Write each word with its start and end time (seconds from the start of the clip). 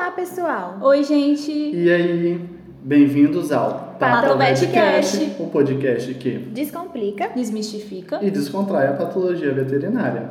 Olá, 0.00 0.12
pessoal! 0.12 0.78
Oi, 0.80 1.04
gente! 1.04 1.52
E 1.52 1.90
aí, 1.90 2.48
bem-vindos 2.82 3.52
ao 3.52 3.96
Patovetcast, 4.00 5.36
o 5.38 5.48
podcast 5.48 6.14
que 6.14 6.38
Descomplica. 6.38 7.28
Desmistifica. 7.36 8.18
e 8.22 8.30
descontrai 8.30 8.86
a 8.86 8.94
patologia 8.94 9.52
veterinária. 9.52 10.30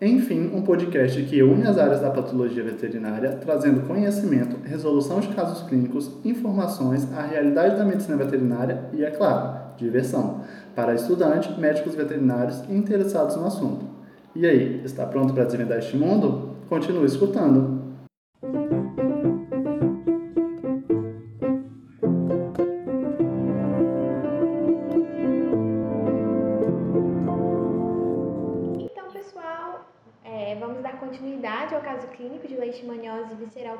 Enfim, 0.00 0.52
um 0.54 0.62
podcast 0.62 1.20
que 1.24 1.42
une 1.42 1.66
as 1.66 1.78
áreas 1.78 2.00
da 2.00 2.12
patologia 2.12 2.62
veterinária, 2.62 3.32
trazendo 3.32 3.88
conhecimento, 3.88 4.56
resolução 4.64 5.18
de 5.18 5.26
casos 5.34 5.66
clínicos, 5.68 6.08
informações, 6.24 7.12
a 7.12 7.22
realidade 7.22 7.74
da 7.74 7.84
medicina 7.84 8.16
veterinária 8.16 8.84
e, 8.92 9.04
é 9.04 9.10
claro, 9.10 9.74
diversão, 9.76 10.42
para 10.76 10.94
estudantes, 10.94 11.58
médicos 11.58 11.96
veterinários 11.96 12.62
e 12.68 12.76
interessados 12.76 13.34
no 13.34 13.46
assunto. 13.46 13.84
E 14.32 14.46
aí, 14.46 14.80
está 14.84 15.04
pronto 15.06 15.34
para 15.34 15.42
desvendar 15.42 15.78
este 15.78 15.96
mundo? 15.96 16.50
Continue 16.68 17.06
escutando! 17.06 17.81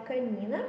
Canina. 0.03 0.67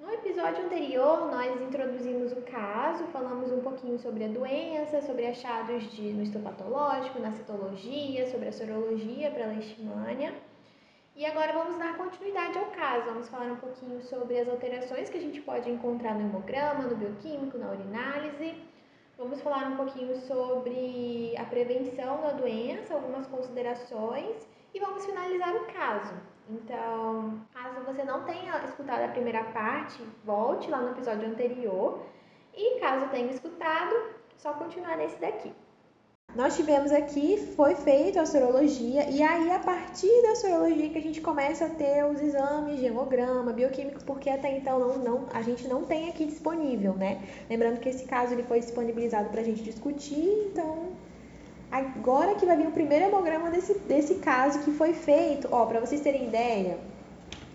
No 0.00 0.10
episódio 0.12 0.64
anterior, 0.64 1.30
nós 1.30 1.60
introduzimos 1.60 2.32
o 2.32 2.42
caso, 2.42 3.04
falamos 3.08 3.52
um 3.52 3.60
pouquinho 3.60 3.98
sobre 3.98 4.24
a 4.24 4.28
doença, 4.28 5.02
sobre 5.02 5.26
achados 5.26 5.90
de, 5.92 6.12
no 6.12 6.22
histopatológico, 6.22 7.18
na 7.18 7.32
citologia, 7.32 8.26
sobre 8.30 8.48
a 8.48 8.52
sorologia 8.52 9.30
para 9.30 9.46
leishmania. 9.46 10.32
E 11.16 11.26
agora 11.26 11.52
vamos 11.52 11.76
dar 11.78 11.96
continuidade 11.96 12.56
ao 12.56 12.66
caso. 12.66 13.06
Vamos 13.06 13.28
falar 13.28 13.50
um 13.50 13.56
pouquinho 13.56 14.00
sobre 14.00 14.38
as 14.38 14.48
alterações 14.48 15.10
que 15.10 15.18
a 15.18 15.20
gente 15.20 15.40
pode 15.40 15.68
encontrar 15.68 16.14
no 16.14 16.20
hemograma, 16.20 16.84
no 16.84 16.94
bioquímico, 16.94 17.58
na 17.58 17.72
urinálise. 17.72 18.54
Vamos 19.18 19.40
falar 19.40 19.66
um 19.66 19.76
pouquinho 19.76 20.14
sobre 20.14 21.34
a 21.36 21.44
prevenção 21.44 22.22
da 22.22 22.30
doença, 22.30 22.94
algumas 22.94 23.26
considerações 23.26 24.46
e 24.72 24.78
vamos 24.78 25.04
finalizar 25.04 25.56
o 25.56 25.66
caso. 25.66 26.14
Então, 26.50 27.40
caso 27.52 27.80
você 27.84 28.02
não 28.04 28.24
tenha 28.24 28.64
escutado 28.64 29.02
a 29.02 29.08
primeira 29.08 29.44
parte, 29.44 30.02
volte 30.24 30.70
lá 30.70 30.80
no 30.80 30.90
episódio 30.90 31.28
anterior. 31.28 32.00
E 32.54 32.80
caso 32.80 33.08
tenha 33.10 33.30
escutado, 33.30 33.94
só 34.36 34.54
continuar 34.54 34.96
nesse 34.96 35.20
daqui. 35.20 35.52
Nós 36.34 36.56
tivemos 36.56 36.92
aqui, 36.92 37.38
foi 37.56 37.74
feita 37.74 38.20
a 38.20 38.26
sorologia, 38.26 39.08
e 39.08 39.22
aí 39.22 39.50
a 39.50 39.60
partir 39.60 40.22
da 40.22 40.36
sorologia 40.36 40.90
que 40.90 40.98
a 40.98 41.02
gente 41.02 41.22
começa 41.22 41.64
a 41.64 41.70
ter 41.70 42.04
os 42.04 42.20
exames 42.20 42.78
de 42.78 42.84
hemograma, 42.84 43.50
bioquímicos, 43.50 44.02
porque 44.02 44.28
até 44.28 44.56
então 44.56 44.78
não, 44.78 44.98
não, 44.98 45.26
a 45.32 45.40
gente 45.40 45.66
não 45.66 45.84
tem 45.84 46.10
aqui 46.10 46.26
disponível, 46.26 46.92
né? 46.94 47.22
Lembrando 47.48 47.80
que 47.80 47.88
esse 47.88 48.04
caso 48.04 48.34
ele 48.34 48.42
foi 48.42 48.60
disponibilizado 48.60 49.30
para 49.30 49.40
a 49.40 49.44
gente 49.44 49.62
discutir, 49.62 50.50
então 50.50 50.92
agora 51.70 52.34
que 52.34 52.46
vai 52.46 52.56
vir 52.56 52.66
o 52.66 52.72
primeiro 52.72 53.06
hemograma 53.06 53.50
desse, 53.50 53.74
desse 53.80 54.16
caso 54.16 54.60
que 54.60 54.70
foi 54.72 54.92
feito, 54.92 55.48
ó, 55.50 55.66
para 55.66 55.80
vocês 55.80 56.00
terem 56.00 56.26
ideia, 56.26 56.78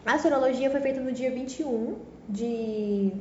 a 0.06 0.18
sorologia 0.20 0.70
foi 0.70 0.82
feita 0.82 1.00
no 1.00 1.12
dia 1.12 1.32
21 1.32 1.96
de 2.28 3.12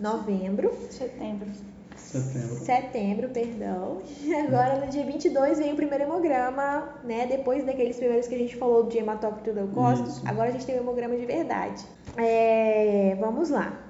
novembro, 0.00 0.72
Setembro. 0.90 1.48
Setembro. 1.96 2.56
setembro, 2.64 3.28
perdão. 3.30 3.98
E 4.22 4.34
agora 4.34 4.84
no 4.84 4.86
dia 4.86 5.04
22 5.04 5.58
vem 5.58 5.72
o 5.72 5.76
primeiro 5.76 6.04
hemograma, 6.04 7.00
né? 7.02 7.26
Depois 7.26 7.64
daqueles 7.64 7.96
primeiros 7.96 8.28
que 8.28 8.34
a 8.34 8.38
gente 8.38 8.56
falou 8.56 8.84
de 8.84 8.98
hematócrito 8.98 9.50
leucócito, 9.52 10.22
agora 10.24 10.48
a 10.48 10.52
gente 10.52 10.64
tem 10.64 10.76
o 10.76 10.78
hemograma 10.78 11.16
de 11.16 11.26
verdade. 11.26 11.84
É, 12.16 13.16
vamos 13.18 13.50
lá. 13.50 13.83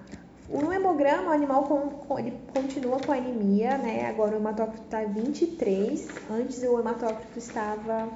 No 0.49 0.73
hemograma, 0.73 1.31
o 1.31 1.33
animal 1.33 1.65
com- 1.65 1.89
com- 1.91 2.19
ele 2.19 2.39
continua 2.53 2.99
com 3.01 3.13
anemia, 3.13 3.79
né? 3.79 4.07
Agora 4.09 4.35
o 4.37 4.41
hematócrito 4.41 4.85
está 4.85 5.03
23. 5.05 6.07
Antes 6.31 6.63
o 6.63 6.79
hematócrito 6.79 7.39
estava 7.39 8.09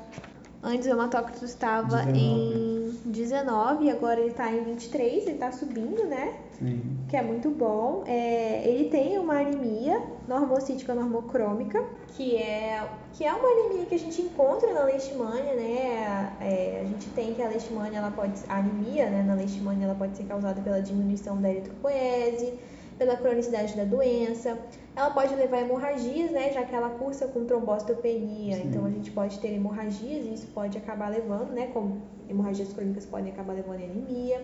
Antes 0.63 0.87
o 0.87 0.91
hematócrito 0.91 1.45
estava 1.45 2.03
19. 2.03 2.19
em 2.19 2.93
19 3.05 3.85
e 3.85 3.91
agora 3.91 4.19
ele 4.21 4.31
está 4.31 4.53
em 4.53 4.65
23, 4.65 5.23
ele 5.23 5.33
está 5.33 5.53
subindo, 5.53 6.05
né? 6.05 6.35
Sim. 6.59 6.99
que 7.09 7.17
é 7.17 7.23
muito 7.23 7.51
bom. 7.51 8.03
É, 8.05 8.69
ele 8.69 8.91
tem 8.91 9.17
uma 9.19 9.35
anemia 9.35 10.03
normocítica 10.27 10.93
normocrômica, 10.95 11.85
que 12.17 12.37
é, 12.37 12.85
que 13.13 13.25
é 13.25 13.33
uma 13.33 13.49
anemia 13.49 13.87
que 13.87 13.95
a 13.95 13.99
gente 13.99 14.21
encontra 14.21 14.73
na 14.75 14.85
leishmania, 14.85 15.55
né? 15.55 16.33
É, 16.41 16.83
a 16.83 16.89
gente 16.89 17.09
tem 17.11 17.35
que 17.35 17.43
a 17.43 17.49
leishmania, 17.49 17.99
ela 17.99 18.11
pode, 18.11 18.41
a 18.49 18.57
anemia 18.57 19.09
né, 19.09 19.23
na 19.23 19.35
leishmania, 19.35 19.87
ela 19.87 19.95
pode 19.95 20.17
ser 20.17 20.25
causada 20.25 20.61
pela 20.61 20.83
diminuição 20.83 21.41
da 21.41 21.49
eritropoese, 21.49 22.59
pela 22.99 23.17
cronicidade 23.17 23.77
da 23.77 23.85
doença. 23.85 24.59
Ela 24.95 25.11
pode 25.11 25.35
levar 25.35 25.59
a 25.59 25.61
hemorragias, 25.61 26.31
né? 26.31 26.53
Já 26.53 26.65
que 26.65 26.75
ela 26.75 26.91
cursa 26.91 27.29
com 27.29 27.45
trombocitopenia, 27.45 28.57
Sim. 28.57 28.63
então 28.67 28.85
a 28.85 28.91
gente 28.91 29.11
pode 29.13 29.39
ter 29.39 29.55
hemorragias 29.55 30.27
e 30.27 30.35
isso 30.35 30.47
pode 30.49 30.77
acabar 30.77 31.09
levando, 31.09 31.53
né? 31.53 31.71
Como 31.73 32.03
hemorragias 32.29 32.73
crônicas 32.73 33.07
podem 33.07 33.33
acabar 33.33 33.55
levando 33.55 33.81
a 33.81 33.85
anemia. 33.85 34.43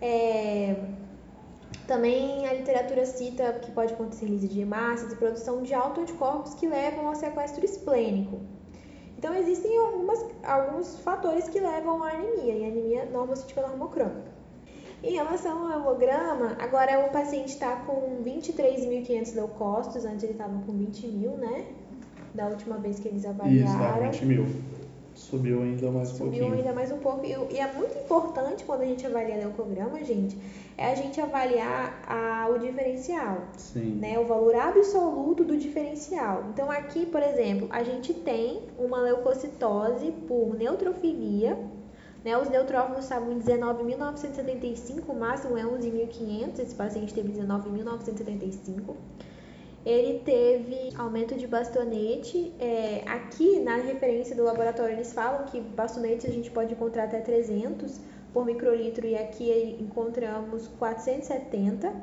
É, 0.00 0.76
também 1.86 2.46
a 2.48 2.52
literatura 2.52 3.06
cita 3.06 3.52
que 3.62 3.70
pode 3.70 3.92
acontecer 3.92 4.26
lise 4.26 4.48
de 4.48 4.60
hemácias 4.60 5.12
e 5.12 5.16
produção 5.16 5.62
de 5.62 5.72
autoanticorpos 5.72 6.54
que 6.54 6.66
levam 6.66 7.06
ao 7.08 7.14
sequestro 7.14 7.64
esplênico. 7.64 8.40
Então 9.16 9.34
existem 9.34 9.76
algumas, 9.78 10.24
alguns 10.42 10.98
fatores 10.98 11.48
que 11.48 11.58
levam 11.58 12.02
à 12.02 12.10
anemia, 12.10 12.54
e 12.54 12.64
a 12.64 12.68
anemia 12.68 13.04
normocítica 13.06 13.62
normocrômica. 13.62 14.35
Em 15.02 15.12
relação 15.14 15.70
ao 15.72 15.78
hemograma, 15.80 16.56
agora 16.58 17.06
o 17.06 17.10
paciente 17.12 17.48
está 17.48 17.76
com 17.76 18.22
23.500 18.24 19.34
leucócitos, 19.34 20.04
antes 20.04 20.24
ele 20.24 20.32
estava 20.32 20.58
com 20.64 20.72
20 20.72 21.06
mil, 21.08 21.32
né? 21.32 21.66
Da 22.34 22.46
última 22.48 22.76
vez 22.78 22.98
que 22.98 23.08
eles 23.08 23.20
Isso, 23.20 23.28
avaliaram. 23.30 24.04
é 24.04 24.10
20 24.10 24.24
mil. 24.26 24.46
Subiu 25.14 25.62
ainda 25.62 25.90
mais 25.90 26.10
um 26.12 26.14
Subiu 26.14 26.40
pouquinho. 26.40 26.54
ainda 26.58 26.72
mais 26.74 26.92
um 26.92 26.98
pouco. 26.98 27.24
E, 27.24 27.30
e 27.54 27.58
é 27.58 27.72
muito 27.72 27.96
importante 27.98 28.64
quando 28.64 28.82
a 28.82 28.84
gente 28.84 29.06
avalia 29.06 29.36
leucograma, 29.36 30.02
gente, 30.04 30.36
é 30.76 30.92
a 30.92 30.94
gente 30.94 31.18
avaliar 31.18 32.02
a, 32.06 32.48
o 32.50 32.58
diferencial, 32.58 33.38
Sim. 33.56 33.98
né? 33.98 34.18
O 34.18 34.26
valor 34.26 34.54
absoluto 34.54 35.42
do 35.42 35.56
diferencial. 35.56 36.44
Então 36.52 36.70
aqui, 36.70 37.06
por 37.06 37.22
exemplo, 37.22 37.66
a 37.70 37.82
gente 37.82 38.12
tem 38.12 38.60
uma 38.78 38.98
leucocitose 38.98 40.10
por 40.28 40.54
neutrofilia, 40.54 41.56
né? 42.26 42.36
Os 42.36 42.48
neutrófilos 42.48 43.04
estavam 43.04 43.30
em 43.32 43.38
19.975, 43.38 45.04
o 45.08 45.14
máximo 45.14 45.56
é 45.56 45.62
11.500, 45.62 46.58
esse 46.58 46.74
paciente 46.74 47.14
teve 47.14 47.32
19.975. 47.32 48.96
Ele 49.84 50.18
teve 50.24 50.92
aumento 50.98 51.36
de 51.36 51.46
bastonete. 51.46 52.52
É, 52.58 53.04
aqui 53.06 53.60
na 53.60 53.76
referência 53.76 54.34
do 54.34 54.42
laboratório 54.42 54.94
eles 54.94 55.12
falam 55.12 55.44
que 55.44 55.60
bastonetes 55.60 56.28
a 56.28 56.32
gente 56.32 56.50
pode 56.50 56.72
encontrar 56.72 57.04
até 57.04 57.20
300 57.20 58.00
por 58.34 58.44
microlitro 58.44 59.06
e 59.06 59.14
aqui 59.14 59.76
encontramos 59.78 60.66
470. 60.80 61.94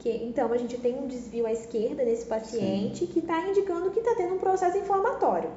Que, 0.00 0.10
então 0.24 0.52
a 0.52 0.56
gente 0.58 0.76
tem 0.78 0.98
um 0.98 1.06
desvio 1.06 1.46
à 1.46 1.52
esquerda 1.52 2.04
nesse 2.04 2.26
paciente 2.26 3.06
que 3.06 3.20
está 3.20 3.48
indicando 3.48 3.88
que 3.92 4.00
está 4.00 4.16
tendo 4.16 4.34
um 4.34 4.38
processo 4.38 4.76
inflamatório. 4.76 5.50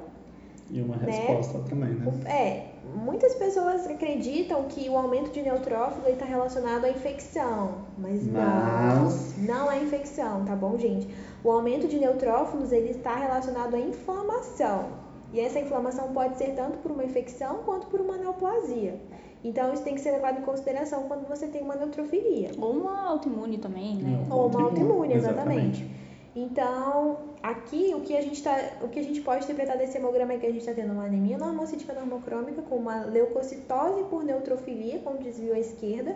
E 0.70 0.82
uma 0.82 0.98
Né? 0.98 1.12
resposta 1.12 1.60
também, 1.68 1.96
né? 1.96 2.06
É, 2.26 2.77
muitas 2.96 3.36
pessoas 3.36 3.86
acreditam 3.88 4.64
que 4.64 4.90
o 4.90 4.98
aumento 4.98 5.32
de 5.32 5.42
neutrófilo 5.42 6.08
está 6.10 6.26
relacionado 6.26 6.86
à 6.86 6.90
infecção, 6.90 7.76
mas, 7.98 8.26
Mas- 8.28 9.38
não, 9.38 9.56
não 9.64 9.72
é 9.72 9.82
infecção, 9.84 10.46
tá 10.46 10.56
bom, 10.56 10.78
gente? 10.78 11.08
O 11.44 11.52
aumento 11.52 11.88
de 11.88 11.98
neutrófilos 11.98 12.72
ele 12.72 12.90
está 12.92 13.16
relacionado 13.16 13.76
à 13.76 13.80
inflamação. 13.80 14.86
E 15.34 15.40
essa 15.42 15.60
inflamação 15.60 16.14
pode 16.14 16.38
ser 16.38 16.56
tanto 16.56 16.78
por 16.80 16.92
uma 16.92 17.04
infecção 17.04 17.58
quanto 17.66 17.88
por 17.88 18.00
uma 18.00 18.18
neoplasia. 18.18 18.96
Então 19.44 19.74
isso 19.74 19.84
tem 19.84 19.94
que 19.94 20.02
ser 20.02 20.12
levado 20.12 20.40
em 20.40 20.42
consideração 20.42 21.04
quando 21.04 21.28
você 21.28 21.48
tem 21.48 21.62
uma 21.62 21.76
neutrofilia. 21.76 22.52
Ou 22.60 22.72
uma 22.72 23.08
autoimune 23.10 23.58
também, 23.58 23.96
né? 23.98 24.26
Ou 24.30 24.48
uma 24.48 24.62
Autoimune, 24.62 24.70
autoimune, 24.82 25.14
exatamente. 25.14 25.82
exatamente. 25.84 26.07
Então, 26.40 27.18
aqui 27.42 27.96
o 27.96 28.02
que 28.02 28.16
a 28.16 28.22
gente 28.22 28.44
tá, 28.44 28.56
o 28.84 28.90
que 28.90 29.00
a 29.00 29.04
gente 29.04 29.22
pode 29.22 29.44
interpretar 29.46 29.76
desse 29.76 29.98
hemograma 29.98 30.34
é 30.34 30.38
que 30.38 30.46
a 30.46 30.52
gente 30.52 30.60
está 30.60 30.72
tendo 30.72 30.94
uma 30.94 31.06
anemia 31.06 31.36
normocítica 31.36 31.94
normocrômica 31.94 32.62
com 32.62 32.76
uma 32.76 33.06
leucocitose 33.06 34.04
por 34.04 34.24
neutrofilia 34.24 35.00
com 35.00 35.16
desvio 35.16 35.56
à 35.56 35.60
esquerda 35.60 36.16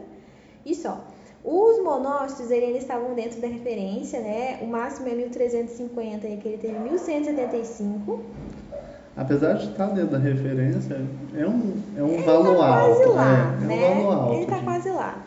e 0.63 0.75
só. 0.75 1.03
Os 1.43 1.83
monócitos 1.83 2.51
ele, 2.51 2.67
eles 2.67 2.83
estavam 2.83 3.15
dentro 3.15 3.41
da 3.41 3.47
referência, 3.47 4.19
né? 4.19 4.59
O 4.61 4.67
máximo 4.67 5.09
é 5.09 5.15
1350 5.15 6.27
e 6.27 6.33
aqui 6.35 6.49
ele 6.49 6.57
teve 6.59 6.77
1175. 6.77 8.23
Apesar 9.17 9.53
de 9.53 9.71
estar 9.71 9.87
dentro 9.87 10.11
da 10.11 10.19
referência, 10.19 11.01
é 11.35 11.47
um, 11.47 11.73
é 11.97 12.03
um 12.03 12.09
Ele 12.09 12.21
valor 12.21 12.57
tá 12.57 12.67
quase 12.67 13.03
alto. 13.03 13.11
lá, 13.13 13.57
é, 13.59 13.65
né? 13.65 13.87
é 13.87 13.89
um 13.89 14.03
valor 14.03 14.21
alto. 14.21 14.33
ele 14.35 14.45
tá 14.45 14.55
gente. 14.55 14.65
quase 14.65 14.89
lá. 14.91 15.23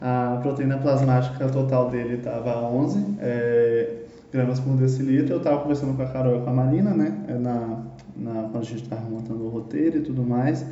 A 0.00 0.38
proteína 0.40 0.78
plasmática 0.78 1.48
total 1.48 1.90
dele 1.90 2.18
estava 2.18 2.56
11 2.60 3.16
é, 3.20 3.97
gramas 4.32 4.60
por 4.60 4.76
decilitro. 4.76 5.34
Eu 5.34 5.38
estava 5.38 5.60
conversando 5.60 5.96
com 5.96 6.02
a 6.02 6.06
Carol 6.06 6.40
e 6.40 6.44
com 6.44 6.50
a 6.50 6.52
Marina, 6.52 6.90
né? 6.90 7.24
é, 7.28 7.34
Na, 7.34 7.82
na, 8.16 8.42
quando 8.42 8.58
a 8.58 8.66
gente 8.66 8.82
estava 8.82 9.08
montando 9.08 9.44
o 9.44 9.48
roteiro 9.48 9.98
e 9.98 10.00
tudo 10.00 10.22
mais. 10.22 10.64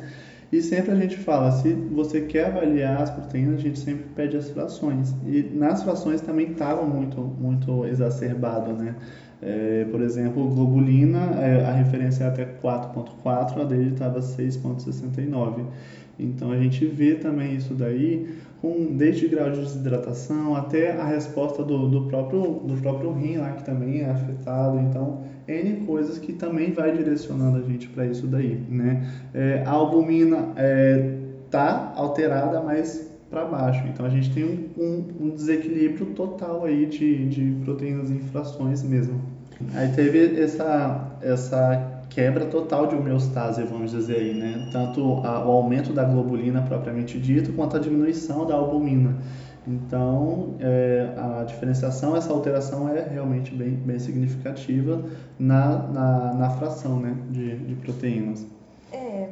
E 0.51 0.61
sempre 0.61 0.91
a 0.91 0.95
gente 0.95 1.17
fala, 1.17 1.51
se 1.51 1.73
você 1.73 2.21
quer 2.21 2.45
avaliar 2.47 3.01
as 3.01 3.09
proteínas, 3.09 3.55
a 3.55 3.61
gente 3.61 3.79
sempre 3.79 4.05
pede 4.15 4.37
as 4.37 4.49
frações. 4.49 5.13
E 5.25 5.43
nas 5.53 5.83
frações 5.83 6.21
também 6.21 6.51
estava 6.51 6.85
muito, 6.85 7.19
muito 7.19 7.85
exacerbado, 7.85 8.71
né? 8.71 8.95
É, 9.41 9.85
por 9.91 10.01
exemplo, 10.01 10.47
globulina, 10.47 11.35
é, 11.41 11.65
a 11.65 11.71
referência 11.71 12.23
é 12.23 12.27
até 12.27 12.45
4.4, 12.45 13.61
a 13.61 13.63
dele 13.65 13.91
estava 13.91 14.19
6.69. 14.19 15.65
Então 16.17 16.51
a 16.51 16.57
gente 16.57 16.85
vê 16.85 17.15
também 17.15 17.55
isso 17.55 17.75
daí 17.75 18.39
com 18.61 18.95
desde 18.95 19.27
grau 19.27 19.51
de 19.51 19.59
desidratação 19.59 20.55
até 20.55 20.91
a 20.91 21.05
resposta 21.05 21.63
do, 21.63 21.87
do, 21.87 22.07
próprio, 22.07 22.41
do 22.63 22.75
próprio 22.81 23.11
rim 23.13 23.37
lá, 23.37 23.51
que 23.51 23.63
também 23.63 24.01
é 24.01 24.09
afetado. 24.09 24.79
Então, 24.79 25.23
N 25.47 25.85
coisas 25.85 26.17
que 26.17 26.33
também 26.33 26.71
vai 26.71 26.91
direcionando 26.91 27.57
a 27.57 27.61
gente 27.61 27.87
para 27.89 28.05
isso 28.05 28.27
daí, 28.27 28.55
né? 28.69 29.07
É, 29.33 29.63
a 29.65 29.71
albumina 29.71 30.49
é, 30.55 31.17
tá 31.51 31.93
alterada, 31.95 32.61
mas 32.61 33.11
para 33.29 33.45
baixo. 33.45 33.85
Então, 33.87 34.05
a 34.05 34.09
gente 34.09 34.33
tem 34.33 34.43
um, 34.43 34.81
um, 34.81 35.25
um 35.25 35.29
desequilíbrio 35.29 36.07
total 36.07 36.65
aí 36.65 36.85
de, 36.85 37.27
de 37.27 37.63
proteínas 37.63 38.09
em 38.09 38.19
frações 38.19 38.81
mesmo. 38.83 39.21
Aí 39.73 39.89
teve 39.89 40.39
essa, 40.39 41.17
essa 41.21 41.96
quebra 42.09 42.45
total 42.45 42.87
de 42.87 42.95
homeostase, 42.95 43.63
vamos 43.63 43.91
dizer 43.91 44.17
aí, 44.17 44.33
né? 44.33 44.69
Tanto 44.71 45.21
a, 45.25 45.45
o 45.45 45.51
aumento 45.51 45.93
da 45.93 46.03
globulina 46.03 46.61
propriamente 46.61 47.19
dito, 47.19 47.53
quanto 47.53 47.77
a 47.77 47.79
diminuição 47.79 48.45
da 48.45 48.55
albumina. 48.55 49.15
Então, 49.67 50.55
é, 50.61 51.13
a 51.17 51.43
diferenciação, 51.43 52.15
essa 52.15 52.31
alteração 52.31 52.87
é 52.87 53.01
realmente 53.01 53.53
bem, 53.53 53.71
bem 53.71 53.99
significativa 53.99 55.03
na, 55.37 55.77
na, 55.89 56.33
na 56.33 56.49
fração 56.51 57.01
né, 57.01 57.17
de, 57.29 57.57
de 57.57 57.75
proteínas. 57.75 58.47
É, 58.93 59.29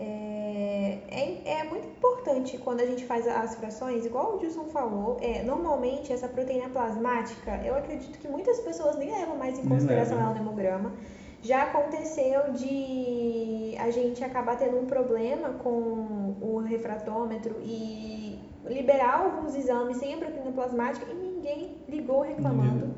é, 0.00 0.98
é, 1.08 1.60
é, 1.60 1.64
muito 1.64 1.86
importante 1.86 2.58
quando 2.58 2.80
a 2.80 2.86
gente 2.86 3.04
faz 3.04 3.28
as 3.28 3.54
frações, 3.54 4.04
igual 4.04 4.34
o 4.34 4.40
Gilson 4.40 4.64
falou, 4.64 5.18
é, 5.20 5.44
normalmente 5.44 6.12
essa 6.12 6.26
proteína 6.26 6.68
plasmática, 6.68 7.60
eu 7.64 7.76
acredito 7.76 8.18
que 8.18 8.26
muitas 8.26 8.58
pessoas 8.60 8.98
nem 8.98 9.12
levam 9.12 9.38
mais 9.38 9.60
em 9.60 9.62
consideração 9.68 10.18
ela 10.18 10.34
no 10.34 10.40
hemograma. 10.40 10.90
Já 11.42 11.64
aconteceu 11.64 12.52
de 12.52 13.74
a 13.78 13.90
gente 13.90 14.22
acabar 14.22 14.56
tendo 14.56 14.78
um 14.78 14.86
problema 14.86 15.48
com 15.54 16.36
o 16.40 16.58
refratômetro 16.64 17.56
e 17.60 18.38
liberar 18.64 19.24
alguns 19.24 19.56
exames 19.56 19.96
sem 19.96 20.14
a 20.14 20.18
proteína 20.18 20.52
plasmática 20.52 21.10
e 21.10 21.14
ninguém 21.14 21.76
ligou 21.88 22.22
reclamando. 22.22 22.94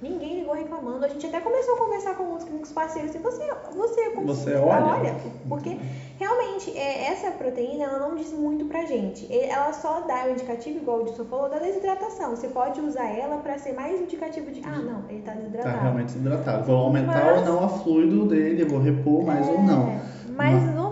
Ninguém 0.00 0.40
ligou 0.40 0.54
reclamando. 0.54 1.04
A 1.04 1.08
gente 1.08 1.26
até 1.26 1.40
começou 1.40 1.74
a 1.74 1.78
conversar 1.78 2.14
com 2.14 2.24
outros 2.24 2.44
clínicos 2.44 2.70
parceiros. 2.72 3.14
E 3.14 3.18
você, 3.18 3.52
você, 3.74 4.10
como 4.10 4.26
você 4.26 4.54
olha? 4.54 4.84
olha? 4.84 5.16
Porque 5.48 5.76
realmente 6.18 6.76
é, 6.76 7.10
essa 7.10 7.32
proteína 7.32 7.84
ela 7.84 7.98
não 7.98 8.14
diz 8.14 8.32
muito 8.32 8.64
pra 8.66 8.84
gente. 8.84 9.26
Ela 9.32 9.72
só 9.72 10.00
dá 10.02 10.26
o 10.26 10.30
indicativo, 10.30 10.78
igual 10.78 11.00
o 11.00 11.04
Dilson 11.04 11.24
falou, 11.24 11.50
da 11.50 11.58
desidratação. 11.58 12.36
Você 12.36 12.46
pode 12.48 12.80
usar 12.80 13.08
ela 13.08 13.38
para 13.38 13.58
ser 13.58 13.72
mais 13.72 14.00
indicativo 14.00 14.52
de, 14.52 14.62
ah, 14.64 14.78
não, 14.78 15.02
ele 15.08 15.22
tá 15.22 15.32
desidratado. 15.32 15.76
Tá 15.76 15.82
realmente 15.82 16.12
desidratado. 16.12 16.64
Vou 16.64 16.76
aumentar 16.76 17.24
Mas, 17.24 17.48
ou 17.48 17.54
não 17.54 17.64
a 17.64 17.68
fluido 17.68 18.26
dele, 18.26 18.64
vou 18.64 18.78
repor 18.78 19.24
mais 19.24 19.48
é, 19.48 19.50
ou 19.50 19.62
não. 19.62 20.00
Mas 20.36 20.62
normalmente 20.62 20.87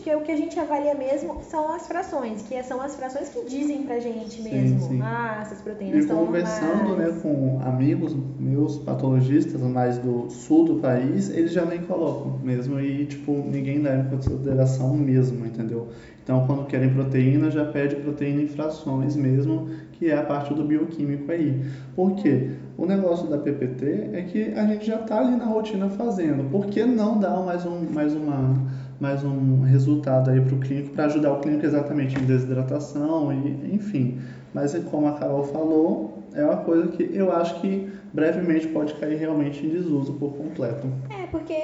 acho 0.00 0.02
que 0.02 0.14
o 0.14 0.20
que 0.22 0.32
a 0.32 0.36
gente 0.36 0.58
avalia 0.58 0.94
mesmo 0.94 1.40
são 1.42 1.72
as 1.72 1.86
frações, 1.86 2.42
que 2.42 2.60
são 2.62 2.80
as 2.80 2.96
frações 2.96 3.28
que 3.28 3.44
dizem 3.44 3.82
pra 3.82 4.00
gente 4.00 4.40
mesmo. 4.42 4.80
Sim, 4.80 4.88
sim. 4.88 5.00
Ah, 5.02 5.38
essas 5.42 5.60
proteínas 5.60 5.96
e 5.96 6.00
estão 6.00 6.24
conversando 6.24 6.96
né, 6.96 7.12
com 7.22 7.60
amigos 7.62 8.16
meus 8.38 8.78
patologistas 8.78 9.60
mais 9.60 9.98
do 9.98 10.30
sul 10.30 10.64
do 10.64 10.74
país, 10.76 11.28
eles 11.30 11.52
já 11.52 11.64
nem 11.64 11.82
colocam 11.82 12.38
mesmo 12.42 12.80
e 12.80 13.04
tipo, 13.06 13.32
ninguém 13.32 13.78
leva 13.78 14.06
em 14.06 14.10
consideração 14.10 14.94
mesmo, 14.96 15.44
entendeu? 15.44 15.88
Então 16.22 16.46
quando 16.46 16.66
querem 16.66 16.92
proteína, 16.92 17.50
já 17.50 17.64
pede 17.64 17.96
proteína 17.96 18.42
em 18.42 18.48
frações 18.48 19.16
mesmo, 19.16 19.68
que 19.92 20.10
é 20.10 20.16
a 20.16 20.22
parte 20.22 20.54
do 20.54 20.64
bioquímico 20.64 21.30
aí. 21.30 21.62
Por 21.94 22.14
quê? 22.14 22.50
O 22.78 22.86
negócio 22.86 23.28
da 23.28 23.36
PPT 23.36 24.10
é 24.14 24.22
que 24.22 24.54
a 24.54 24.64
gente 24.64 24.86
já 24.86 25.00
está 25.00 25.18
ali 25.18 25.36
na 25.36 25.44
rotina 25.44 25.90
fazendo. 25.90 26.50
Por 26.50 26.66
que 26.66 26.84
não 26.84 27.18
dar 27.18 27.44
mais, 27.44 27.66
um, 27.66 27.80
mais 27.92 28.14
uma 28.14 28.56
mais 29.00 29.24
um 29.24 29.62
resultado 29.62 30.30
aí 30.30 30.40
para 30.40 30.54
o 30.54 30.60
clínico, 30.60 30.94
para 30.94 31.06
ajudar 31.06 31.32
o 31.32 31.40
clínico 31.40 31.64
exatamente 31.64 32.18
em 32.18 32.24
desidratação 32.24 33.32
e 33.32 33.74
enfim. 33.74 34.20
Mas 34.52 34.74
como 34.90 35.06
a 35.06 35.12
Carol 35.12 35.44
falou, 35.44 36.18
é 36.34 36.44
uma 36.44 36.58
coisa 36.58 36.88
que 36.88 37.08
eu 37.16 37.32
acho 37.32 37.60
que 37.60 37.90
brevemente 38.12 38.68
pode 38.68 38.94
cair 38.94 39.16
realmente 39.16 39.64
em 39.64 39.70
desuso 39.70 40.14
por 40.14 40.36
completo. 40.36 40.88
É, 41.08 41.26
porque, 41.26 41.56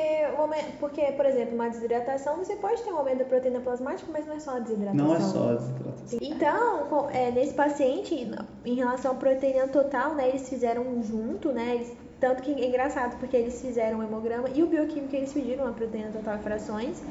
porque 0.79 1.03
por 1.13 1.27
exemplo, 1.27 1.55
uma 1.55 1.69
desidratação, 1.69 2.37
você 2.37 2.57
pode 2.57 2.83
ter 2.83 2.93
um 2.93 2.97
aumento 2.97 3.19
da 3.19 3.25
proteína 3.25 3.61
plasmática, 3.61 4.09
mas 4.13 4.27
não 4.27 4.35
é 4.35 4.41
só 4.41 4.57
a 4.57 4.59
desidratação. 4.61 5.07
Não 5.07 5.17
é 5.17 5.21
só 5.21 5.51
a 5.51 5.55
desidratação. 5.55 6.19
Então, 6.23 7.11
é, 7.11 7.31
nesse 7.33 7.55
paciente, 7.55 8.31
em 8.65 8.75
relação 8.75 9.13
à 9.13 9.15
proteína 9.15 9.69
total, 9.69 10.15
né, 10.15 10.29
eles 10.29 10.49
fizeram 10.49 10.83
um 10.83 11.03
junto, 11.03 11.53
né, 11.53 11.75
eles 11.75 11.93
tanto 12.21 12.43
que 12.43 12.53
é 12.53 12.67
engraçado, 12.67 13.19
porque 13.19 13.37
eles 13.37 13.61
fizeram 13.61 13.99
o 13.99 14.03
hemograma 14.03 14.49
e 14.55 14.63
o 14.63 14.67
bioquímico 14.67 15.15
eles 15.15 15.33
pediram 15.33 15.67
a 15.67 15.73
proteína 15.73 16.11
total 16.11 16.37
em 16.37 16.43
frações 16.43 17.03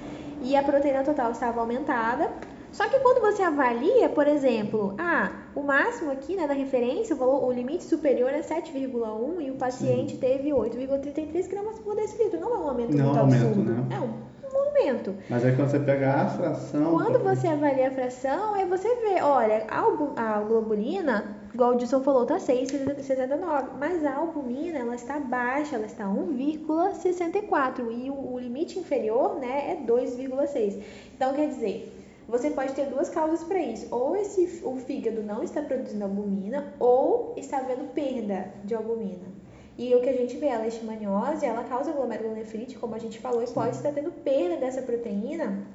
e 0.41 0.55
a 0.55 0.63
proteína 0.63 1.03
total 1.03 1.31
estava 1.31 1.59
aumentada. 1.61 2.31
Só 2.75 2.89
que 2.89 2.99
quando 2.99 3.21
você 3.21 3.41
avalia, 3.41 4.09
por 4.09 4.27
exemplo, 4.27 4.95
ah, 4.97 5.31
o 5.55 5.63
máximo 5.63 6.11
aqui 6.11 6.35
né, 6.35 6.45
da 6.45 6.53
referência, 6.53 7.15
o, 7.15 7.17
valor, 7.17 7.45
o 7.45 7.49
limite 7.49 7.85
superior 7.85 8.29
é 8.31 8.41
7,1 8.41 9.41
e 9.41 9.49
o 9.49 9.55
paciente 9.55 10.11
Sim. 10.11 10.17
teve 10.17 10.49
8,33 10.49 11.47
gramas 11.47 11.79
por 11.79 11.95
decilitro. 11.95 12.37
Não 12.37 12.53
é 12.53 12.57
um 12.57 12.67
aumento 12.67 12.97
Não 12.97 13.05
muito 13.05 13.19
aumento, 13.19 13.45
absurdo. 13.45 13.71
Né? 13.71 13.87
É 13.91 13.99
um, 14.01 14.09
um 14.53 14.67
aumento. 14.67 15.15
Mas 15.29 15.45
aí 15.45 15.55
quando 15.55 15.69
você 15.69 15.79
pega 15.79 16.15
a 16.15 16.27
fração. 16.27 16.91
Quando 16.91 17.19
você 17.19 17.47
avalia 17.47 17.87
a 17.87 17.91
fração, 17.91 18.55
aí 18.55 18.65
você 18.65 18.93
vê, 18.95 19.21
olha, 19.21 19.65
a, 19.69 20.35
a 20.35 20.41
globulina 20.41 21.45
Igual 21.55 21.71
o 21.71 21.77
Dilson 21.77 22.01
falou, 22.01 22.25
tá 22.25 22.35
6,69, 22.35 23.77
mas 23.79 24.05
a 24.05 24.15
albumina 24.15 24.79
ela 24.79 24.93
está 24.93 25.17
baixa, 25.21 25.77
ela 25.77 25.85
está 25.85 26.03
1,64 26.03 27.79
e 27.91 28.09
o, 28.09 28.33
o, 28.33 28.37
limite 28.37 28.77
inferior, 28.77 29.39
né, 29.39 29.71
é 29.71 29.85
2,6. 29.89 30.81
Então 31.15 31.33
quer 31.33 31.47
dizer, 31.47 31.94
você 32.27 32.49
pode 32.49 32.73
ter 32.73 32.85
duas 32.87 33.09
causas 33.09 33.43
para 33.43 33.59
isso. 33.59 33.87
Ou 33.91 34.15
esse, 34.15 34.61
o 34.63 34.75
fígado 34.77 35.21
não 35.21 35.43
está 35.43 35.61
produzindo 35.61 36.03
albumina 36.03 36.73
ou 36.79 37.33
está 37.37 37.59
havendo 37.59 37.93
perda 37.93 38.51
de 38.63 38.73
albumina. 38.73 39.35
E 39.77 39.93
o 39.93 40.01
que 40.01 40.09
a 40.09 40.13
gente 40.13 40.37
vê, 40.37 40.49
a 40.49 40.59
leishmaniose, 40.59 41.45
ela 41.45 41.63
causa 41.65 41.91
glomerulonefrite, 41.91 42.77
como 42.77 42.95
a 42.95 42.99
gente 42.99 43.19
falou, 43.19 43.43
e 43.43 43.47
pode 43.47 43.75
estar 43.75 43.91
tendo 43.91 44.11
perda 44.11 44.57
dessa 44.57 44.81
proteína 44.81 45.65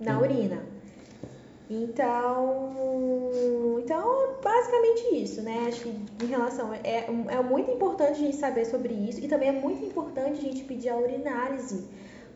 na 0.00 0.18
urina. 0.18 0.62
Então, 1.68 2.74
então 3.78 4.34
basicamente 4.42 5.16
isso, 5.22 5.40
né? 5.42 5.64
Acho 5.68 5.80
que 5.82 6.24
em 6.24 6.26
relação 6.26 6.72
é, 6.74 7.06
é 7.06 7.42
muito 7.42 7.70
importante 7.70 8.12
a 8.12 8.14
gente 8.14 8.36
saber 8.36 8.66
sobre 8.66 8.92
isso 8.92 9.20
e 9.24 9.28
também 9.28 9.48
é 9.48 9.52
muito 9.52 9.84
importante 9.84 10.40
a 10.40 10.42
gente 10.42 10.62
pedir 10.64 10.90
a 10.90 10.96
urinálise, 10.96 11.86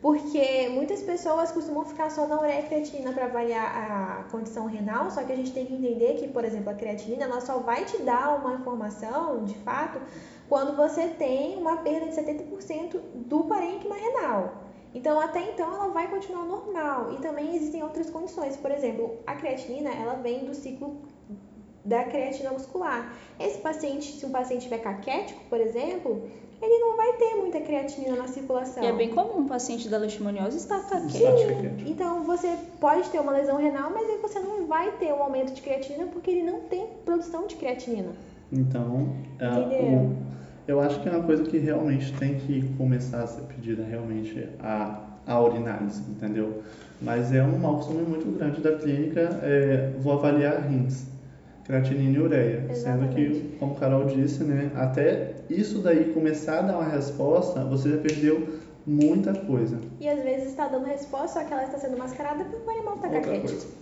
porque 0.00 0.68
muitas 0.68 1.02
pessoas 1.02 1.50
costumam 1.50 1.84
ficar 1.84 2.10
só 2.10 2.26
na 2.26 2.38
ureia 2.38 2.62
creatina 2.62 3.12
para 3.12 3.24
avaliar 3.24 3.64
a 3.64 4.30
condição 4.30 4.66
renal, 4.66 5.10
só 5.10 5.24
que 5.24 5.32
a 5.32 5.36
gente 5.36 5.52
tem 5.52 5.66
que 5.66 5.74
entender 5.74 6.14
que, 6.14 6.28
por 6.28 6.44
exemplo, 6.44 6.70
a 6.70 6.74
creatinina 6.74 7.24
ela 7.24 7.40
só 7.40 7.58
vai 7.58 7.84
te 7.84 7.98
dar 8.02 8.38
uma 8.38 8.54
informação, 8.54 9.44
de 9.44 9.54
fato, 9.56 10.00
quando 10.48 10.76
você 10.76 11.08
tem 11.08 11.58
uma 11.58 11.78
perda 11.78 12.06
de 12.06 12.14
70% 12.14 13.00
do 13.14 13.44
parênquima 13.44 13.96
renal. 13.96 14.68
Então, 14.94 15.20
até 15.20 15.42
então, 15.42 15.72
ela 15.74 15.88
vai 15.88 16.08
continuar 16.08 16.44
normal. 16.44 17.12
E 17.12 17.16
também 17.20 17.54
existem 17.54 17.82
outras 17.82 18.08
condições. 18.08 18.56
Por 18.56 18.70
exemplo, 18.70 19.18
a 19.26 19.34
creatinina, 19.34 19.90
ela 19.90 20.14
vem 20.14 20.46
do 20.46 20.54
ciclo 20.54 20.96
da 21.84 22.04
creatina 22.04 22.50
muscular. 22.50 23.12
Esse 23.38 23.58
paciente, 23.58 24.12
se 24.12 24.24
um 24.24 24.30
paciente 24.30 24.62
tiver 24.62 24.78
caquético, 24.78 25.40
por 25.50 25.60
exemplo, 25.60 26.28
ele 26.60 26.78
não 26.78 26.96
vai 26.96 27.12
ter 27.14 27.34
muita 27.36 27.60
creatinina 27.60 28.16
na 28.16 28.26
circulação. 28.26 28.82
E 28.82 28.86
é 28.86 28.92
bem 28.92 29.10
comum 29.10 29.40
um 29.40 29.46
paciente 29.46 29.88
da 29.88 29.98
leishmaniose 29.98 30.56
estar 30.56 30.80
caquético. 30.88 31.52
Então, 31.86 32.24
você 32.24 32.56
pode 32.80 33.08
ter 33.10 33.20
uma 33.20 33.32
lesão 33.32 33.56
renal, 33.56 33.90
mas 33.90 34.08
aí 34.08 34.18
você 34.18 34.40
não 34.40 34.66
vai 34.66 34.90
ter 34.92 35.12
um 35.12 35.22
aumento 35.22 35.52
de 35.52 35.62
creatinina 35.62 36.06
porque 36.06 36.30
ele 36.30 36.42
não 36.42 36.60
tem 36.62 36.86
produção 37.04 37.46
de 37.46 37.56
creatinina. 37.56 38.10
Então, 38.52 39.14
é, 39.38 40.08
eu 40.66 40.80
acho 40.80 41.00
que 41.00 41.08
é 41.08 41.12
uma 41.12 41.24
coisa 41.24 41.44
que 41.44 41.58
realmente 41.58 42.12
tem 42.14 42.38
que 42.38 42.62
começar 42.76 43.22
a 43.22 43.26
ser 43.26 43.42
pedida 43.42 43.84
realmente 43.84 44.48
a, 44.60 45.00
a 45.26 45.40
urinálise, 45.40 46.02
entendeu? 46.10 46.62
Mas 47.00 47.32
é 47.32 47.42
um 47.42 47.58
mal 47.58 47.76
costume 47.76 48.02
muito 48.02 48.36
grande 48.36 48.60
da 48.60 48.76
clínica, 48.76 49.20
é, 49.42 49.92
vou 50.00 50.14
avaliar 50.14 50.62
rins, 50.68 51.06
creatinina 51.68 52.16
e 52.16 52.20
ureia. 52.20 52.66
Exatamente. 52.70 53.14
Sendo 53.14 53.14
que, 53.14 53.56
como 53.58 53.74
Carol 53.76 54.06
disse, 54.06 54.42
né, 54.42 54.72
até 54.74 55.34
isso 55.50 55.80
daí 55.80 56.12
começar 56.12 56.60
a 56.60 56.62
dar 56.62 56.78
uma 56.78 56.88
resposta, 56.88 57.62
você 57.64 57.90
já 57.90 57.98
perdeu 57.98 58.48
muita 58.86 59.34
coisa. 59.34 59.78
E 60.00 60.08
às 60.08 60.22
vezes 60.22 60.48
está 60.48 60.66
dando 60.66 60.86
resposta, 60.86 61.40
só 61.40 61.46
que 61.46 61.52
ela 61.52 61.64
está 61.64 61.78
sendo 61.78 61.98
mascarada 61.98 62.42
porque 62.44 62.66
o 62.66 62.70
animal 62.70 62.96
está 62.96 63.08
caquético. 63.10 63.78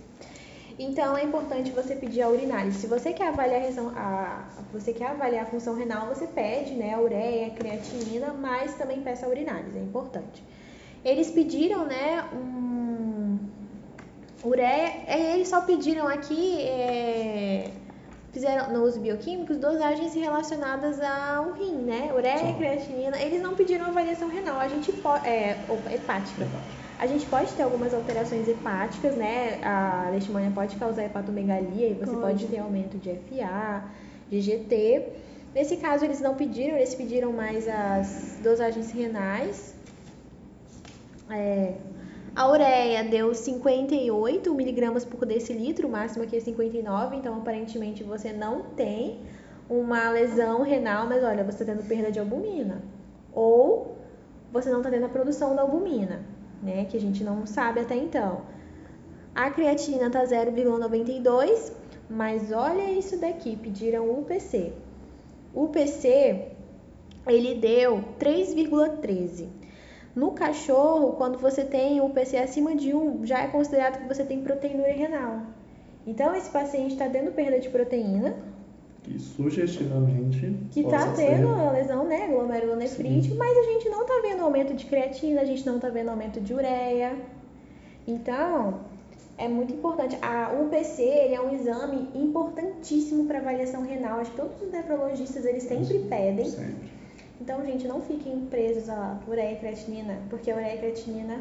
Então 0.77 1.17
é 1.17 1.23
importante 1.23 1.71
você 1.71 1.95
pedir 1.95 2.21
a 2.21 2.29
urinálise. 2.29 2.77
Se 2.81 2.87
você 2.87 3.11
quer 3.11 3.29
avaliar 3.29 3.63
a, 3.63 3.99
a, 3.99 4.45
você 4.71 4.93
quer 4.93 5.07
avaliar 5.07 5.43
a 5.43 5.45
função 5.47 5.73
renal, 5.73 6.07
você 6.07 6.27
pede, 6.27 6.73
né, 6.73 6.93
a 6.93 7.01
ureia, 7.01 7.47
a 7.47 7.49
creatinina, 7.51 8.33
mas 8.33 8.75
também 8.75 9.01
peça 9.01 9.25
a 9.25 9.29
urinálise, 9.29 9.77
é 9.77 9.81
importante. 9.81 10.43
Eles 11.03 11.31
pediram, 11.31 11.85
né, 11.85 12.23
um, 12.33 12.86
Ureia, 14.47 14.93
é, 15.07 15.33
eles 15.33 15.49
só 15.49 15.61
pediram 15.61 16.07
aqui, 16.07 16.61
é, 16.61 17.69
fizeram 18.31 18.71
nos 18.71 18.97
bioquímicos 18.97 19.57
dosagens 19.57 20.13
relacionadas 20.13 21.01
ao 21.01 21.51
rim, 21.51 21.75
né? 21.75 22.11
Ureia 22.15 22.53
creatinina. 22.53 23.17
Eles 23.21 23.41
não 23.41 23.55
pediram 23.55 23.87
avaliação 23.87 24.29
renal, 24.29 24.59
a 24.59 24.67
gente 24.67 24.91
pode, 24.93 25.27
é, 25.27 25.57
ou 25.67 25.77
hepática. 25.91 26.47
A 26.97 27.05
gente 27.05 27.25
pode 27.25 27.51
ter 27.53 27.63
algumas 27.63 27.93
alterações 27.93 28.47
hepáticas, 28.47 29.15
né? 29.15 29.59
A 29.63 30.09
leishmania 30.11 30.51
pode 30.51 30.75
causar 30.77 31.03
hepatomegalia 31.03 31.89
e 31.89 31.93
você 31.93 32.11
pode, 32.11 32.43
Pode. 32.43 32.47
ter 32.47 32.59
aumento 32.59 32.97
de 32.97 33.11
FA, 33.11 33.83
de 34.29 34.41
GT. 34.41 35.03
Nesse 35.53 35.77
caso, 35.77 36.05
eles 36.05 36.21
não 36.21 36.35
pediram, 36.35 36.75
eles 36.75 36.95
pediram 36.95 37.33
mais 37.33 37.67
as 37.67 38.39
dosagens 38.41 38.91
renais. 38.91 39.75
É, 41.29 41.73
a 42.37 42.47
ureia 42.47 43.03
deu 43.03 43.33
58 43.33 44.53
miligramas 44.53 45.03
por 45.03 45.25
decilitro, 45.25 45.87
o 45.87 45.91
máximo 45.91 46.23
aqui 46.23 46.37
é 46.37 46.39
59, 46.39 47.15
então 47.15 47.35
aparentemente 47.35 48.03
você 48.03 48.31
não 48.31 48.61
tem 48.61 49.21
uma 49.67 50.11
lesão 50.11 50.61
renal, 50.61 51.07
mas 51.07 51.23
olha, 51.23 51.43
você 51.43 51.63
está 51.63 51.73
tendo 51.73 51.87
perda 51.87 52.11
de 52.11 52.19
albumina. 52.19 52.83
Ou 53.33 53.97
você 54.53 54.69
não 54.69 54.77
está 54.77 54.91
tendo 54.91 55.07
a 55.07 55.09
produção 55.09 55.55
da 55.55 55.63
albumina, 55.63 56.23
né? 56.61 56.85
Que 56.85 56.95
a 56.95 56.99
gente 56.99 57.23
não 57.23 57.47
sabe 57.47 57.79
até 57.79 57.95
então. 57.95 58.43
A 59.33 59.49
creatina 59.49 60.07
tá 60.11 60.23
0,92, 60.23 61.73
mas 62.07 62.51
olha 62.51 62.91
isso 62.91 63.17
daqui, 63.17 63.55
pediram 63.55 64.11
UPC. 64.11 64.73
O 65.55 65.69
PC 65.69 66.51
ele 67.25 67.55
deu 67.55 68.03
3,13. 68.19 69.47
No 70.17 70.31
cachorro, 70.31 71.13
quando 71.13 71.37
você 71.37 71.63
tem 71.63 72.01
o 72.01 72.09
PC 72.09 72.37
acima 72.37 72.75
de 72.75 72.91
1, 72.91 73.23
já 73.23 73.43
é 73.43 73.47
considerado 73.49 74.01
que 74.01 74.07
você 74.07 74.23
tem 74.23 74.41
proteinúria 74.41 74.95
renal. 74.95 75.41
Então, 76.07 76.33
esse 76.35 76.49
paciente 76.49 76.93
está 76.93 77.07
tendo 77.07 77.31
perda 77.33 77.59
de 77.59 77.69
proteína, 77.69 78.35
Que 79.03 79.19
sugestivamente. 79.19 80.57
que 80.71 80.79
está 80.79 81.13
ser- 81.13 81.27
tendo 81.35 81.49
a 81.49 81.71
lesão, 81.71 82.03
né, 82.07 82.27
glomerulonefrite, 82.27 83.35
mas 83.35 83.57
a 83.59 83.63
gente 83.71 83.89
não 83.89 84.01
está 84.01 84.15
vendo 84.23 84.41
aumento 84.43 84.73
de 84.73 84.85
creatina, 84.87 85.41
a 85.41 85.45
gente 85.45 85.63
não 85.65 85.75
está 85.75 85.89
vendo 85.89 86.09
aumento 86.09 86.41
de 86.41 86.51
ureia. 86.51 87.15
Então, 88.07 88.79
é 89.37 89.47
muito 89.47 89.71
importante. 89.71 90.17
A 90.21 90.51
UPC 90.59 91.03
ele 91.03 91.35
é 91.35 91.41
um 91.41 91.53
exame 91.53 92.09
importantíssimo 92.15 93.25
para 93.25 93.37
avaliação 93.37 93.83
renal. 93.83 94.19
Acho 94.19 94.31
que 94.31 94.37
todos 94.37 94.59
os 94.63 94.71
nefrologistas 94.71 95.45
eles 95.45 95.61
sempre 95.63 95.99
pedem. 95.99 96.45
Sempre. 96.45 96.96
Então, 97.39 97.63
gente, 97.65 97.87
não 97.87 98.01
fiquem 98.01 98.39
presos 98.49 98.89
a 98.89 99.17
ureia 99.27 99.53
e 99.53 99.55
creatinina, 99.57 100.17
porque 100.29 100.49
a 100.49 100.55
ureia 100.55 100.75
e 100.75 100.77
creatinina 100.79 101.39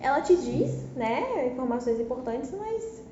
ela 0.00 0.20
te 0.20 0.36
diz, 0.36 0.84
né, 0.96 1.48
informações 1.52 1.98
importantes, 1.98 2.52
mas 2.56 3.02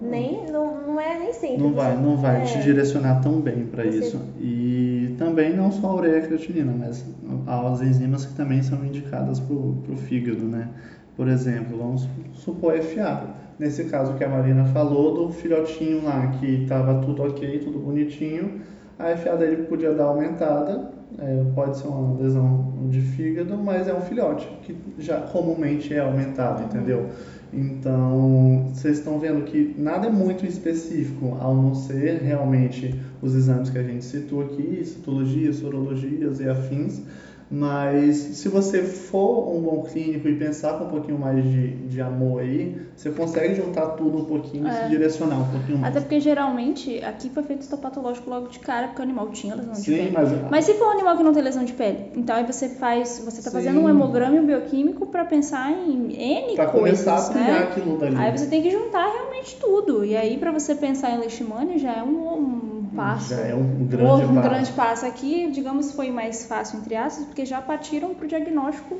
nem 0.00 0.46
não, 0.50 0.86
não 0.86 1.00
é 1.00 1.18
nem 1.18 1.32
sempre. 1.32 1.58
Não 1.58 1.72
vai, 1.72 1.96
não 1.96 2.16
vai 2.16 2.42
é. 2.42 2.44
te 2.44 2.62
direcionar 2.62 3.20
tão 3.20 3.40
bem 3.40 3.66
para 3.66 3.84
isso. 3.84 4.20
E 4.38 5.14
também 5.18 5.54
não 5.54 5.72
só 5.72 5.88
a 5.88 5.94
ureia 5.94 6.18
e 6.18 6.22
creatinina, 6.22 6.72
mas 6.72 7.04
as 7.46 7.82
enzimas 7.82 8.26
que 8.26 8.34
também 8.34 8.62
são 8.62 8.84
indicadas 8.84 9.40
para 9.40 9.54
o 9.54 9.96
fígado, 9.96 10.44
né? 10.44 10.68
Por 11.16 11.28
exemplo, 11.28 11.76
vamos 11.78 12.08
supor 12.34 12.78
FA. 12.80 13.34
Nesse 13.58 13.84
caso 13.84 14.14
que 14.14 14.24
a 14.24 14.28
Marina 14.28 14.64
falou 14.66 15.14
do 15.14 15.32
filhotinho 15.32 16.04
lá, 16.04 16.28
que 16.38 16.62
estava 16.62 17.02
tudo 17.02 17.22
ok, 17.22 17.58
tudo 17.58 17.78
bonitinho, 17.78 18.62
a 19.00 19.16
FA 19.16 19.36
dele 19.36 19.64
podia 19.64 19.92
dar 19.92 20.04
aumentada, 20.04 20.90
é, 21.18 21.44
pode 21.54 21.78
ser 21.78 21.88
uma 21.88 22.20
lesão 22.20 22.72
de 22.88 23.00
fígado, 23.00 23.56
mas 23.56 23.88
é 23.88 23.94
um 23.94 24.00
filhote, 24.02 24.46
que 24.62 24.76
já 24.98 25.20
comumente 25.20 25.92
é 25.92 26.00
aumentado, 26.00 26.62
entendeu? 26.64 27.06
Então, 27.52 28.68
vocês 28.72 28.98
estão 28.98 29.18
vendo 29.18 29.44
que 29.44 29.74
nada 29.76 30.06
é 30.06 30.10
muito 30.10 30.46
específico, 30.46 31.36
ao 31.40 31.54
não 31.54 31.74
ser 31.74 32.20
realmente 32.22 32.94
os 33.20 33.34
exames 33.34 33.70
que 33.70 33.78
a 33.78 33.82
gente 33.82 34.04
citou 34.04 34.42
aqui, 34.42 34.84
citologias, 34.84 35.56
sorologias 35.56 36.38
e 36.40 36.48
afins. 36.48 37.02
Mas 37.50 38.16
se 38.16 38.48
você 38.48 38.80
for 38.84 39.52
um 39.52 39.60
bom 39.60 39.82
clínico 39.82 40.28
e 40.28 40.36
pensar 40.36 40.78
com 40.78 40.84
um 40.84 40.88
pouquinho 40.88 41.18
mais 41.18 41.42
de, 41.42 41.72
de 41.88 42.00
amor 42.00 42.42
aí, 42.42 42.80
você 42.94 43.10
consegue 43.10 43.56
juntar 43.56 43.88
tudo 43.88 44.18
um 44.18 44.24
pouquinho 44.24 44.66
e 44.66 44.70
É. 44.70 44.84
se 44.84 44.88
direcionar 44.88 45.40
um 45.40 45.50
pouquinho 45.50 45.78
mais. 45.78 45.90
Até 45.90 46.00
porque 46.00 46.20
geralmente 46.20 47.02
aqui 47.02 47.28
foi 47.28 47.42
feito 47.42 47.62
histopatológico 47.62 48.30
logo 48.30 48.46
de 48.46 48.60
cara, 48.60 48.86
porque 48.86 49.00
o 49.00 49.04
animal 49.04 49.28
tinha 49.30 49.56
lesão 49.56 49.72
de 49.72 49.80
Sim, 49.80 49.96
pele. 49.96 50.10
mas, 50.12 50.30
Mas 50.48 50.64
se 50.64 50.74
for 50.74 50.86
um 50.86 50.90
animal 50.90 51.16
que 51.16 51.22
não 51.24 51.32
tem 51.32 51.42
lesão 51.42 51.64
de 51.64 51.72
pele, 51.72 51.98
então 52.14 52.36
aí 52.36 52.44
você 52.44 52.68
faz, 52.68 53.20
você 53.24 53.42
tá 53.42 53.50
fazendo 53.50 53.78
Sim. 53.78 53.84
um 53.84 53.88
hemograma 53.88 54.36
e 54.36 54.38
um 54.38 54.46
bioquímico 54.46 55.06
pra 55.06 55.24
pensar 55.24 55.72
em 55.72 56.12
N 56.12 56.54
para 56.54 56.66
coisas, 56.66 57.04
começar 57.04 57.32
a 57.32 57.34
né? 57.34 57.58
aquilo 57.58 57.96
dali. 57.98 58.14
Aí 58.16 58.30
você 58.38 58.46
tem 58.46 58.62
que 58.62 58.70
juntar 58.70 59.06
realmente 59.12 59.56
tudo. 59.56 60.04
E 60.04 60.14
aí 60.16 60.38
pra 60.38 60.52
você 60.52 60.72
pensar 60.76 61.10
em 61.10 61.18
leishmania 61.18 61.78
já 61.78 61.96
é 61.96 62.02
um, 62.04 62.28
um 62.38 62.69
passo. 62.90 63.30
Já 63.30 63.40
é 63.40 63.54
um 63.54 63.60
um, 63.82 63.86
grande 63.86 64.24
um 64.24 64.34
passo. 64.34 64.48
grande 64.48 64.72
passo. 64.72 65.06
Aqui, 65.06 65.50
digamos, 65.50 65.92
foi 65.92 66.10
mais 66.10 66.44
fácil 66.46 66.78
entre 66.78 66.94
aspas, 66.96 67.24
porque 67.26 67.44
já 67.46 67.60
partiram 67.62 68.14
pro 68.14 68.26
diagnóstico 68.26 68.98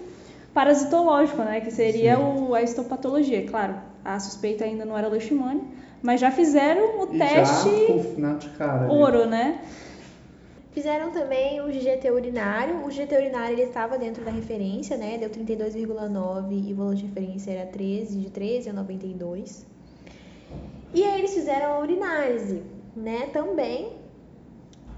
parasitológico, 0.54 1.42
né, 1.42 1.60
que 1.60 1.70
seria 1.70 2.18
o, 2.18 2.54
a 2.54 2.62
histopatologia. 2.62 3.46
Claro, 3.46 3.74
a 4.04 4.18
suspeita 4.18 4.64
ainda 4.64 4.84
não 4.84 4.96
era 4.98 5.08
leishmania, 5.08 5.62
mas 6.02 6.20
já 6.20 6.30
fizeram 6.30 7.00
o 7.02 7.14
E 7.14 7.18
teste 7.18 7.70
já 8.18 8.48
cara. 8.58 8.84
ali. 8.84 8.92
ouro, 8.94 9.26
né? 9.26 9.60
Fizeram 10.72 11.10
também 11.10 11.60
o 11.60 11.70
GT 11.72 12.10
urinário. 12.12 12.84
O 12.86 12.90
GT 12.90 13.16
urinário 13.16 13.54
ele 13.54 13.62
estava 13.62 13.98
dentro 13.98 14.24
da 14.24 14.30
referência, 14.30 14.96
né? 14.96 15.18
Deu 15.18 15.28
32,9 15.28 16.68
e 16.68 16.72
o 16.72 16.76
valor 16.76 16.94
de 16.94 17.06
referência 17.06 17.50
era 17.50 17.66
13, 17.66 18.18
de 18.18 18.30
13 18.30 18.70
a 18.70 18.72
92. 18.72 19.66
E 20.94 21.02
aí 21.04 21.18
eles 21.20 21.34
fizeram 21.34 21.72
a 21.74 21.78
urinálise, 21.80 22.62
né? 22.96 23.28
Também. 23.32 24.00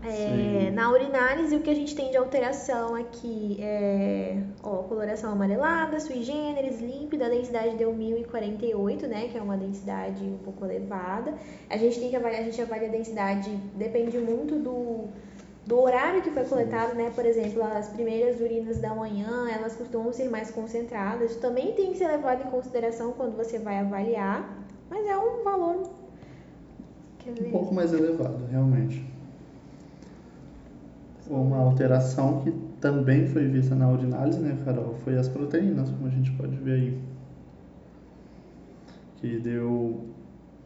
É, 0.04 0.68
na 0.72 0.90
urinálise, 0.90 1.54
o 1.54 1.61
que 1.61 1.70
a 1.70 1.75
gente 1.75 1.94
tem 1.94 2.11
de 2.11 2.16
alteração 2.16 2.96
aqui 2.96 3.56
é 3.61 4.37
ó, 4.61 4.78
coloração 4.82 5.30
amarelada, 5.30 6.00
sui 6.00 6.25
generis, 6.25 6.80
límpida, 6.80 7.26
a 7.26 7.28
densidade 7.28 7.76
deu 7.76 7.94
1048, 7.94 9.06
né? 9.06 9.28
Que 9.28 9.38
é 9.38 9.40
uma 9.40 9.56
densidade 9.56 10.25
um 10.25 10.38
pouco 10.38 10.64
elevada. 10.64 11.34
A 11.70 11.76
gente 11.76 12.00
tem 12.00 12.11
que 12.11 12.16
avaliar, 12.16 12.40
a 12.40 12.44
gente 12.44 12.61
avalia 12.61 12.88
a 12.88 12.90
densidade, 12.90 13.50
depende 13.76 14.18
muito 14.18 14.56
do, 14.56 15.04
do 15.64 15.80
horário 15.80 16.20
que 16.20 16.32
foi 16.32 16.46
coletado, 16.46 16.96
né? 16.96 17.12
Por 17.14 17.25
exemplo, 17.25 17.62
as 17.62 17.88
primeiras 17.88 18.40
urinas 18.40 18.78
da 18.78 18.92
manhã, 18.92 19.49
elas 19.50 19.76
costumam 19.76 20.12
ser 20.12 20.28
mais 20.28 20.50
concentradas. 20.50 21.37
Também 21.37 21.75
tem 21.75 21.92
que 21.92 21.99
ser 21.99 22.08
levado 22.08 22.44
em 22.44 22.50
consideração 22.50 23.12
quando 23.12 23.37
você 23.37 23.56
vai 23.56 23.78
avaliar, 23.78 24.52
mas 24.90 25.06
é 25.06 25.16
um 25.16 25.44
valor. 25.44 26.01
Quer 27.24 27.46
Um 27.46 27.50
pouco 27.50 27.74
mais 27.74 27.92
elevado, 27.92 28.44
realmente. 28.50 29.04
Uma 31.28 31.58
alteração 31.58 32.40
que 32.42 32.52
também 32.80 33.26
foi 33.26 33.46
vista 33.46 33.74
na 33.74 33.88
urinálise, 33.88 34.40
né, 34.40 34.58
Carol? 34.64 34.96
Foi 35.04 35.16
as 35.16 35.28
proteínas, 35.28 35.88
como 35.90 36.08
a 36.08 36.10
gente 36.10 36.32
pode 36.32 36.56
ver 36.56 36.72
aí. 36.72 36.98
Que 39.16 39.38
deu 39.38 40.08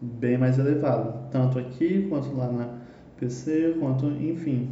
bem 0.00 0.38
mais 0.38 0.58
elevado. 0.58 1.30
Tanto 1.30 1.58
aqui, 1.58 2.06
quanto 2.08 2.34
lá 2.34 2.50
na 2.50 2.68
PC, 3.18 3.76
quanto, 3.78 4.06
enfim. 4.06 4.70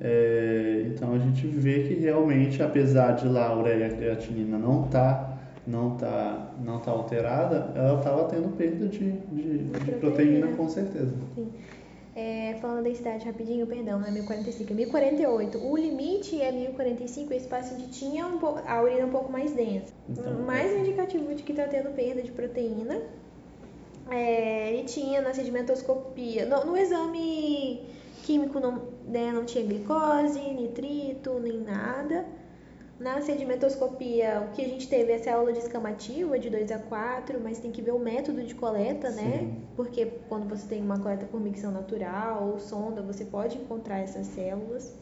É, 0.00 0.84
então 0.88 1.14
a 1.14 1.18
gente 1.18 1.46
vê 1.46 1.84
que 1.84 1.94
realmente, 1.94 2.62
apesar 2.62 3.12
de 3.12 3.26
lá 3.26 3.48
a 3.48 3.58
ureia 3.58 3.88
creatinina 3.88 4.58
não 4.58 4.82
tá, 4.88 5.33
não 5.66 5.96
tá, 5.96 6.52
não 6.62 6.78
tá 6.80 6.90
alterada, 6.90 7.72
ela 7.74 7.98
estava 7.98 8.24
tendo 8.24 8.54
perda 8.56 8.86
de, 8.86 9.12
de, 9.12 9.58
de 9.58 9.92
proteína 9.92 10.00
proteína. 10.00 10.56
com 10.56 10.68
certeza. 10.68 11.12
É, 12.16 12.56
falando 12.60 12.76
da 12.76 12.82
densidade 12.82 13.24
rapidinho, 13.24 13.66
perdão, 13.66 13.98
não 13.98 14.06
é 14.06 14.10
1045, 14.10 14.72
é 14.72 14.76
1048. 14.76 15.58
O 15.58 15.76
limite 15.76 16.40
é 16.40 16.52
1045, 16.52 17.34
esse 17.34 17.48
paciente 17.48 17.88
tinha 17.88 18.26
um 18.26 18.38
pouco, 18.38 18.60
a 18.66 18.80
urina 18.82 19.06
um 19.06 19.10
pouco 19.10 19.32
mais 19.32 19.52
densa. 19.52 19.92
Então, 20.08 20.32
mais 20.42 20.72
um 20.72 20.78
indicativo 20.80 21.34
de 21.34 21.42
que 21.42 21.50
está 21.52 21.66
tendo 21.66 21.92
perda 21.94 22.22
de 22.22 22.30
proteína. 22.30 23.02
É, 24.10 24.72
ele 24.72 24.84
tinha 24.84 25.22
na 25.22 25.32
sedimentoscopia, 25.32 26.44
no, 26.44 26.66
no 26.66 26.76
exame 26.76 27.80
químico 28.22 28.60
não, 28.60 28.82
né, 29.06 29.32
não 29.32 29.44
tinha 29.44 29.64
glicose, 29.64 30.38
nitrito, 30.40 31.40
nem 31.40 31.58
nada. 31.58 32.26
Na 32.98 33.20
sedimentoscopia, 33.20 34.46
o 34.46 34.54
que 34.54 34.62
a 34.62 34.68
gente 34.68 34.88
teve 34.88 35.12
é 35.12 35.18
célula 35.18 35.52
descamativa 35.52 36.38
de 36.38 36.48
2 36.48 36.70
a 36.70 36.78
4, 36.78 37.40
mas 37.42 37.58
tem 37.58 37.72
que 37.72 37.82
ver 37.82 37.90
o 37.90 37.98
método 37.98 38.42
de 38.42 38.54
coleta, 38.54 39.10
né? 39.10 39.38
Sim. 39.40 39.62
Porque 39.74 40.06
quando 40.28 40.48
você 40.48 40.66
tem 40.68 40.80
uma 40.80 40.98
coleta 40.98 41.26
por 41.26 41.40
micção 41.40 41.72
natural 41.72 42.50
ou 42.52 42.60
sonda, 42.60 43.02
você 43.02 43.24
pode 43.24 43.58
encontrar 43.58 43.98
essas 43.98 44.28
células. 44.28 44.94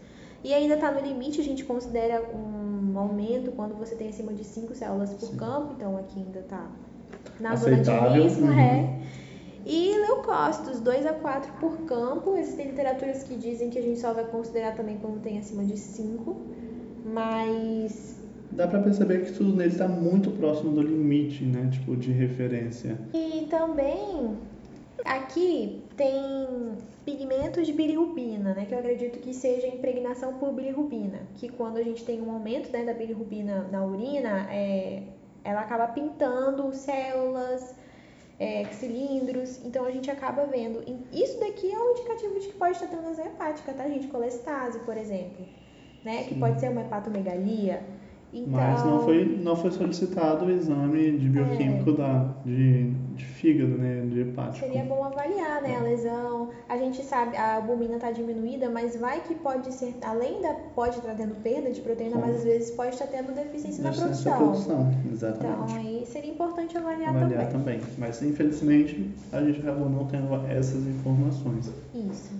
E 0.42 0.54
ainda 0.54 0.74
está 0.74 0.90
no 0.90 1.00
limite, 1.00 1.40
a 1.40 1.44
gente 1.44 1.64
considera 1.64 2.22
um 2.34 2.98
aumento 2.98 3.52
quando 3.52 3.74
você 3.74 3.94
tem 3.94 4.08
acima 4.08 4.32
de 4.32 4.42
5 4.42 4.74
células 4.74 5.12
por 5.12 5.28
Sim. 5.28 5.36
campo, 5.36 5.74
então 5.76 5.96
aqui 5.98 6.18
ainda 6.18 6.40
está 6.40 6.66
na 7.38 7.54
zona 7.54 7.76
de 7.76 7.90
Aceitável, 7.90 8.22
risco, 8.22 8.42
uhum. 8.42 8.58
é. 8.58 9.00
E 9.64 9.96
leucócitos, 9.98 10.80
2 10.80 11.06
a 11.06 11.12
4 11.12 11.52
por 11.60 11.76
campo. 11.82 12.36
Existem 12.36 12.70
literaturas 12.70 13.22
que 13.22 13.36
dizem 13.36 13.70
que 13.70 13.78
a 13.78 13.82
gente 13.82 14.00
só 14.00 14.12
vai 14.12 14.24
considerar 14.24 14.74
também 14.74 14.98
quando 14.98 15.20
tem 15.22 15.38
acima 15.38 15.64
de 15.64 15.76
5. 15.76 16.36
Mas 17.12 18.16
dá 18.52 18.66
para 18.66 18.80
perceber 18.80 19.24
que 19.24 19.32
tudo 19.32 19.54
nele 19.54 19.72
está 19.72 19.88
muito 19.88 20.30
próximo 20.30 20.72
do 20.72 20.82
limite, 20.82 21.44
né? 21.44 21.68
Tipo, 21.70 21.96
de 21.96 22.10
referência. 22.12 22.98
E 23.12 23.46
também 23.50 24.36
aqui 25.04 25.82
tem 25.96 26.76
pigmentos 27.04 27.66
de 27.66 27.72
bilirrubina, 27.72 28.54
né? 28.54 28.64
Que 28.66 28.74
eu 28.74 28.78
acredito 28.78 29.18
que 29.18 29.34
seja 29.34 29.66
impregnação 29.66 30.34
por 30.34 30.52
bilirrubina. 30.52 31.20
Que 31.34 31.48
quando 31.48 31.76
a 31.78 31.82
gente 31.82 32.04
tem 32.04 32.20
um 32.22 32.30
aumento 32.32 32.70
né, 32.72 32.84
da 32.84 32.94
bilirrubina 32.94 33.68
na 33.70 33.84
urina, 33.84 34.46
é, 34.50 35.02
ela 35.44 35.60
acaba 35.60 35.88
pintando 35.88 36.72
células, 36.72 37.74
é, 38.38 38.64
cilindros, 38.72 39.60
então 39.64 39.84
a 39.84 39.90
gente 39.90 40.10
acaba 40.10 40.44
vendo. 40.46 40.82
Isso 41.12 41.38
daqui 41.40 41.72
é 41.72 41.78
um 41.78 41.90
indicativo 41.92 42.40
de 42.40 42.48
que 42.48 42.54
pode 42.54 42.72
estar 42.72 42.86
tendo 42.86 43.20
hepática, 43.20 43.72
tá, 43.72 43.88
gente? 43.88 44.08
Colestase, 44.08 44.78
por 44.80 44.96
exemplo, 44.96 45.46
né? 46.04 46.24
Que 46.24 46.34
pode 46.34 46.60
ser 46.60 46.70
uma 46.70 46.80
hepatomegalia. 46.82 47.82
Então, 48.34 48.50
Mas 48.54 48.82
não 48.82 49.00
foi, 49.02 49.26
não 49.26 49.54
foi 49.54 49.70
solicitado 49.70 50.46
o 50.46 50.50
exame 50.50 51.18
de 51.18 51.28
bioquímico 51.28 51.90
É. 51.90 51.92
da, 51.92 52.28
de, 52.46 52.90
de 53.14 53.24
fígado, 53.26 53.76
né? 53.76 54.06
De 54.10 54.20
hepático. 54.20 54.64
seria 54.66 54.84
bom 54.84 55.04
avaliar, 55.04 55.60
né, 55.60 55.76
a 55.76 55.80
lesão. 55.80 56.48
A 56.66 56.78
gente 56.78 57.02
sabe, 57.04 57.36
a 57.36 57.56
albumina 57.56 57.96
está 57.96 58.10
diminuída, 58.10 58.70
mas 58.70 58.96
vai 58.98 59.20
que 59.20 59.34
pode 59.34 59.70
ser, 59.74 59.94
além 60.02 60.40
da 60.40 60.54
pode 60.74 60.96
estar 60.96 61.14
tendo 61.14 61.34
perda 61.42 61.70
de 61.70 61.82
proteína, 61.82 62.16
mas 62.16 62.36
às 62.36 62.44
vezes 62.44 62.70
pode 62.70 62.94
estar 62.94 63.06
tendo 63.08 63.34
deficiência 63.34 63.84
na 63.84 63.90
Deficiência 63.90 64.32
produção. 64.34 64.76
produção, 64.80 64.90
Então 65.04 65.12
exatamente. 65.12 65.76
aí 65.76 66.06
seria 66.06 66.30
importante 66.30 66.78
avaliar, 66.78 67.14
Avaliar 67.14 67.48
também. 67.50 67.80
também. 67.80 67.94
Mas 67.98 68.22
infelizmente 68.22 69.10
a 69.30 69.42
gente 69.42 69.60
acabou 69.60 69.90
não 69.90 70.06
tendo 70.06 70.34
essas 70.50 70.86
informações. 70.86 71.70
Isso. 71.94 72.32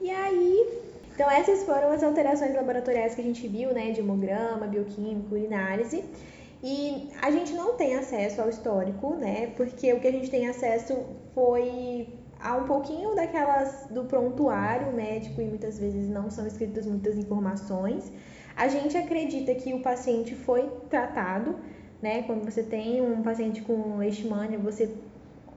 E 0.00 0.08
aí, 0.08 0.66
então 1.20 1.30
essas 1.30 1.64
foram 1.64 1.92
as 1.92 2.02
alterações 2.02 2.54
laboratoriais 2.54 3.14
que 3.14 3.20
a 3.20 3.24
gente 3.24 3.46
viu, 3.46 3.74
né, 3.74 3.90
de 3.90 4.00
hemograma, 4.00 4.66
bioquímico, 4.66 5.34
urinárise. 5.34 6.02
E 6.62 7.10
a 7.20 7.30
gente 7.30 7.52
não 7.52 7.74
tem 7.74 7.94
acesso 7.94 8.40
ao 8.40 8.48
histórico, 8.48 9.16
né, 9.16 9.48
porque 9.54 9.92
o 9.92 10.00
que 10.00 10.08
a 10.08 10.12
gente 10.12 10.30
tem 10.30 10.48
acesso 10.48 10.96
foi 11.34 12.08
a 12.40 12.56
um 12.56 12.64
pouquinho 12.64 13.14
daquelas 13.14 13.86
do 13.90 14.04
prontuário 14.04 14.94
médico 14.94 15.42
e 15.42 15.44
muitas 15.44 15.78
vezes 15.78 16.08
não 16.08 16.30
são 16.30 16.46
escritas 16.46 16.86
muitas 16.86 17.18
informações. 17.18 18.10
A 18.56 18.68
gente 18.68 18.96
acredita 18.96 19.54
que 19.54 19.74
o 19.74 19.80
paciente 19.80 20.34
foi 20.34 20.70
tratado, 20.88 21.54
né, 22.00 22.22
quando 22.22 22.50
você 22.50 22.62
tem 22.62 23.02
um 23.02 23.20
paciente 23.22 23.60
com 23.60 23.98
leishmania, 23.98 24.58
você 24.58 24.90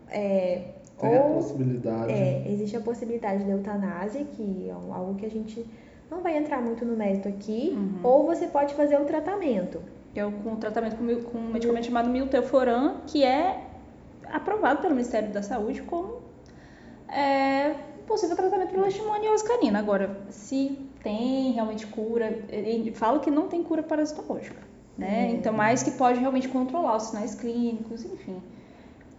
é, 0.10 0.74
Tem 1.10 1.17
a 1.17 1.22
ou 1.22 1.33
possibilidade. 1.36 2.12
é, 2.12 2.43
existe 2.50 2.75
a 2.77 2.81
possibilidade 2.81 3.43
da 3.43 3.51
eutanásia, 3.51 4.24
que 4.25 4.69
é 4.69 4.74
um- 4.75 4.93
algo 4.93 5.15
que 5.15 5.25
a 5.25 5.29
gente 5.29 5.65
não 6.12 6.22
vai 6.22 6.38
entrar 6.38 6.62
muito 6.62 6.83
no 6.86 6.95
mérito 6.95 7.27
aqui, 7.27 7.72
Uhum. 7.75 8.00
ou 8.03 8.25
você 8.25 8.48
pode 8.48 8.74
fazer 8.74 9.00
o 9.00 9.05
tratamento. 9.05 9.79
que 10.13 10.19
é 10.19 10.25
o- 10.27 10.31
com 10.31 10.53
o 10.53 10.57
tratamento 10.57 10.95
com, 10.95 11.05
com 11.31 11.38
um 11.39 11.51
medicamento 11.51 11.88
chamado 11.88 12.07
milteforam, 12.07 12.98
que 13.07 13.24
é 13.24 13.62
aprovado 14.31 14.79
pelo 14.79 14.93
Ministério 14.93 15.31
da 15.31 15.41
Saúde 15.41 15.81
como 15.81 16.22
é, 17.10 17.74
possível 18.07 18.36
tratamento 18.36 18.69
para 18.69 18.81
leishmaniose 18.81 19.43
canina. 19.43 19.79
Agora, 19.79 20.17
se 20.29 20.77
tem 21.03 21.51
realmente 21.53 21.88
cura, 21.88 22.39
ele 22.50 22.91
fala 22.91 23.19
que 23.19 23.31
não 23.31 23.48
tem 23.48 23.63
cura 23.63 23.81
parasitológica, 23.83 24.62
né? 24.98 25.27
Uhum. 25.29 25.36
Então, 25.36 25.53
mais 25.53 25.81
que 25.83 25.91
pode 25.91 26.19
realmente 26.19 26.48
controlar 26.48 26.95
os 26.98 27.03
sinais 27.03 27.36
clínicos, 27.36 28.05
enfim. 28.05 28.41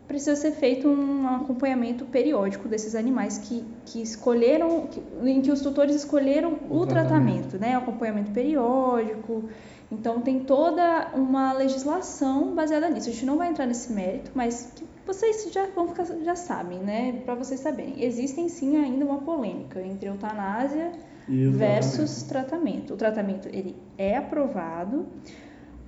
Precisa 0.06 0.37
ser 0.37 0.52
feito 0.52 0.87
um 0.87 1.26
acompanhamento 1.26 2.04
periódico 2.04 2.68
desses 2.68 2.94
animais 2.94 3.38
que, 3.38 3.64
que 3.87 4.02
escolheram, 4.02 4.87
que- 4.87 5.02
em 5.25 5.40
que 5.40 5.50
os 5.50 5.61
tutores 5.62 5.94
escolheram 5.96 6.58
o, 6.68 6.80
O 6.80 6.87
tratamento, 6.87 7.49
tratamento. 7.49 7.58
né? 7.58 7.75
Acompanhamento 7.75 8.30
periódico, 8.30 9.44
então 9.90 10.20
tem 10.20 10.40
toda 10.40 11.11
uma 11.14 11.52
legislação 11.54 12.54
baseada 12.54 12.88
nisso. 12.90 13.08
A 13.08 13.12
gente 13.12 13.25
não 13.25 13.38
vai 13.38 13.49
entrar 13.49 13.66
nesse 13.66 13.92
mérito, 13.92 14.30
mas 14.34 14.73
que 14.76 14.84
vocês 15.06 15.49
já 15.50 15.66
vão 15.75 15.88
ficar, 15.88 16.04
já 16.04 16.34
sabem, 16.37 16.78
né? 16.80 17.20
Para 17.25 17.34
vocês 17.34 17.61
saberem, 17.61 17.94
existem 18.04 18.49
sim 18.49 18.76
ainda 18.76 19.04
uma 19.06 19.18
polêmica 19.18 19.80
entre 19.80 20.08
eutanásia 20.08 20.92
E 21.28 21.46
o 21.46 21.52
versus 21.52 22.22
tratamento. 22.24 22.92
O 22.92 22.96
tratamento 22.96 23.48
ele 23.48 23.74
é 23.96 24.16
aprovado. 24.18 25.07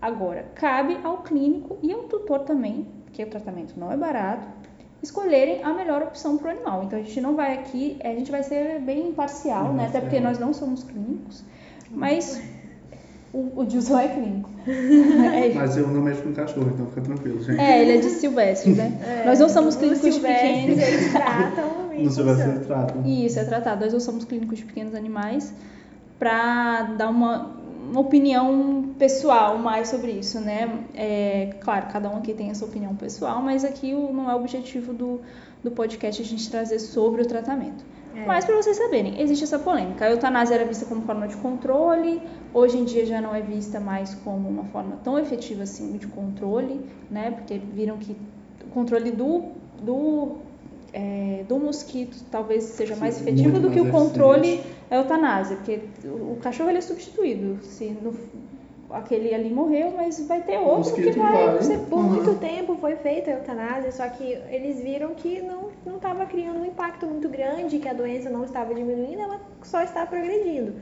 Agora 0.01 0.45
cabe 0.55 0.99
ao 1.03 1.19
clínico 1.23 1.79
e 1.83 1.91
ao 1.93 2.03
tutor 2.05 2.41
também, 2.41 2.87
porque 3.17 3.25
o 3.25 3.27
tratamento 3.27 3.73
não 3.79 3.91
é 3.91 3.97
barato, 3.97 4.47
escolherem 5.03 5.63
a 5.63 5.73
melhor 5.73 6.03
opção 6.03 6.37
para 6.37 6.49
o 6.49 6.51
animal. 6.51 6.85
Então 6.85 6.99
a 6.99 7.03
gente 7.03 7.21
não 7.21 7.35
vai 7.35 7.55
aqui, 7.55 7.97
a 8.05 8.09
gente 8.09 8.31
vai 8.31 8.43
ser 8.43 8.79
bem 8.81 9.09
imparcial, 9.09 9.73
né? 9.73 9.87
Até 9.87 10.01
porque 10.01 10.21
nós 10.21 10.39
não 10.39 10.53
somos 10.53 10.85
clínicos, 10.85 11.43
mas 11.91 12.43
o, 13.33 13.61
o 13.61 13.71
Gilson 13.71 13.99
é 13.99 14.09
clínico. 14.09 14.51
É, 14.67 15.55
Mas 15.55 15.77
eu 15.77 15.87
não 15.87 16.03
mexo 16.03 16.23
com 16.23 16.33
cachorro, 16.33 16.71
então 16.75 16.87
fica 16.87 17.03
tranquilo, 17.03 17.41
gente. 17.41 17.61
é, 17.61 17.83
ele 17.83 17.99
é 17.99 18.01
de 18.01 18.11
silvestre, 18.11 18.73
né? 18.73 19.23
Nós 19.25 19.39
não 19.39 19.49
somos 19.49 19.77
clínicos 19.77 20.15
de 20.15 20.21
pequenos. 20.21 20.79
Eles 20.79 21.13
tratam 21.13 21.95
e 21.95 22.03
No 22.03 22.11
Silvestre 22.11 22.51
eles 22.51 22.67
tratam. 22.67 23.07
Isso, 23.07 23.39
é 23.39 23.45
tratado. 23.45 23.85
Nós 23.85 23.93
não 23.93 24.01
somos 24.01 24.25
clínicos 24.25 24.59
de 24.59 24.65
pequenos 24.65 24.95
animais 24.95 25.55
para 26.19 26.83
dar 26.99 27.11
uma, 27.11 27.55
uma 27.91 28.01
opinião 28.01 28.95
pessoal 28.99 29.59
mais 29.59 29.89
sobre 29.89 30.13
isso, 30.13 30.41
né? 30.41 30.85
É, 30.95 31.55
claro, 31.61 31.87
cada 31.91 32.11
um 32.11 32.17
aqui 32.17 32.35
tem 32.35 32.51
essa 32.51 32.65
opinião 32.65 32.95
pessoal, 32.95 33.41
mas 33.41 33.65
aqui 33.65 33.93
não 33.93 34.31
é 34.31 34.35
o 34.35 34.39
objetivo 34.39 34.93
do, 34.93 35.21
do 35.63 35.71
podcast 35.71 36.21
a 36.21 36.25
gente 36.25 36.51
trazer 36.51 36.79
sobre 36.79 37.23
o 37.23 37.27
tratamento. 37.27 37.85
É. 38.15 38.25
Mas 38.25 38.45
para 38.45 38.57
vocês 38.57 38.77
saberem, 38.77 39.21
existe 39.21 39.45
essa 39.45 39.59
polêmica. 39.59 40.07
A 40.07 40.11
eutanásia 40.11 40.55
era 40.55 40.65
vista 40.65 40.87
como 40.87 41.03
forma 41.03 41.29
de 41.29 41.37
controle, 41.37 42.23
hoje 42.53 42.79
em 42.79 42.85
dia 42.85 43.05
já 43.05 43.21
não 43.21 43.35
é 43.35 43.43
vista 43.43 43.79
mais 43.79 44.15
como 44.15 44.49
uma 44.49 44.65
forma 44.65 44.99
tão 45.05 45.19
efetiva 45.19 45.65
assim 45.65 45.97
de 45.99 46.07
controle, 46.07 46.81
né? 47.11 47.31
Porque 47.31 47.59
viram 47.59 47.99
que 47.99 48.17
o 48.65 48.71
controle 48.71 49.11
do, 49.11 49.45
do, 49.83 50.37
é, 50.93 51.45
do 51.49 51.59
mosquito 51.59 52.17
talvez 52.31 52.65
seja 52.65 52.95
Sim, 52.95 53.01
mais 53.01 53.21
efetivo 53.21 53.59
do 53.61 53.71
que 53.71 53.81
o 53.81 53.91
controle 53.91 54.61
da 54.89 54.97
eutanásia, 54.97 55.57
porque 55.57 55.81
o 56.05 56.37
cachorro 56.41 56.71
ele 56.71 56.79
é 56.79 56.83
substituído. 56.83 57.63
Se 57.65 57.87
no- 57.87 58.15
aquele 58.91 59.35
ali 59.35 59.51
morreu, 59.51 59.93
mas 59.97 60.21
vai 60.29 60.41
ter 60.43 60.59
outro 60.59 60.95
que 60.95 61.11
vai. 61.11 61.33
vai. 61.55 61.63
ser- 61.63 61.79
Por 61.81 61.99
Uhum. 61.99 62.05
muito 62.05 62.35
tempo 62.39 62.77
foi 62.77 62.95
feita 62.97 63.31
a 63.31 63.35
eutanásia, 63.35 63.91
só 63.91 64.09
que 64.09 64.25
eles 64.51 64.81
viram 64.81 65.15
que 65.15 65.41
não 65.43 65.67
não 65.85 65.97
estava 65.97 66.27
criando 66.27 66.61
um 66.61 66.65
impacto 66.65 67.07
muito 67.07 67.29
grande, 67.29 67.79
que 67.79 67.89
a 67.89 67.93
doença 67.93 68.29
não 68.29 68.45
estava 68.45 68.75
diminuindo, 68.75 69.21
ela 69.21 69.41
só 69.63 69.83
está 69.83 70.05
progredindo. 70.07 70.75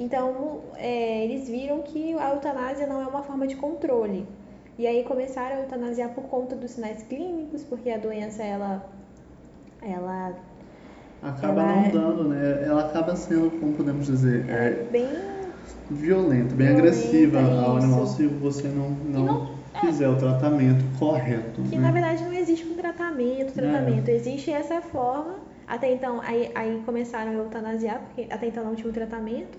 Então, 0.00 0.60
é, 0.76 1.24
eles 1.24 1.48
viram 1.48 1.80
que 1.82 2.14
a 2.14 2.30
eutanásia 2.34 2.86
não 2.86 3.00
é 3.02 3.06
uma 3.06 3.22
forma 3.22 3.46
de 3.46 3.56
controle. 3.56 4.26
E 4.78 4.86
aí 4.86 5.04
começaram 5.04 5.56
a 5.56 5.60
eutanasiar 5.60 6.10
por 6.14 6.24
conta 6.24 6.56
dos 6.56 6.72
sinais 6.72 7.02
clínicos, 7.02 7.62
porque 7.64 7.90
a 7.90 7.98
doença 7.98 8.42
ela 8.42 8.84
ela 9.82 10.32
Acaba 11.22 11.62
Ela 11.62 11.72
não 11.76 11.84
é- 11.84 11.90
dando, 11.90 12.24
né? 12.28 12.64
Ela 12.66 12.86
acaba 12.86 13.14
sendo, 13.14 13.50
como 13.60 13.74
podemos 13.74 14.06
dizer, 14.06 14.44
é 14.48 14.52
é, 14.52 14.88
bem 14.90 15.08
violenta, 15.88 16.54
bem 16.54 16.66
Violenta, 16.68 16.78
agressiva 16.88 17.38
ao 17.40 17.76
isso. 17.78 17.84
animal 17.86 18.06
se 18.06 18.26
você 18.26 18.68
não, 18.68 18.90
não, 18.90 19.24
não- 19.26 19.48
fizer 19.80 20.08
o 20.08 20.16
tratamento 20.16 20.84
correto. 20.98 21.62
Que 21.62 21.76
né? 21.76 21.82
na 21.82 21.90
verdade 21.92 22.24
não 22.24 22.32
existe 22.32 22.66
um 22.66 22.74
tratamento, 22.74 23.52
tratamento. 23.52 24.08
Existe 24.08 24.50
essa 24.50 24.80
forma. 24.80 25.36
Até 25.66 25.92
então, 25.92 26.20
aí, 26.22 26.50
aí 26.54 26.82
começaram 26.84 27.30
a 27.30 27.34
eutanasiar, 27.34 28.00
porque 28.00 28.26
até 28.32 28.48
então 28.48 28.64
não 28.64 28.74
tinha 28.74 28.88
um 28.90 28.92
tratamento. 28.92 29.56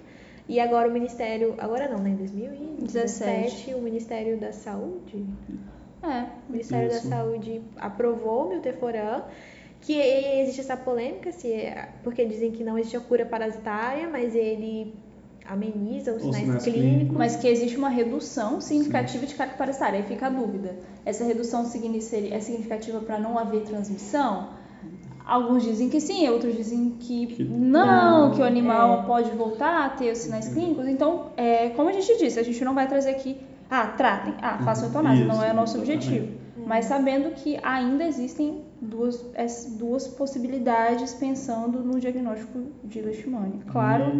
E 0.47 0.59
agora 0.59 0.89
o 0.89 0.91
Ministério. 0.91 1.55
Agora 1.57 1.87
não, 1.87 1.99
né? 1.99 2.09
Em 2.09 2.15
2017, 2.17 3.73
o 3.73 3.81
Ministério 3.81 4.37
da 4.37 4.51
Saúde. 4.51 5.25
É, 6.03 6.23
O 6.49 6.51
Ministério 6.51 6.89
Isso. 6.89 7.09
da 7.09 7.15
Saúde 7.17 7.61
aprovou 7.77 8.47
o 8.47 8.49
milteforam. 8.49 9.23
Que 9.85 9.93
existe 10.41 10.61
essa 10.61 10.77
polêmica, 10.77 11.31
se 11.31 11.51
é- 11.51 11.89
porque 12.03 12.23
dizem 12.25 12.51
que 12.51 12.63
não 12.63 12.77
existe 12.79 12.95
a 12.97 13.01
cura 13.01 13.25
parasitária, 13.25 14.07
mas 14.09 14.33
ele 14.33 14.93
ameniza 15.45 16.11
os 16.11 16.17
Os 16.17 16.23
sinais 16.23 16.45
sinais 16.45 16.63
clínicos. 16.63 16.89
clínicos. 16.91 17.17
mas 17.17 17.35
que 17.35 17.47
existe 17.47 17.75
uma 17.75 17.89
redução 17.89 18.61
significativa 18.61 19.25
de 19.25 19.35
carga 19.35 19.55
parasitária. 19.55 19.99
Aí 19.99 20.05
fica 20.05 20.27
a 20.27 20.29
dúvida. 20.29 20.75
Essa 21.05 21.25
redução 21.25 21.61
é 21.63 22.39
significativa 22.39 22.99
para 23.01 23.19
não 23.19 23.37
haver 23.37 23.63
transmissão? 23.63 24.49
Alguns 25.25 25.63
dizem 25.63 25.89
que 25.89 25.99
sim, 26.01 26.27
outros 26.29 26.55
dizem 26.55 26.95
que, 26.99 27.27
Que 27.27 27.43
não, 27.43 28.27
não. 28.29 28.31
que 28.35 28.41
o 28.41 28.43
animal 28.45 29.01
É. 29.01 29.05
pode 29.05 29.31
voltar 29.31 29.85
a 29.85 29.89
ter 29.89 30.11
os 30.11 30.17
sinais 30.19 30.47
clínicos. 30.49 30.85
Então, 30.87 31.27
é, 31.37 31.69
como 31.69 31.89
a 31.89 31.93
gente 31.93 32.17
disse, 32.17 32.39
a 32.39 32.43
gente 32.43 32.63
não 32.63 32.73
vai 32.73 32.87
trazer 32.87 33.09
aqui, 33.11 33.37
ah, 33.69 33.87
tratem, 33.87 34.33
ah, 34.41 34.59
façam 34.63 34.87
eutanásia, 34.87 35.25
não 35.25 35.41
é 35.43 35.51
o 35.51 35.55
nosso 35.55 35.77
exatamente. 35.77 36.07
objetivo. 36.07 36.37
Mas 36.65 36.85
sabendo 36.85 37.31
que 37.35 37.57
ainda 37.63 38.05
existem 38.05 38.62
duas, 38.83 39.25
es- 39.35 39.75
duas 39.77 40.07
possibilidades 40.07 41.13
pensando 41.15 41.83
no 41.83 41.99
diagnóstico 41.99 42.59
de 42.83 43.01
leishmania. 43.01 43.61
Claro, 43.67 44.13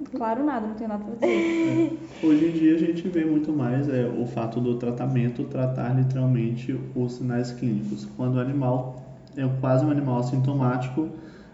E, 0.00 0.06
claro 0.14 0.44
nada, 0.44 0.66
não 0.68 0.74
tem 0.76 0.88
nada 0.88 1.04
para 1.04 1.14
dizer. 1.16 1.56
é, 1.62 1.86
hoje 2.22 2.46
em 2.46 2.52
dia 2.52 2.74
a 2.74 2.78
gente 2.78 3.08
vê 3.08 3.24
muito 3.24 3.52
mais 3.52 3.88
é, 3.88 4.06
o 4.06 4.26
fato 4.26 4.60
do 4.60 4.76
tratamento 4.78 5.44
tratar 5.44 5.94
literalmente 5.94 6.78
os 6.94 7.12
sinais 7.14 7.52
clínicos. 7.52 8.06
Quando 8.16 8.36
o 8.36 8.40
animal 8.40 9.02
é 9.36 9.46
quase 9.60 9.84
um 9.84 9.90
animal 9.90 10.18
assintomático, 10.18 11.08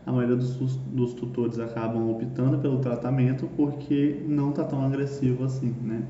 a 0.05 0.12
maioria 0.12 0.37
dos, 0.37 0.77
dos 0.77 1.15
tutores 1.15 1.59
acabam 1.59 2.09
optando 2.11 2.59
pelo 2.59 2.79
tratamento 2.79 3.49
porque 3.57 4.23
não 4.27 4.51
está 4.51 4.65
tão 4.65 4.85
agressivo 4.85 5.45
assim, 5.45 5.75
né? 5.83 6.03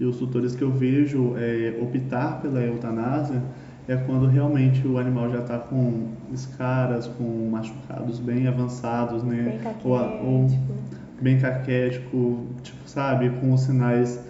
E 0.00 0.04
os 0.04 0.16
tutores 0.16 0.54
que 0.54 0.62
eu 0.64 0.70
vejo 0.70 1.34
é, 1.36 1.78
optar 1.80 2.40
pela 2.40 2.60
eutanásia 2.62 3.42
é 3.88 3.96
quando 3.96 4.26
realmente 4.26 4.86
o 4.86 4.98
animal 4.98 5.30
já 5.30 5.40
está 5.40 5.58
com 5.58 6.08
escaras, 6.32 7.06
com 7.06 7.48
machucados 7.50 8.20
bem 8.20 8.46
avançados, 8.46 9.22
né? 9.22 9.42
Bem 9.42 9.58
caquético. 9.58 9.88
Ou, 9.88 10.24
ou 10.24 10.50
bem 11.20 11.38
caquético, 11.38 12.46
tipo, 12.62 12.88
sabe, 12.88 13.30
com 13.40 13.52
os 13.52 13.62
sinais 13.62 14.24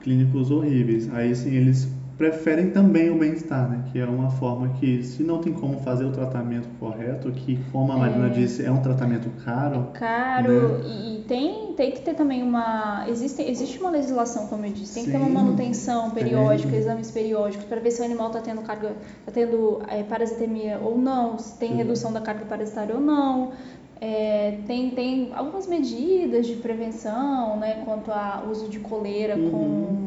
clínicos 0.00 0.50
horríveis. 0.50 1.12
Aí 1.12 1.34
sim 1.34 1.54
eles 1.54 1.93
preferem 2.16 2.70
também 2.70 3.10
o 3.10 3.18
bem-estar, 3.18 3.68
né? 3.68 3.84
Que 3.90 3.98
é 3.98 4.04
uma 4.04 4.30
forma 4.30 4.68
que, 4.80 5.02
se 5.02 5.22
não 5.22 5.38
tem 5.38 5.52
como 5.52 5.80
fazer 5.80 6.04
o 6.04 6.12
tratamento 6.12 6.68
correto, 6.78 7.30
que, 7.32 7.58
como 7.72 7.92
a 7.92 7.96
Marina 7.96 8.26
é. 8.26 8.30
disse, 8.30 8.64
é 8.64 8.70
um 8.70 8.80
tratamento 8.80 9.28
caro. 9.44 9.88
É 9.94 9.98
caro 9.98 10.78
né? 10.78 10.84
e 10.86 11.24
tem, 11.26 11.72
tem 11.74 11.90
que 11.90 12.00
ter 12.00 12.14
também 12.14 12.42
uma. 12.42 13.04
Existe, 13.08 13.42
existe 13.42 13.78
uma 13.80 13.90
legislação, 13.90 14.46
como 14.46 14.64
eu 14.64 14.72
disse, 14.72 14.94
tem 14.94 15.04
Sim, 15.04 15.10
que 15.10 15.16
ter 15.16 15.22
uma 15.22 15.42
manutenção 15.42 16.10
periódica, 16.10 16.70
tem. 16.70 16.78
exames 16.78 17.10
periódicos, 17.10 17.66
para 17.66 17.80
ver 17.80 17.90
se 17.90 18.00
o 18.00 18.04
animal 18.04 18.28
está 18.28 18.40
tendo 18.40 18.62
carga, 18.62 18.92
está 19.20 19.32
tendo 19.32 19.80
é, 19.88 20.02
parasitemia 20.04 20.78
ou 20.82 20.96
não, 20.96 21.38
se 21.38 21.58
tem 21.58 21.70
Sim. 21.70 21.76
redução 21.76 22.12
da 22.12 22.20
carga 22.20 22.44
parasitária 22.44 22.94
ou 22.94 23.00
não. 23.00 23.52
É, 24.00 24.58
tem, 24.66 24.90
tem 24.90 25.30
algumas 25.34 25.66
medidas 25.66 26.46
de 26.46 26.56
prevenção, 26.56 27.56
né, 27.58 27.82
quanto 27.84 28.10
ao 28.10 28.48
uso 28.50 28.68
de 28.68 28.78
coleira 28.80 29.34
uhum. 29.34 30.03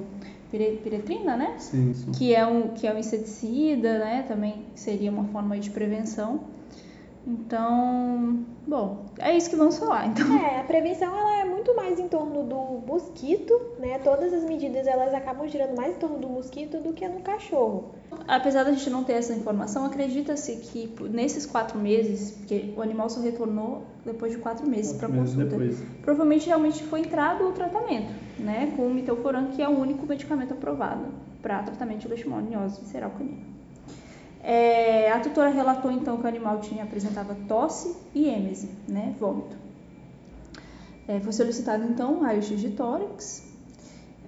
Piretrina, 0.51 1.36
né? 1.36 1.55
Sim, 1.57 1.93
sim. 1.93 2.12
Que 2.12 2.33
é 2.33 2.45
um 2.45 2.69
que 2.69 2.88
é 2.88 2.93
um 2.93 2.97
inseticida, 2.97 3.99
né? 3.99 4.23
Também 4.27 4.65
seria 4.75 5.12
uma 5.12 5.25
forma 5.25 5.57
de 5.60 5.69
prevenção. 5.69 6.39
Então, 7.27 8.45
bom, 8.65 9.05
é 9.19 9.35
isso 9.35 9.49
que 9.49 9.57
vamos 9.57 9.77
falar. 9.77 10.07
Então. 10.07 10.25
É, 10.39 10.61
a 10.61 10.63
prevenção 10.63 11.13
ela 11.13 11.41
é 11.41 11.43
muito 11.43 11.75
mais 11.75 11.99
em 11.99 12.07
torno 12.07 12.41
do 12.43 12.55
mosquito, 12.87 13.53
né? 13.79 13.99
Todas 13.99 14.31
as 14.33 14.45
medidas 14.45 14.87
elas 14.87 15.13
acabam 15.13 15.45
girando 15.45 15.75
mais 15.75 15.97
em 15.97 15.99
torno 15.99 16.19
do 16.19 16.29
mosquito 16.29 16.79
do 16.79 16.93
que 16.93 17.05
no 17.05 17.19
cachorro. 17.19 17.91
Apesar 18.25 18.63
da 18.63 18.71
gente 18.71 18.89
não 18.89 19.03
ter 19.03 19.13
essa 19.13 19.33
informação, 19.33 19.85
acredita-se 19.85 20.55
que 20.55 20.89
nesses 21.09 21.45
quatro 21.45 21.77
meses, 21.77 22.31
porque 22.31 22.73
o 22.77 22.81
animal 22.81 23.09
só 23.09 23.19
retornou 23.19 23.83
depois 24.05 24.31
de 24.31 24.37
quatro 24.37 24.65
meses 24.65 24.93
para 24.93 25.09
consulta, 25.09 25.49
depois. 25.49 25.83
provavelmente 26.01 26.47
realmente 26.47 26.81
foi 26.83 27.01
entrado 27.01 27.45
o 27.45 27.51
tratamento, 27.51 28.13
né? 28.39 28.71
Com 28.77 28.87
o 28.87 28.93
mitelforan, 28.93 29.47
que 29.47 29.61
é 29.61 29.67
o 29.67 29.77
único 29.77 30.05
medicamento 30.05 30.53
aprovado 30.53 31.05
para 31.41 31.61
tratamento 31.63 31.99
de 31.99 32.07
leishmaniose 32.07 32.79
visceral 32.79 33.11
canina. 33.11 33.57
É, 34.49 35.12
a 35.12 35.19
tutora 35.19 35.49
relatou 35.49 35.91
então 35.91 36.15
que 36.15 36.23
o 36.23 36.27
animal 36.27 36.62
tinha 36.62 36.86
apresentava 36.86 37.36
tosse 37.49 37.97
e 38.15 38.29
êmese, 38.29 38.69
né, 38.88 39.13
vômito. 39.19 39.57
É, 41.05 41.19
foi 41.19 41.33
solicitado 41.33 41.83
então 41.83 42.21
raio-x 42.21 42.57
de 42.57 42.69
tórax. 42.69 43.43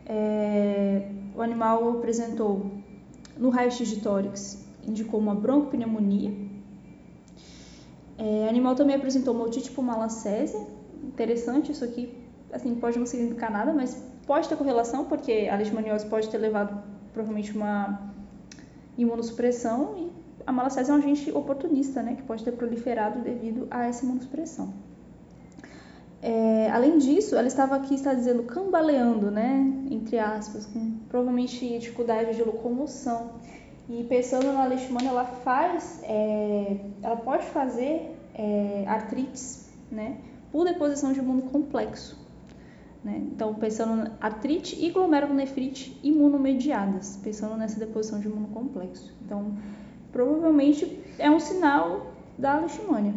É, 0.05 1.09
o 1.33 1.41
animal 1.41 1.89
apresentou 1.91 2.69
no 3.37 3.49
raio-x 3.49 3.87
de 3.87 4.01
tórax 4.01 4.61
indicou 4.85 5.21
uma 5.21 5.33
broncopneumonia. 5.33 6.33
É, 8.17 8.45
o 8.45 8.49
animal 8.49 8.75
também 8.75 8.97
apresentou 8.97 9.33
uma 9.33 9.45
otite 9.45 9.71
malacésia. 9.79 10.59
Interessante 11.01 11.71
isso 11.71 11.85
aqui, 11.85 12.13
assim 12.51 12.75
pode 12.75 12.99
não 12.99 13.05
significar 13.05 13.49
nada, 13.49 13.71
mas 13.71 13.95
pode 14.27 14.49
ter 14.49 14.57
correlação 14.57 15.05
porque 15.05 15.47
a 15.49 15.55
leishmaniose 15.55 16.07
pode 16.07 16.27
ter 16.27 16.39
levado 16.39 16.83
provavelmente 17.13 17.55
uma 17.55 18.11
imunossupressão 18.97 19.95
e 19.97 20.08
a 20.49 20.51
malacésia 20.51 20.91
é 20.91 20.95
um 20.95 20.97
agente 20.97 21.31
oportunista, 21.31 22.01
né, 22.01 22.15
que 22.15 22.23
pode 22.23 22.43
ter 22.43 22.51
proliferado 22.53 23.19
devido 23.19 23.67
a 23.69 23.85
essa 23.85 24.03
imunossupressão. 24.03 24.73
É, 26.23 26.71
além 26.71 26.97
disso, 26.97 27.35
ela 27.35 27.47
estava 27.47 27.75
aqui, 27.75 27.93
está 27.93 28.15
dizendo, 28.15 28.41
cambaleando, 28.41 29.29
né, 29.29 29.71
entre 29.91 30.17
aspas, 30.17 30.65
com 30.65 30.97
provavelmente 31.07 31.77
dificuldade 31.77 32.35
de 32.35 32.43
locomoção. 32.43 33.33
E 33.87 34.03
pensando 34.05 34.51
na 34.51 34.65
leishmania, 34.65 35.09
ela 35.09 35.25
faz, 35.25 36.01
é, 36.03 36.77
ela 37.03 37.17
pode 37.17 37.45
fazer 37.45 38.15
é, 38.33 38.85
artrites, 38.87 39.69
né, 39.91 40.17
por 40.51 40.65
deposição 40.65 41.13
de 41.13 41.19
imuno 41.19 41.43
complexo. 41.43 42.17
Né? 43.03 43.21
Então, 43.31 43.53
pensando 43.53 43.95
na 43.95 44.11
artrite 44.19 44.83
e 44.83 44.89
glomerulonefrite 44.89 45.97
imunomediadas, 46.03 47.19
pensando 47.23 47.55
nessa 47.55 47.79
deposição 47.79 48.19
de 48.19 48.27
imunocomplexo. 48.27 49.13
Então, 49.23 49.53
provavelmente 50.11 50.99
é 51.17 51.29
um 51.29 51.39
sinal 51.39 52.07
da 52.37 52.59
leishmania. 52.59 53.13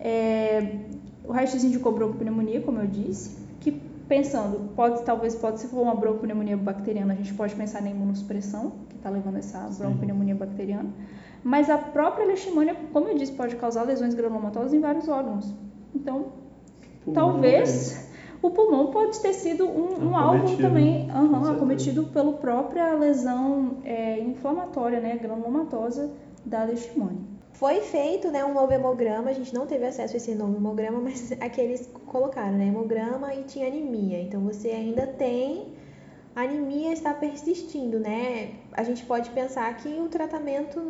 É, 0.00 0.76
o 1.24 1.32
raio-x 1.32 1.62
indicou 1.64 1.92
broncopneumonia, 1.92 2.60
como 2.60 2.80
eu 2.80 2.86
disse, 2.86 3.38
que 3.60 3.72
pensando, 4.08 4.74
pode, 4.74 5.02
talvez 5.02 5.34
pode 5.34 5.60
se 5.60 5.68
for 5.68 5.82
uma 5.82 5.94
broncopneumonia 5.94 6.56
bacteriana, 6.56 7.12
a 7.12 7.16
gente 7.16 7.34
pode 7.34 7.54
pensar 7.54 7.82
na 7.82 7.90
imunossupressão, 7.90 8.72
que 8.88 8.96
está 8.96 9.10
levando 9.10 9.36
essa 9.36 9.58
broncopneumonia 9.78 10.34
bacteriana. 10.34 10.90
Mas 11.44 11.70
a 11.70 11.78
própria 11.78 12.26
leishmania, 12.26 12.74
como 12.92 13.08
eu 13.08 13.16
disse, 13.16 13.32
pode 13.32 13.56
causar 13.56 13.84
lesões 13.84 14.14
granulomatosas 14.14 14.72
em 14.72 14.80
vários 14.80 15.08
órgãos. 15.08 15.52
Então, 15.94 16.32
talvez 17.14 18.07
o 18.40 18.50
pulmão 18.50 18.88
pode 18.88 19.18
ter 19.20 19.32
sido 19.32 19.66
um, 19.66 20.08
um 20.08 20.16
alvo 20.16 20.56
também 20.56 21.10
uhum, 21.10 21.50
acometido 21.50 22.04
pela 22.04 22.32
própria 22.34 22.94
lesão 22.94 23.78
é, 23.84 24.20
inflamatória, 24.20 25.00
né, 25.00 25.16
granulomatosa 25.16 26.10
da 26.44 26.64
leishmania. 26.64 27.38
Foi 27.52 27.80
feito 27.80 28.30
né, 28.30 28.44
um 28.44 28.54
novo 28.54 28.72
hemograma, 28.72 29.30
a 29.30 29.32
gente 29.32 29.52
não 29.52 29.66
teve 29.66 29.84
acesso 29.84 30.14
a 30.14 30.16
esse 30.18 30.34
novo 30.34 30.56
hemograma, 30.56 31.00
mas 31.02 31.32
aqueles 31.40 31.90
colocaram 32.06 32.56
né, 32.56 32.66
hemograma 32.66 33.34
e 33.34 33.42
tinha 33.42 33.66
anemia. 33.66 34.20
Então 34.22 34.40
você 34.42 34.68
ainda 34.68 35.06
tem 35.06 35.76
anemia 36.36 36.92
está 36.92 37.12
persistindo, 37.12 37.98
né? 37.98 38.52
A 38.72 38.84
gente 38.84 39.04
pode 39.04 39.30
pensar 39.30 39.76
que 39.76 39.88
o 39.88 40.08
tratamento 40.08 40.80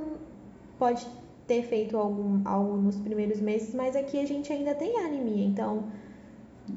pode 0.78 1.06
ter 1.46 1.62
feito 1.62 1.96
algum, 1.96 2.42
algo 2.44 2.76
nos 2.76 2.96
primeiros 2.96 3.40
meses, 3.40 3.74
mas 3.74 3.96
aqui 3.96 4.20
a 4.20 4.26
gente 4.26 4.52
ainda 4.52 4.74
tem 4.74 4.98
anemia. 4.98 5.46
Então, 5.46 5.84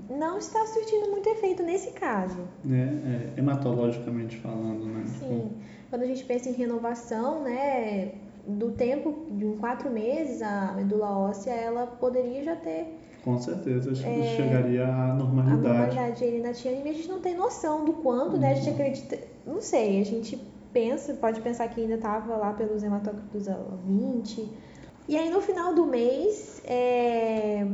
não 0.10 0.38
está 0.38 0.66
surtindo 0.66 1.10
muito 1.10 1.28
efeito 1.30 1.64
nesse 1.64 1.92
caso. 1.92 2.40
É, 2.70 2.76
é, 2.76 3.34
hematologicamente 3.38 4.38
falando, 4.38 4.86
né? 4.86 5.04
Sim. 5.20 5.52
Quando 5.90 6.04
a 6.04 6.06
gente 6.06 6.24
pensa 6.24 6.50
em 6.50 6.54
renovação, 6.54 7.44
né, 7.44 8.14
do 8.48 8.72
tempo 8.72 9.26
de 9.32 9.46
um 9.46 9.58
quatro 9.58 9.90
meses, 9.90 10.42
a 10.42 10.74
medula 10.76 11.10
óssea, 11.10 11.52
ela 11.52 11.86
poderia 11.86 12.44
já 12.44 12.56
ter... 12.56 12.98
Com 13.24 13.38
certeza, 13.38 13.92
é, 13.92 14.36
chegaria 14.36 14.88
à 14.88 15.14
normalidade. 15.14 15.68
A 15.68 15.70
normalidade, 15.70 16.24
ainda 16.24 16.54
tinha 16.54 16.74
anemia, 16.74 16.92
a 16.92 16.96
gente 16.96 17.10
não 17.10 17.20
tem 17.20 17.36
noção 17.36 17.86
do 17.86 17.94
quanto, 17.94 18.38
né, 18.38 18.52
a 18.52 18.56
gente 18.56 18.70
acredita... 18.70 19.20
Não 19.46 19.62
sei, 19.62 20.02
a 20.02 20.06
gente 20.06 20.40
pensa, 20.72 21.14
pode 21.14 21.42
pensar 21.42 21.68
que 21.68 21.82
ainda 21.82 21.96
estava 21.96 22.36
lá 22.36 22.54
pelos 22.54 22.84
hematócritos 22.84 23.48
20... 23.86 24.72
E 25.08 25.18
aí, 25.18 25.30
no 25.30 25.42
final 25.42 25.74
do 25.74 25.86
mês, 25.86 26.62
é, 26.64 27.68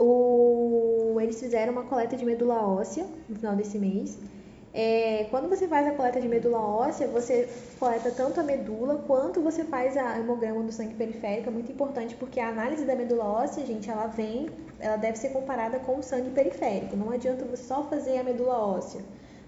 o, 0.00 1.18
eles 1.20 1.38
fizeram 1.38 1.72
uma 1.72 1.84
coleta 1.84 2.16
de 2.16 2.24
medula 2.24 2.66
óssea 2.66 3.06
no 3.28 3.36
final 3.36 3.54
desse 3.54 3.78
mês. 3.78 4.18
É, 4.72 5.26
quando 5.30 5.48
você 5.48 5.66
faz 5.66 5.86
a 5.86 5.90
coleta 5.92 6.20
de 6.20 6.28
medula 6.28 6.58
óssea, 6.58 7.08
você 7.08 7.48
coleta 7.78 8.10
tanto 8.10 8.40
a 8.40 8.42
medula 8.42 9.02
quanto 9.06 9.40
você 9.40 9.64
faz 9.64 9.96
a 9.96 10.18
hemograma 10.18 10.62
do 10.62 10.72
sangue 10.72 10.94
periférico. 10.94 11.48
É 11.48 11.52
muito 11.52 11.70
importante 11.70 12.14
porque 12.14 12.40
a 12.40 12.48
análise 12.48 12.84
da 12.84 12.94
medula 12.94 13.24
óssea, 13.24 13.66
gente, 13.66 13.90
ela 13.90 14.06
vem, 14.06 14.48
ela 14.78 14.96
deve 14.96 15.18
ser 15.18 15.30
comparada 15.30 15.78
com 15.80 15.98
o 15.98 16.02
sangue 16.02 16.30
periférico. 16.30 16.96
Não 16.96 17.10
adianta 17.10 17.44
você 17.44 17.64
só 17.64 17.82
fazer 17.84 18.18
a 18.18 18.24
medula 18.24 18.58
óssea. 18.58 19.02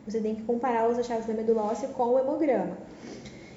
Você 0.06 0.20
tem 0.20 0.34
que 0.34 0.42
comparar 0.42 0.88
os 0.88 0.98
achados 0.98 1.26
da 1.26 1.32
medula 1.32 1.62
óssea 1.62 1.88
com 1.90 2.10
o 2.10 2.18
hemograma. 2.18 2.76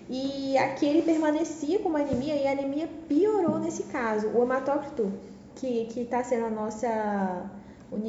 E 0.08 0.56
aqui 0.60 0.86
ele 0.86 1.02
permanecia 1.02 1.80
com 1.80 1.90
uma 1.90 2.02
anemia 2.02 2.36
e 2.36 2.48
a 2.48 2.52
anemia 2.52 2.88
piorou 3.10 3.58
nesse 3.58 3.84
caso. 3.84 4.28
O 4.28 4.44
hematócrito 4.44 5.12
que 5.56 6.02
está 6.02 6.24
sendo 6.24 6.46
a 6.46 6.50
nossa, 6.50 7.50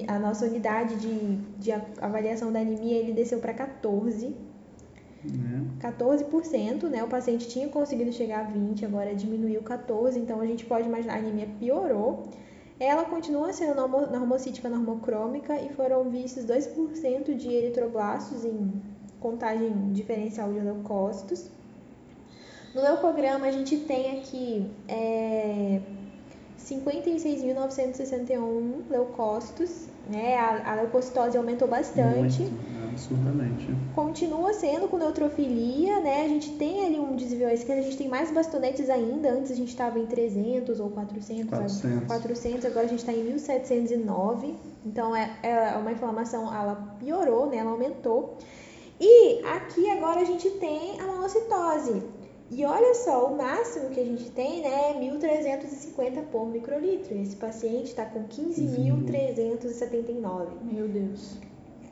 a 0.08 0.18
nossa 0.18 0.46
unidade 0.46 0.96
de, 0.96 1.36
de 1.58 1.72
avaliação 2.00 2.52
da 2.52 2.60
anemia, 2.60 2.96
ele 2.96 3.12
desceu 3.12 3.38
para 3.38 3.54
14%. 3.54 4.34
Uhum. 5.24 5.68
14%, 5.80 6.84
né? 6.84 7.02
O 7.02 7.08
paciente 7.08 7.48
tinha 7.48 7.68
conseguido 7.68 8.12
chegar 8.12 8.40
a 8.40 8.42
20, 8.44 8.84
agora 8.84 9.14
diminuiu 9.14 9.60
14, 9.62 10.18
então 10.18 10.40
a 10.40 10.46
gente 10.46 10.64
pode 10.64 10.86
imaginar 10.86 11.14
a 11.14 11.18
anemia 11.18 11.48
piorou. 11.58 12.28
Ela 12.78 13.04
continua 13.04 13.52
sendo 13.52 13.74
normocítica 13.88 14.68
normocrômica 14.68 15.60
e 15.60 15.70
foram 15.70 16.10
vistos 16.10 16.44
2% 16.44 17.34
de 17.34 17.48
eritroblastos 17.48 18.44
em 18.44 18.70
contagem 19.18 19.92
diferencial 19.92 20.52
de 20.52 20.60
leucócitos. 20.60 21.50
No 22.74 22.82
leucograma 22.82 23.46
a 23.46 23.50
gente 23.50 23.78
tem 23.78 24.18
aqui 24.18 24.70
é, 24.86 25.80
56.961 26.68 28.82
leucócitos, 28.90 29.86
né? 30.10 30.36
A, 30.36 30.72
a 30.72 30.74
leucocitose 30.74 31.38
aumentou 31.38 31.68
bastante. 31.68 32.42
Muito, 32.42 32.88
absurdamente. 32.88 33.68
Continua 33.94 34.52
sendo 34.52 34.88
com 34.88 34.98
neutrofilia, 34.98 36.00
né? 36.00 36.24
A 36.24 36.28
gente 36.28 36.50
tem 36.52 36.84
ali 36.84 36.98
um 36.98 37.14
desvio 37.14 37.46
à 37.46 37.54
esquerda, 37.54 37.82
a 37.82 37.84
gente 37.84 37.96
tem 37.96 38.08
mais 38.08 38.32
bastonetes 38.32 38.90
ainda. 38.90 39.30
Antes 39.30 39.52
a 39.52 39.54
gente 39.54 39.68
estava 39.68 39.96
em 39.98 40.06
300 40.06 40.80
ou 40.80 40.90
400, 40.90 41.48
400. 41.48 42.08
400 42.08 42.64
agora 42.64 42.86
a 42.86 42.88
gente 42.88 42.98
está 42.98 43.12
em 43.12 43.22
1709. 43.22 44.56
Então 44.84 45.14
é, 45.14 45.38
é 45.44 45.76
uma 45.76 45.92
inflamação, 45.92 46.52
ela 46.52 46.96
piorou, 46.98 47.48
né? 47.48 47.58
Ela 47.58 47.70
aumentou. 47.70 48.36
E 48.98 49.42
aqui 49.44 49.88
agora 49.90 50.20
a 50.20 50.24
gente 50.24 50.50
tem 50.50 51.00
a 51.00 51.06
monocitose. 51.06 52.02
E 52.50 52.64
olha 52.64 52.94
só, 52.94 53.26
o 53.26 53.36
máximo 53.36 53.90
que 53.90 54.00
a 54.00 54.04
gente 54.04 54.30
tem 54.30 54.62
né, 54.62 54.90
é 54.90 54.94
1.350 55.00 56.22
por 56.30 56.46
microlitro. 56.46 57.18
Esse 57.18 57.34
paciente 57.34 57.86
está 57.86 58.04
com 58.04 58.22
15.379. 58.24 60.46
Meu 60.62 60.86
Deus. 60.86 61.38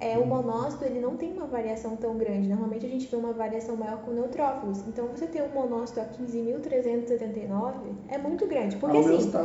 É, 0.00 0.18
o 0.18 0.26
monócito 0.26 0.84
ele 0.84 1.00
não 1.00 1.16
tem 1.16 1.32
uma 1.32 1.46
variação 1.46 1.96
tão 1.96 2.16
grande. 2.16 2.48
Normalmente 2.48 2.84
a 2.84 2.88
gente 2.88 3.06
vê 3.06 3.16
uma 3.16 3.32
variação 3.32 3.76
maior 3.76 3.98
com 3.98 4.10
neutrófilos. 4.12 4.80
Então 4.86 5.06
você 5.08 5.26
ter 5.26 5.42
um 5.42 5.52
monócito 5.54 6.00
a 6.00 6.04
15.379 6.04 7.74
é 8.08 8.18
muito 8.18 8.46
grande. 8.46 8.76
Porque 8.76 8.96
a 8.96 9.00
assim. 9.00 9.30
tá 9.30 9.42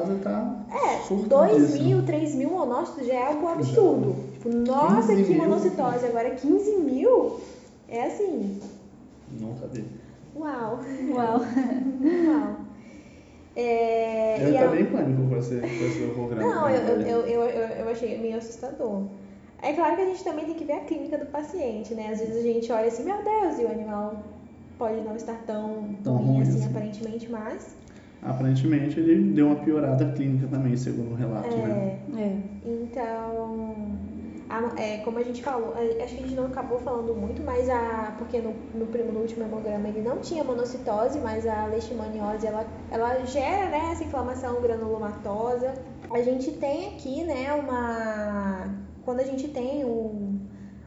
É, 0.69 0.97
surtadíssima. 1.07 1.67
2 1.67 1.81
mil, 1.81 2.05
3 2.05 2.35
mil 2.35 2.49
monócitos 2.49 3.07
já 3.07 3.13
é 3.13 3.27
algo 3.27 3.47
absurdo. 3.47 4.15
Tipo, 4.33 4.49
nossa, 4.49 5.15
15 5.15 5.23
que 5.23 5.37
monocitose. 5.37 6.05
Agora 6.05 6.31
15 6.31 6.75
mil 6.77 7.39
é 7.87 8.05
assim. 8.05 8.59
Nunca 9.39 9.67
vi. 9.67 9.85
Uau, 10.35 10.79
Uau. 11.13 11.39
uau. 11.39 12.55
É, 13.55 14.41
Eu 14.45 14.53
e 14.53 14.57
a- 14.57 14.69
também 14.69 14.85
pânico 14.85 15.27
com 15.27 15.37
esse, 15.37 15.55
com 15.59 15.65
esse 15.65 16.07
programa. 16.13 16.41
Não, 16.55 16.69
eu, 16.69 17.01
eu, 17.01 17.21
eu, 17.25 17.41
eu, 17.43 17.89
achei 17.89 18.17
meio 18.17 18.37
assustador. 18.37 19.03
É 19.61 19.73
claro 19.73 19.95
que 19.97 20.01
a 20.01 20.05
gente 20.05 20.23
também 20.23 20.45
tem 20.45 20.55
que 20.55 20.63
ver 20.63 20.73
a 20.73 20.79
clínica 20.81 21.17
do 21.17 21.25
paciente, 21.25 21.93
né? 21.93 22.09
Às 22.11 22.19
vezes 22.19 22.37
a 22.37 22.41
gente 22.41 22.71
olha 22.71 22.87
assim, 22.87 23.03
meu 23.03 23.17
Deus, 23.21 23.59
e 23.59 23.65
o 23.65 23.71
animal 23.71 24.23
pode 24.77 25.01
não 25.01 25.15
estar 25.15 25.35
tão, 25.45 25.89
tão 26.03 26.15
ruim 26.17 26.27
ruim 26.35 26.41
assim, 26.43 26.59
assim. 26.59 26.65
aparentemente, 26.69 27.29
mas. 27.29 27.75
Aparentemente 28.21 28.99
ele 28.99 29.31
deu 29.33 29.47
uma 29.47 29.55
piorada 29.57 30.05
clínica 30.11 30.47
também, 30.47 30.77
segundo 30.77 31.11
o 31.11 31.15
relato, 31.15 31.49
né? 31.49 31.97
É, 32.15 32.21
É. 32.21 32.37
Então, 32.65 33.65
a- 34.49 34.81
é, 34.81 34.97
como 34.99 35.19
a 35.19 35.23
gente 35.23 35.43
falou, 35.43 35.73
acho 35.75 36.15
que 36.15 36.23
a 36.23 36.27
gente 36.27 36.33
não 36.35 36.47
acabou 36.47 36.79
falando 36.79 37.13
muito, 37.15 37.41
mas 37.43 37.69
a. 37.69 38.15
Porque 38.17 38.39
no, 38.41 38.53
no, 38.73 38.87
primo- 38.87 39.11
no 39.11 39.19
último 39.19 39.43
hemograma 39.45 39.87
ele 39.87 40.01
não 40.01 40.17
tinha 40.17 40.43
monocitose, 40.43 41.19
mas 41.19 41.45
a 41.45 41.65
leishmaniose 41.67 42.47
ela, 42.47 42.65
ela 42.91 43.23
gera 43.25 43.69
né, 43.69 43.89
essa 43.91 44.03
inflamação 44.03 44.59
granulomatosa. 44.61 45.73
A 46.11 46.21
gente 46.23 46.51
tem 46.53 46.87
aqui, 46.95 47.23
né, 47.23 47.53
uma. 47.53 48.73
Quando 49.05 49.19
a 49.19 49.23
gente 49.23 49.47
tem 49.49 49.85
o, 49.85 50.33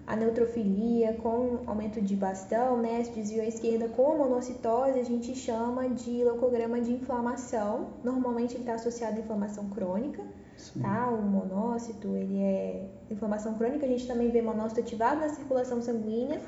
a 0.07 0.17
neutrofilia 0.17 1.13
com 1.23 1.59
aumento 1.67 2.01
de 2.01 2.15
bastão, 2.17 2.77
né, 2.79 3.01
esse 3.01 3.13
desvio 3.13 3.43
à 3.43 3.47
esquerda 3.47 3.89
com 3.89 4.13
a 4.13 4.15
monocitose, 4.17 4.99
a 4.99 5.05
gente 5.05 5.35
chama 5.37 5.89
de 5.89 6.25
leucograma 6.25 6.81
de 6.81 6.93
inflamação. 6.93 7.89
Normalmente 8.03 8.55
ele 8.55 8.63
está 8.65 8.75
associado 8.75 9.17
à 9.17 9.21
inflamação 9.21 9.69
crônica 9.71 10.21
Sim. 10.63 10.81
tá? 10.81 11.09
O 11.11 11.21
monócito, 11.21 12.15
ele 12.17 12.41
é 12.41 12.87
inflamação 13.11 13.55
crônica, 13.55 13.85
a 13.85 13.89
gente 13.89 14.07
também 14.07 14.31
vê 14.31 14.41
monócito 14.41 14.81
ativado 14.81 15.21
na 15.21 15.29
circulação 15.29 15.83
sanguínea. 15.83 16.41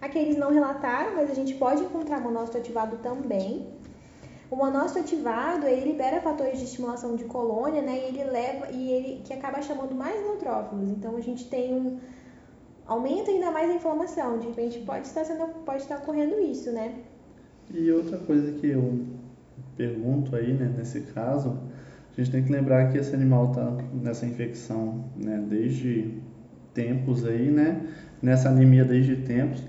Aqui 0.00 0.18
eles 0.18 0.36
não 0.36 0.50
relataram, 0.50 1.14
mas 1.14 1.30
a 1.30 1.34
gente 1.34 1.54
pode 1.54 1.82
encontrar 1.84 2.20
monócito 2.20 2.58
ativado 2.58 2.96
também. 2.96 3.68
O 4.50 4.56
monócito 4.56 4.98
ativado, 4.98 5.66
ele 5.66 5.92
libera 5.92 6.20
fatores 6.20 6.58
de 6.58 6.64
estimulação 6.64 7.14
de 7.14 7.24
colônia, 7.24 7.80
né? 7.80 7.96
E 8.00 8.04
ele 8.08 8.24
leva 8.24 8.70
e 8.72 8.90
ele 8.90 9.22
que 9.24 9.32
acaba 9.32 9.62
chamando 9.62 9.94
mais 9.94 10.20
neutrófilos. 10.20 10.90
Então 10.90 11.16
a 11.16 11.20
gente 11.20 11.48
tem 11.48 11.72
um 11.72 12.00
aumenta 12.84 13.30
ainda 13.30 13.52
mais 13.52 13.70
a 13.70 13.74
inflamação. 13.74 14.40
De 14.40 14.48
repente 14.48 14.80
pode 14.80 15.06
estar 15.06 15.24
sendo 15.24 15.46
pode 15.64 15.82
estar 15.82 15.98
ocorrendo 15.98 16.40
isso, 16.40 16.72
né? 16.72 16.98
E 17.72 17.92
outra 17.92 18.18
coisa 18.18 18.50
que 18.52 18.68
eu 18.68 19.06
pergunto 19.76 20.34
aí, 20.34 20.52
né, 20.52 20.74
nesse 20.76 21.02
caso, 21.02 21.56
a 22.20 22.24
gente 22.24 22.32
tem 22.32 22.42
que 22.42 22.52
lembrar 22.52 22.92
que 22.92 22.98
esse 22.98 23.14
animal 23.14 23.50
está 23.50 23.76
nessa 23.94 24.26
infecção, 24.26 25.06
né, 25.16 25.42
desde 25.48 26.18
tempos 26.74 27.24
aí, 27.24 27.50
né, 27.50 27.80
nessa 28.20 28.50
anemia 28.50 28.84
desde 28.84 29.16
tempos, 29.16 29.64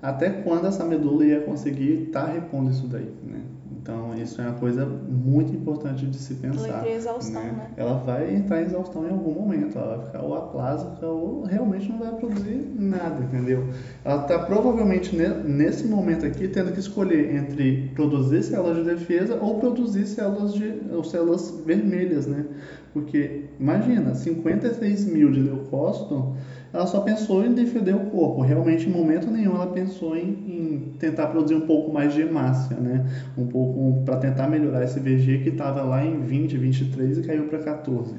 até 0.00 0.30
quando 0.30 0.68
essa 0.68 0.84
medula 0.84 1.24
ia 1.24 1.40
conseguir 1.40 2.04
estar 2.04 2.26
repondo 2.26 2.70
isso 2.70 2.86
daí, 2.86 3.10
né? 3.24 3.40
Então, 3.86 4.12
isso 4.20 4.40
é 4.42 4.44
uma 4.44 4.54
coisa 4.54 4.84
muito 4.84 5.54
importante 5.54 6.04
de 6.08 6.16
se 6.18 6.34
pensar. 6.34 6.78
entra 6.78 6.88
em 6.88 6.94
exaustão, 6.94 7.40
né? 7.40 7.70
Ela 7.76 7.94
vai 7.94 8.34
entrar 8.34 8.60
em 8.60 8.64
exaustão 8.66 9.06
em 9.06 9.10
algum 9.10 9.32
momento, 9.32 9.78
ela 9.78 9.96
vai 9.98 10.06
ficar 10.06 10.22
ou 10.22 10.34
aplásica 10.34 11.06
ou 11.06 11.44
realmente 11.44 11.88
não 11.88 12.00
vai 12.00 12.12
produzir 12.12 12.68
nada, 12.74 13.22
entendeu? 13.22 13.68
Ela 14.04 14.22
está 14.22 14.40
provavelmente 14.40 15.14
ne- 15.14 15.34
nesse 15.44 15.86
momento 15.86 16.26
aqui 16.26 16.48
tendo 16.48 16.72
que 16.72 16.80
escolher 16.80 17.32
entre 17.32 17.88
produzir 17.94 18.42
células 18.42 18.76
de 18.76 18.82
defesa 18.82 19.38
ou 19.40 19.60
produzir 19.60 20.04
células 20.04 20.52
de 20.52 20.74
ou 20.90 21.04
células 21.04 21.54
vermelhas, 21.64 22.26
né? 22.26 22.44
Porque 22.92 23.42
imagina, 23.60 24.14
56 24.14 25.04
mil 25.04 25.30
de 25.30 25.40
leucócito, 25.40 26.34
ela 26.72 26.86
só 26.86 27.00
pensou 27.00 27.44
em 27.44 27.54
defender 27.54 27.94
o 27.94 28.06
corpo. 28.06 28.42
Realmente, 28.42 28.88
em 28.88 28.92
momento 28.92 29.30
nenhum, 29.30 29.54
ela 29.54 29.68
pensou 29.68 30.16
em, 30.16 30.28
em 30.28 30.92
tentar 30.98 31.28
produzir 31.28 31.54
um 31.54 31.66
pouco 31.66 31.92
mais 31.92 32.12
de 32.12 32.22
hemácia, 32.22 32.76
né? 32.76 33.06
Um 33.36 33.46
pouco 33.46 34.02
para 34.04 34.16
tentar 34.16 34.48
melhorar 34.48 34.84
esse 34.84 35.00
VG 35.00 35.38
que 35.38 35.48
estava 35.50 35.82
lá 35.82 36.04
em 36.04 36.20
20, 36.20 36.56
23 36.56 37.18
e 37.18 37.22
caiu 37.22 37.44
para 37.44 37.60
14. 37.60 38.14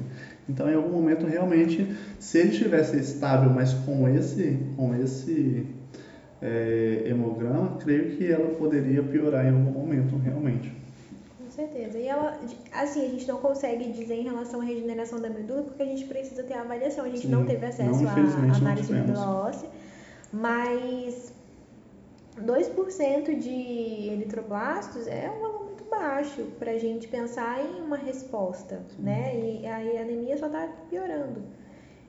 Então, 0.48 0.70
em 0.70 0.74
algum 0.74 0.90
momento, 0.90 1.26
realmente, 1.26 1.86
se 2.18 2.38
ele 2.38 2.50
estivesse 2.50 2.98
estável, 2.98 3.50
mas 3.50 3.74
com 3.74 4.08
esse, 4.08 4.58
com 4.76 4.94
esse 4.94 5.66
é, 6.40 7.02
hemograma, 7.06 7.76
creio 7.78 8.16
que 8.16 8.30
ela 8.30 8.54
poderia 8.54 9.02
piorar 9.02 9.44
em 9.44 9.50
algum 9.50 9.70
momento, 9.70 10.16
realmente. 10.16 10.77
Certeza. 11.58 11.98
E 11.98 12.06
ela, 12.06 12.38
assim, 12.72 13.04
a 13.04 13.08
gente 13.08 13.26
não 13.26 13.38
consegue 13.38 13.90
dizer 13.90 14.14
em 14.14 14.22
relação 14.22 14.60
à 14.60 14.64
regeneração 14.64 15.20
da 15.20 15.28
medula 15.28 15.64
porque 15.64 15.82
a 15.82 15.86
gente 15.86 16.04
precisa 16.04 16.44
ter 16.44 16.54
a 16.54 16.60
avaliação. 16.60 17.04
A 17.04 17.08
gente 17.08 17.22
Sim. 17.22 17.32
não 17.32 17.44
teve 17.44 17.66
acesso 17.66 18.06
à 18.06 18.56
análise 18.56 18.86
de 18.86 18.94
medula 18.94 19.48
óssea, 19.48 19.68
mas 20.32 21.32
2% 22.40 23.38
de 23.40 24.08
eritroblastos 24.08 25.08
é 25.08 25.28
um 25.28 25.40
valor 25.40 25.64
muito 25.64 25.82
baixo 25.90 26.44
para 26.60 26.70
a 26.70 26.78
gente 26.78 27.08
pensar 27.08 27.60
em 27.60 27.82
uma 27.82 27.96
resposta, 27.96 28.80
né? 28.96 29.36
E 29.36 29.66
aí 29.66 29.98
a 29.98 30.02
anemia 30.02 30.38
só 30.38 30.48
tá 30.48 30.68
piorando. 30.88 31.42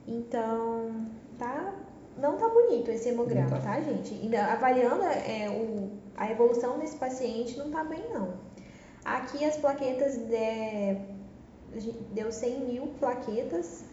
Então, 0.06 1.06
tá, 1.36 1.74
não 2.16 2.36
tá 2.36 2.48
bonito 2.48 2.88
esse 2.92 3.08
hemograma, 3.08 3.50
tá. 3.50 3.58
tá, 3.58 3.80
gente? 3.80 4.14
Ainda 4.14 4.44
avaliando 4.44 5.02
é, 5.02 5.50
o, 5.50 5.90
a 6.16 6.30
evolução 6.30 6.78
desse 6.78 6.94
paciente, 6.94 7.58
não 7.58 7.68
tá 7.68 7.82
bem, 7.82 8.12
não. 8.12 8.48
Aqui 9.04 9.44
as 9.44 9.56
plaquetas 9.56 10.16
de, 10.16 11.92
deu 12.12 12.30
100 12.30 12.60
mil 12.66 12.86
plaquetas. 12.98 13.84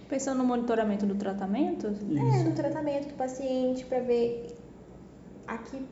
Pensando 0.09 0.39
no 0.39 0.43
monitoramento 0.43 1.05
do 1.05 1.15
tratamento? 1.15 1.87
É, 1.87 2.43
no 2.43 2.51
tratamento 2.51 3.07
do 3.07 3.13
paciente, 3.13 3.85
para 3.85 4.01
ver 4.01 4.53
aqui. 5.47 5.87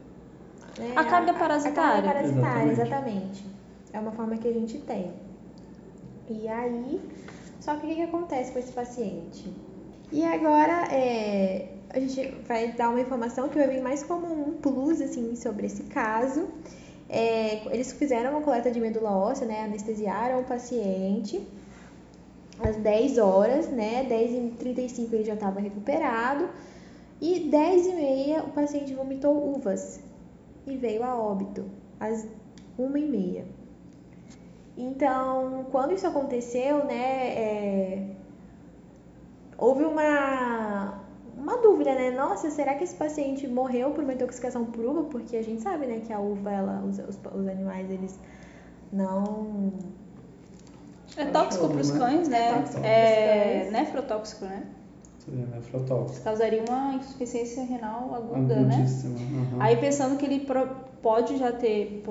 Né, 0.77 0.91
a 0.95 1.05
carga 1.05 1.33
parasitária. 1.33 2.09
A 2.09 2.13
carga 2.13 2.33
parasitária, 2.33 2.71
Exatamente. 2.71 2.81
exatamente. 2.81 3.50
É 3.93 3.99
uma 3.99 4.11
forma 4.11 4.37
que 4.37 4.47
a 4.47 4.53
gente 4.53 4.77
tem. 4.79 5.11
E 6.29 6.47
aí, 6.47 7.01
só 7.59 7.75
que 7.75 7.85
o 7.85 7.89
que, 7.89 7.95
que 7.95 8.01
acontece 8.01 8.51
com 8.51 8.59
esse 8.59 8.71
paciente? 8.71 9.51
E 10.11 10.23
agora, 10.23 10.87
é, 10.93 11.69
a 11.89 11.99
gente 11.99 12.35
vai 12.47 12.71
dar 12.71 12.89
uma 12.89 13.01
informação 13.01 13.49
que 13.49 13.57
vai 13.57 13.67
vir 13.67 13.81
mais 13.81 14.03
como 14.03 14.27
um 14.27 14.53
plus, 14.53 15.01
assim, 15.01 15.35
sobre 15.35 15.65
esse 15.65 15.83
caso. 15.83 16.47
É, 17.09 17.65
eles 17.73 17.91
fizeram 17.91 18.31
uma 18.31 18.41
coleta 18.41 18.71
de 18.71 18.79
medula 18.79 19.11
óssea, 19.11 19.45
né, 19.45 19.63
anestesiaram 19.63 20.39
o 20.39 20.43
paciente 20.45 21.45
às 22.57 22.77
10 22.77 23.17
horas, 23.17 23.67
né, 23.69 24.05
10h35 24.07 25.11
ele 25.11 25.23
já 25.25 25.33
estava 25.33 25.59
recuperado, 25.59 26.47
e 27.19 27.49
10h30 27.51 28.45
o 28.45 28.51
paciente 28.51 28.93
vomitou 28.93 29.55
uvas 29.55 29.99
e 30.65 30.77
veio 30.77 31.03
a 31.03 31.15
óbito, 31.15 31.65
às 31.99 32.25
1h30. 32.79 33.43
Então, 34.77 35.65
quando 35.71 35.93
isso 35.93 36.07
aconteceu, 36.07 36.85
né, 36.85 37.27
é, 37.37 38.07
houve 39.57 39.83
uma, 39.83 41.01
uma 41.37 41.57
dúvida, 41.57 41.93
né? 41.93 42.11
Nossa, 42.11 42.49
será 42.49 42.75
que 42.75 42.83
esse 42.83 42.95
paciente 42.95 43.47
morreu 43.47 43.91
por 43.91 44.03
uma 44.03 44.13
intoxicação 44.13 44.65
por 44.65 44.85
uva? 44.85 45.03
Porque 45.03 45.35
a 45.35 45.43
gente 45.43 45.61
sabe, 45.61 45.85
né, 45.85 46.01
que 46.05 46.13
a 46.13 46.19
uva, 46.19 46.51
ela, 46.51 46.83
os, 46.83 46.97
os, 46.99 47.19
os 47.33 47.47
animais, 47.47 47.89
eles 47.89 48.19
não... 48.91 49.73
É 51.17 51.25
tóxico 51.25 51.67
para 51.67 51.81
os 51.81 51.91
né? 51.91 51.99
cães, 51.99 52.27
né? 52.29 52.63
É 52.83 53.67
É 53.67 53.71
nefrotóxico, 53.71 54.45
né? 54.45 54.65
Seria 55.19 55.45
nefrotóxico. 55.45 56.23
Causaria 56.23 56.63
uma 56.67 56.95
insuficiência 56.95 57.63
renal 57.63 58.15
aguda, 58.15 58.55
né? 58.61 58.85
Aham. 59.05 59.57
Aí 59.59 59.77
pensando 59.77 60.17
que 60.17 60.25
ele 60.25 60.47
pode 61.01 61.37
já 61.37 61.51
ter, 61.51 62.03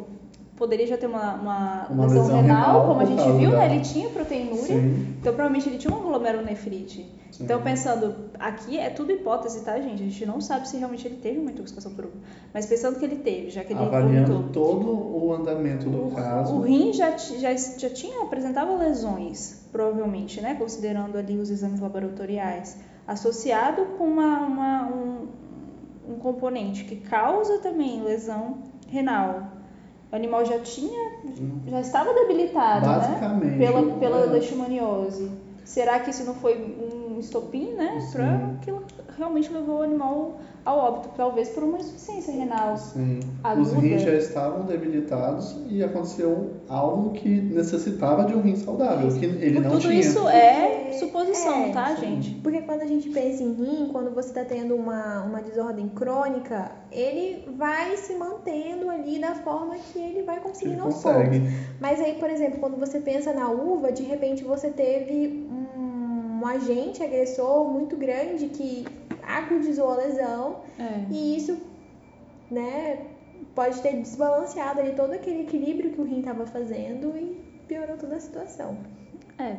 poderia 0.61 0.87
já 0.87 0.97
ter 0.97 1.07
uma, 1.07 1.35
uma, 1.35 1.87
Uma 1.91 2.07
lesão, 2.07 2.23
lesão 2.23 2.37
renal, 2.43 2.65
renal 2.73 2.87
como 2.87 3.01
a 3.01 3.05
gente 3.07 3.33
viu, 3.39 3.51
da- 3.51 3.59
né? 3.59 3.75
Ele 3.75 3.81
tinha 3.83 4.09
proteinúria, 4.11 4.59
Sim, 4.81 5.17
então 5.19 5.33
provavelmente 5.33 5.69
ele 5.69 5.79
tinha 5.79 5.93
uma 5.93 6.03
glomerulonefrite. 6.07 7.11
sim. 7.33 7.45
Então 7.45 7.63
pensando, 7.63 8.15
aqui 8.39 8.79
é 8.79 8.91
tudo 8.91 9.11
hipótese, 9.11 9.65
tá, 9.65 9.81
gente? 9.81 9.95
A 10.03 10.07
gente 10.07 10.27
não 10.27 10.41
sabe 10.41 10.69
se 10.69 10.77
realmente 10.77 11.07
ele 11.09 11.17
teve 11.17 11.39
uma 11.39 11.51
intoxicação 11.51 11.93
por 11.95 12.05
uva. 12.05 12.15
Mas 12.55 12.67
pensando 12.67 12.99
que 12.99 13.05
ele 13.05 13.17
teve, 13.17 13.49
já 13.51 13.65
que 13.65 13.73
ele 13.73 13.83
Avaliando 13.83 14.51
todo 14.53 14.91
o 14.91 15.33
andamento 15.33 15.89
do 15.89 16.09
o, 16.09 16.11
caso. 16.11 16.55
o 16.55 16.61
rim 16.61 16.93
já, 16.93 17.17
já, 17.17 17.55
já 17.55 17.89
tinha, 17.91 18.23
apresentava 18.23 18.75
lesões, 18.77 19.67
provavelmente, 19.73 20.41
né? 20.43 20.55
Considerando 20.59 21.17
ali 21.17 21.37
os 21.39 21.49
exames 21.51 21.81
laboratoriais, 21.81 22.77
associado 23.09 23.83
com 23.97 24.05
uma, 24.05 24.41
uma- 24.41 24.89
um, 24.95 25.29
um 26.13 26.19
componente 26.19 26.85
que 26.85 26.97
causa 26.97 27.59
também 27.59 28.03
lesão 28.03 28.59
renal. 28.89 29.59
O 30.13 30.17
animal 30.17 30.45
já 30.45 30.59
tinha, 30.59 31.13
já 31.69 31.81
estava 31.81 32.13
debilitado, 32.13 32.87
né? 32.87 33.57
Pela, 33.59 33.93
pela 33.95 34.21
é, 34.21 34.27
leishmaniose. 34.27 35.31
Será 35.65 36.01
que 36.01 36.11
isso 36.11 36.25
não 36.25 36.35
foi 36.35 36.57
um 36.59 37.19
estopim, 37.21 37.73
né? 37.75 38.01
Sim. 38.01 38.19
Para 38.19 38.55
que 38.61 38.73
realmente 39.17 39.53
levou 39.53 39.79
o 39.79 39.83
animal 39.83 40.41
ao 40.65 40.79
óbito, 40.79 41.11
talvez 41.17 41.49
por 41.51 41.63
uma 41.63 41.79
insuficiência 41.79 42.33
renal. 42.33 42.77
Sim. 42.77 43.21
aguda. 43.43 43.63
Os 43.63 43.73
rins 43.73 44.03
já 44.03 44.15
estavam 44.15 44.67
debilitados 44.67 45.57
e 45.69 45.83
aconteceu 45.83 46.51
algo 46.69 47.13
que 47.13 47.29
necessitava 47.29 48.25
de 48.25 48.35
um 48.35 48.43
rim 48.43 48.57
saudável, 48.57 49.09
que 49.19 49.25
ele 49.25 49.61
não 49.61 49.71
Tudo 49.71 49.83
tinha. 49.83 50.01
isso 50.01 50.29
é 50.29 50.93
suposição, 50.93 51.67
é, 51.67 51.73
tá, 51.73 51.97
sim. 51.97 52.07
gente? 52.07 52.35
Porque 52.43 52.63
quando 52.63 52.83
a 52.83 52.87
gente 52.87 53.09
pensa 53.09 53.43
em 53.43 53.53
rim, 53.53 53.89
quando 53.91 54.15
você 54.15 54.29
está 54.29 54.45
tendo 54.45 54.75
uma, 54.75 55.23
uma 55.23 55.41
desordem 55.41 55.89
crônica, 55.89 56.71
ele 56.91 57.49
vai 57.57 57.97
se 57.97 58.15
mantendo 58.15 58.91
ali 58.91 59.19
da 59.19 59.35
forma 59.35 59.77
que 59.77 59.99
ele 59.99 60.23
vai 60.23 60.41
que 60.41 60.41
ele 60.41 60.41
conseguindo 60.41 60.83
aos 60.83 61.03
poucos. 61.03 61.39
Mas 61.81 62.01
aí, 62.01 62.15
por 62.15 62.31
exemplo, 62.31 62.59
quando 62.59 62.79
você 62.79 63.01
pensa 63.01 63.33
na 63.33 63.51
uva, 63.51 63.93
de 63.93 64.03
repente 64.03 64.45
você 64.45 64.71
teve 64.71 65.47
um, 65.51 65.60
um 66.41 66.47
agente 66.47 67.03
agressor 67.03 67.69
muito 67.69 67.97
grande 67.97 68.49
que 68.49 68.87
agudizou 69.23 69.91
a 69.91 69.97
lesão 69.97 70.61
É. 70.79 71.05
e 71.11 71.37
isso, 71.37 71.59
né, 72.51 73.07
pode 73.55 73.81
ter 73.81 73.97
desbalanceado 73.97 74.81
ali 74.81 74.93
todo 74.93 75.13
aquele 75.13 75.43
equilíbrio 75.43 75.93
que 75.93 76.01
o 76.01 76.05
rim 76.05 76.21
estava 76.21 76.47
fazendo 76.47 77.17
e 77.17 77.39
piorou 77.69 77.97
toda 77.97 78.17
a 78.17 78.21
situação. 78.21 78.77
É. 79.39 79.57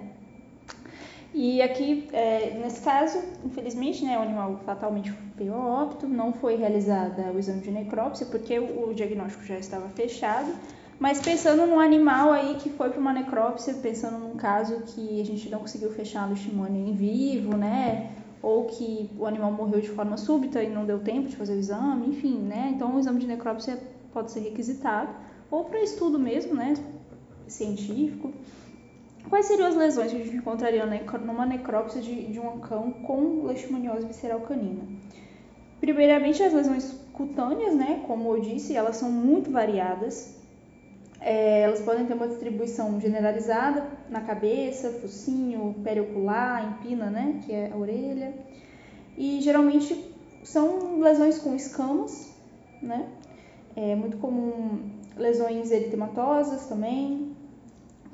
E 1.33 1.61
aqui, 1.61 2.09
é, 2.11 2.57
nesse 2.61 2.81
caso, 2.81 3.17
infelizmente, 3.45 4.03
né, 4.03 4.17
o 4.17 4.21
animal 4.21 4.59
fatalmente 4.65 5.13
veio 5.37 5.53
a 5.53 5.83
óbito, 5.83 6.05
não 6.05 6.33
foi 6.33 6.57
realizada 6.57 7.31
o 7.31 7.39
exame 7.39 7.61
de 7.61 7.71
necrópsia 7.71 8.25
porque 8.25 8.59
o, 8.59 8.89
o 8.89 8.93
diagnóstico 8.93 9.45
já 9.45 9.57
estava 9.57 9.87
fechado. 9.89 10.51
Mas 11.01 11.19
pensando 11.19 11.65
num 11.65 11.79
animal 11.79 12.31
aí 12.31 12.57
que 12.59 12.69
foi 12.69 12.91
para 12.91 12.99
uma 12.99 13.11
necrópsia, 13.11 13.73
pensando 13.73 14.19
num 14.19 14.35
caso 14.35 14.83
que 14.85 15.19
a 15.19 15.25
gente 15.25 15.49
não 15.49 15.57
conseguiu 15.57 15.89
fechar 15.89 16.21
a 16.21 16.25
leishmania 16.27 16.79
em 16.79 16.93
vivo, 16.93 17.57
né? 17.57 18.11
Ou 18.39 18.65
que 18.65 19.09
o 19.17 19.25
animal 19.25 19.51
morreu 19.51 19.81
de 19.81 19.89
forma 19.89 20.15
súbita 20.15 20.61
e 20.61 20.69
não 20.69 20.85
deu 20.85 20.99
tempo 20.99 21.27
de 21.27 21.35
fazer 21.35 21.53
o 21.53 21.59
exame, 21.59 22.09
enfim, 22.09 22.37
né? 22.37 22.71
Então 22.75 22.95
o 22.95 22.99
exame 22.99 23.19
de 23.19 23.25
necrópsia 23.25 23.79
pode 24.13 24.31
ser 24.31 24.41
requisitado. 24.41 25.09
Ou 25.49 25.63
para 25.63 25.81
estudo 25.81 26.19
mesmo, 26.19 26.53
né? 26.53 26.75
Científico. 27.47 28.31
Quais 29.27 29.47
seriam 29.47 29.69
as 29.69 29.75
lesões 29.75 30.11
que 30.11 30.21
a 30.21 30.23
gente 30.23 30.37
encontraria 30.37 30.85
numa 31.25 31.47
necrópsia 31.47 31.99
de, 31.99 32.27
de 32.27 32.39
um 32.39 32.59
cão 32.59 32.91
com 32.91 33.47
leishmaniose 33.47 34.05
visceral 34.05 34.41
canina? 34.41 34.83
Primeiramente, 35.79 36.43
as 36.43 36.53
lesões 36.53 36.95
cutâneas, 37.11 37.73
né? 37.73 38.03
Como 38.05 38.35
eu 38.35 38.39
disse, 38.39 38.75
elas 38.75 38.97
são 38.97 39.09
muito 39.11 39.49
variadas. 39.49 40.39
É, 41.21 41.61
elas 41.61 41.81
podem 41.81 42.05
ter 42.07 42.13
uma 42.15 42.27
distribuição 42.27 42.99
generalizada 42.99 43.85
na 44.09 44.21
cabeça, 44.21 44.89
focinho, 44.89 45.75
periocular, 45.83 46.65
empina, 46.79 47.09
né? 47.11 47.39
Que 47.45 47.53
é 47.53 47.71
a 47.71 47.77
orelha. 47.77 48.33
E 49.17 49.39
geralmente 49.41 50.13
são 50.43 50.99
lesões 50.99 51.37
com 51.37 51.55
escamas, 51.55 52.33
né? 52.81 53.07
É 53.75 53.95
muito 53.95 54.17
comum 54.17 54.79
lesões 55.15 55.71
eritematosas 55.71 56.65
também, 56.65 57.35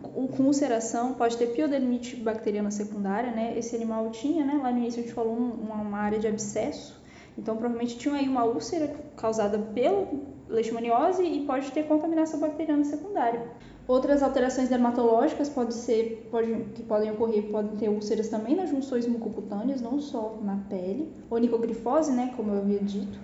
com 0.01 0.27
com 0.27 0.43
ulceração, 0.43 1.13
pode 1.13 1.37
ter 1.37 1.47
piodermite 1.47 2.17
bacteriana 2.17 2.69
secundária, 2.71 3.31
né? 3.31 3.53
Esse 3.57 3.75
animal 3.75 4.11
tinha, 4.11 4.43
né? 4.45 4.59
Lá 4.61 4.69
no 4.71 4.79
início 4.79 4.99
a 4.99 5.03
gente 5.03 5.13
falou 5.13 5.33
um- 5.33 5.51
uma, 5.63 5.75
uma 5.75 5.97
área 5.99 6.19
de 6.19 6.27
abscesso, 6.27 7.01
então 7.37 7.55
provavelmente 7.55 7.97
tinha 7.97 8.15
aí 8.15 8.27
uma 8.27 8.43
úlcera 8.43 8.93
causada 9.15 9.57
pela 9.57 10.05
leishmaniose 10.49 11.23
e 11.23 11.45
pode 11.45 11.71
ter 11.71 11.83
contaminação 11.83 12.39
bacteriana 12.39 12.83
secundária. 12.83 13.41
Outras 13.87 14.21
alterações 14.21 14.67
dermatológicas 14.67 15.47
pode 15.47 15.73
ser, 15.73 16.27
pode, 16.29 16.53
que 16.75 16.83
podem 16.83 17.11
ocorrer, 17.11 17.43
podem 17.43 17.77
ter 17.77 17.89
úlceras 17.89 18.27
também 18.27 18.55
nas 18.55 18.69
junções 18.69 19.07
mucocutâneas, 19.07 19.81
não 19.81 19.99
só 19.99 20.37
na 20.43 20.57
pele. 20.69 21.09
Onicogrifose, 21.29 22.11
né, 22.11 22.33
como 22.35 22.51
eu 22.51 22.59
havia 22.59 22.79
dito. 22.79 23.17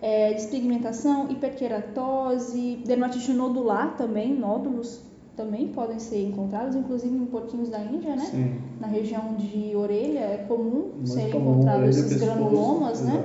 É, 0.00 0.32
despigmentação, 0.32 1.30
hiperqueratose, 1.30 2.82
dermatite 2.86 3.32
nodular 3.32 3.96
também, 3.96 4.34
nódulos 4.34 5.02
também 5.36 5.68
podem 5.68 5.98
ser 5.98 6.22
encontrados, 6.22 6.74
inclusive 6.74 7.14
em 7.14 7.26
porquinhos 7.26 7.68
da 7.68 7.78
Índia, 7.78 8.16
né? 8.16 8.24
Sim. 8.24 8.58
Na 8.80 8.86
região 8.86 9.34
de 9.34 9.76
orelha 9.76 10.20
é 10.20 10.46
comum 10.48 10.92
Muito 10.94 11.08
serem 11.10 11.30
comum, 11.30 11.52
encontrados 11.52 11.82
orelha, 11.82 12.06
esses 12.06 12.16
granulomas, 12.18 13.02
né? 13.02 13.22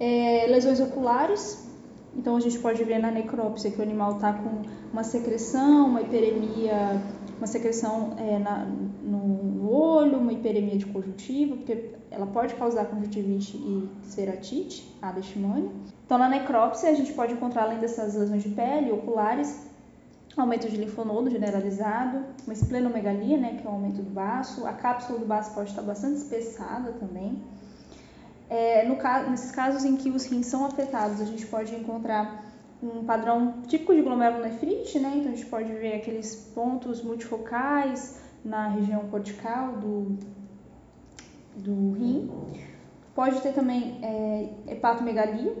É, 0.00 0.46
lesões 0.48 0.80
oculares. 0.80 1.63
Então 2.16 2.36
a 2.36 2.40
gente 2.40 2.58
pode 2.58 2.82
ver 2.84 2.98
na 2.98 3.10
necrópsia 3.10 3.70
que 3.70 3.78
o 3.78 3.82
animal 3.82 4.12
está 4.16 4.32
com 4.32 4.62
uma 4.92 5.02
secreção, 5.04 5.88
uma 5.88 6.00
hiperemia, 6.02 7.00
uma 7.38 7.46
secreção 7.46 8.14
é, 8.16 8.38
na- 8.38 8.64
no, 9.02 9.68
olho, 9.70 10.18
uma 10.18 10.32
hiperemia 10.32 10.76
de 10.78 10.86
conjuntiva, 10.86 11.56
porque 11.56 11.90
ela 12.10 12.26
pode 12.26 12.54
causar 12.54 12.84
conjuntivite 12.86 13.56
e 13.56 13.88
ceratite, 14.04 14.96
a 15.02 15.10
leishmania. 15.10 15.70
Então 16.06 16.16
na 16.18 16.28
necrópsia 16.28 16.90
a 16.90 16.94
gente 16.94 17.12
pode 17.12 17.32
encontrar 17.32 17.64
além 17.64 17.78
dessas 17.78 18.14
lesões 18.14 18.42
de 18.42 18.50
pele, 18.50 18.92
oculares, 18.92 19.66
aumento 20.36 20.68
de 20.68 20.76
linfonodo 20.76 21.30
generalizado, 21.30 22.18
uma 22.44 22.52
esplenomegalia, 22.52 23.36
né, 23.38 23.56
que 23.60 23.66
é 23.66 23.70
o 23.70 23.72
aumento 23.72 24.02
do 24.02 24.10
baço, 24.10 24.66
a 24.66 24.72
cápsula 24.72 25.18
do 25.18 25.26
baço 25.26 25.54
pode 25.54 25.70
estar 25.70 25.82
bastante 25.82 26.16
espessada 26.16 26.92
também. 26.92 27.38
É, 28.56 28.84
no 28.84 28.94
ca- 28.94 29.24
nesses 29.28 29.50
casos 29.50 29.84
em 29.84 29.96
que 29.96 30.10
os 30.10 30.26
rins 30.26 30.46
são 30.46 30.64
afetados, 30.64 31.20
a 31.20 31.24
gente 31.24 31.44
pode 31.46 31.74
encontrar 31.74 32.44
um 32.80 33.02
padrão 33.04 33.62
típico 33.66 33.92
de 33.92 34.02
glomerulonefrite, 34.02 35.00
né? 35.00 35.12
Então 35.16 35.32
a 35.32 35.34
gente 35.34 35.46
pode 35.46 35.72
ver 35.72 35.94
aqueles 35.96 36.36
pontos 36.54 37.02
multifocais 37.02 38.20
na 38.44 38.68
região 38.68 39.08
cortical 39.08 39.72
do, 39.72 40.16
do 41.56 41.92
rim. 41.92 42.30
Pode 43.12 43.40
ter 43.40 43.52
também 43.52 43.98
é, 44.02 44.48
hepatomegalia. 44.68 45.52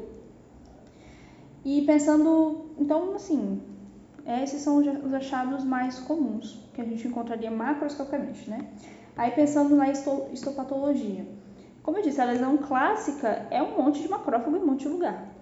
E 1.64 1.82
pensando, 1.82 2.66
então, 2.78 3.14
assim, 3.14 3.60
esses 4.42 4.60
são 4.62 4.76
os 4.76 5.12
achados 5.14 5.64
mais 5.64 5.98
comuns 5.98 6.62
que 6.74 6.80
a 6.80 6.84
gente 6.84 7.08
encontraria 7.08 7.50
macroscopicamente, 7.50 8.48
né? 8.48 8.68
Aí 9.16 9.32
pensando 9.32 9.74
na 9.74 9.90
histopatologia. 9.90 11.24
Como 11.84 11.98
eu 11.98 12.02
disse, 12.02 12.20
a 12.20 12.24
lesão 12.24 12.56
clássica 12.56 13.46
é 13.48 13.62
um 13.62 13.76
monte 13.76 14.02
de 14.02 14.08
macrófago 14.08 14.56
em 14.56 14.60
um 14.60 14.66
monte 14.66 14.80
de 14.80 14.88
lugar 14.88 15.34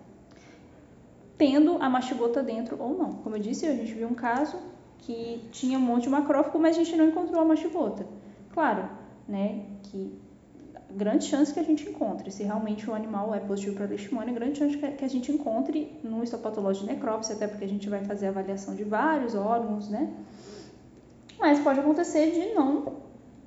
tendo 1.43 1.77
a 1.81 1.91
mastigota 1.91 2.41
dentro 2.41 2.81
ou 2.81 2.97
não. 2.97 3.15
Como 3.15 3.35
eu 3.35 3.41
disse, 3.41 3.67
a 3.67 3.75
gente 3.75 3.93
viu 3.95 4.07
um 4.07 4.15
caso 4.15 4.57
que 4.99 5.49
tinha 5.51 5.77
um 5.77 5.83
monte 5.83 6.05
de 6.05 6.11
macrófago, 6.11 6.57
mas 6.57 6.77
a 6.77 6.79
gente 6.79 6.95
não 6.95 7.09
encontrou 7.09 7.41
a 7.41 7.45
mastigota. 7.45 8.07
Claro, 8.55 8.89
né, 9.27 9.65
que 9.83 10.17
grande 10.89 11.25
chance 11.25 11.53
que 11.53 11.59
a 11.59 11.65
gente 11.65 11.89
encontre, 11.89 12.31
se 12.31 12.45
realmente 12.45 12.89
o 12.89 12.95
animal 12.95 13.35
é 13.35 13.41
positivo 13.41 13.75
para 13.75 13.87
leishmania, 13.87 14.33
grande 14.33 14.57
chance 14.57 14.77
que 14.77 15.05
a 15.05 15.09
gente 15.09 15.33
encontre 15.33 15.99
no 16.05 16.23
histopatológico 16.23 16.87
de 16.87 16.93
necrópsia, 16.93 17.35
até 17.35 17.49
porque 17.49 17.65
a 17.65 17.69
gente 17.69 17.89
vai 17.89 18.05
fazer 18.05 18.29
avaliação 18.29 18.77
de 18.77 18.85
vários 18.85 19.35
órgãos, 19.35 19.89
né? 19.89 20.13
Mas 21.41 21.59
pode 21.59 21.81
acontecer 21.81 22.31
de 22.31 22.55
não 22.55 22.99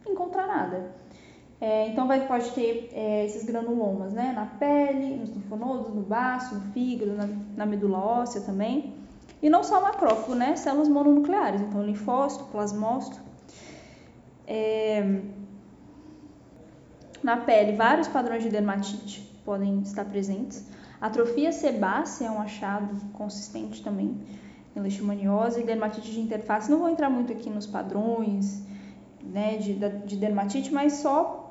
encontrar 0.06 0.48
nada. 0.48 0.92
É, 1.66 1.88
então 1.88 2.06
vai, 2.06 2.28
pode 2.28 2.52
ter 2.52 2.92
é, 2.94 3.26
esses 3.26 3.44
granulomas 3.44 4.14
né, 4.14 4.32
na 4.36 4.46
pele, 4.46 5.16
nos 5.16 5.32
linfonodos, 5.32 5.92
no 5.96 6.04
baço, 6.04 6.54
no 6.54 6.62
fígado, 6.74 7.14
na, 7.14 7.28
na, 7.58 7.66
medula 7.66 7.98
óssea 7.98 8.42
também. 8.42 8.94
E 9.42 9.50
não 9.50 9.64
só 9.64 9.82
macrófago, 9.82 10.36
né? 10.36 10.56
Células 10.56 10.88
mononucleares, 10.88 11.62
então 11.62 11.84
linfócito, 11.84 12.44
plasmócito. 12.52 13.20
É, 14.46 15.22
na 17.24 17.38
pele, 17.38 17.76
vários 17.76 18.08
padrões 18.08 18.44
de 18.44 18.50
dermatite 18.50 19.22
podem 19.44 19.82
estar 19.82 20.06
presentes. 20.06 20.70
Atrofia 21.02 21.52
sebácea 21.52 22.28
é 22.28 22.30
um 22.30 22.40
achado 22.40 22.96
consistente 23.14 23.84
também 23.84 24.16
em 24.76 24.80
leishmaniose 24.80 25.62
e 25.62 25.64
dermatite 25.64 26.12
de 26.12 26.20
interface. 26.20 26.70
Não 26.70 26.78
vou 26.78 26.90
entrar 26.90 27.10
muito 27.10 27.34
aqui 27.34 27.50
nos 27.50 27.66
padrões 27.66 28.64
né, 29.24 29.58
de, 29.58 29.74
de 29.74 30.16
dermatite, 30.16 30.72
mas 30.72 30.94
só 30.94 31.45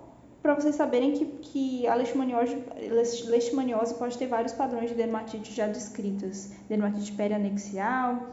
para 0.44 0.52
vocês 0.56 0.74
saberem 0.74 1.12
que, 1.12 1.24
que 1.24 1.86
a 1.86 1.94
leishmaniose, 1.94 2.62
leishmaniose 3.30 3.94
pode 3.94 4.18
ter 4.18 4.26
vários 4.26 4.52
padrões 4.52 4.90
de 4.90 4.94
dermatite 4.94 5.54
já 5.54 5.66
descritas, 5.66 6.52
dermatite 6.68 7.12
perianexial, 7.12 8.26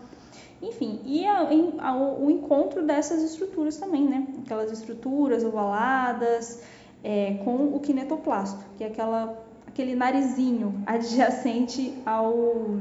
enfim, 0.62 1.00
e 1.06 1.26
a, 1.26 1.48
a, 1.80 1.96
o 1.96 2.30
encontro 2.30 2.86
dessas 2.86 3.24
estruturas 3.24 3.78
também, 3.78 4.04
né? 4.04 4.28
Aquelas 4.44 4.74
estruturas 4.74 5.46
ovaladas 5.46 6.62
é, 7.02 7.36
com 7.46 7.74
o 7.74 7.80
kinetoplasto, 7.80 8.66
que 8.78 8.84
é 8.84 8.88
aquela, 8.88 9.42
aquele 9.66 9.96
narizinho 9.96 10.84
adjacente 10.86 11.98
ao, 12.06 12.78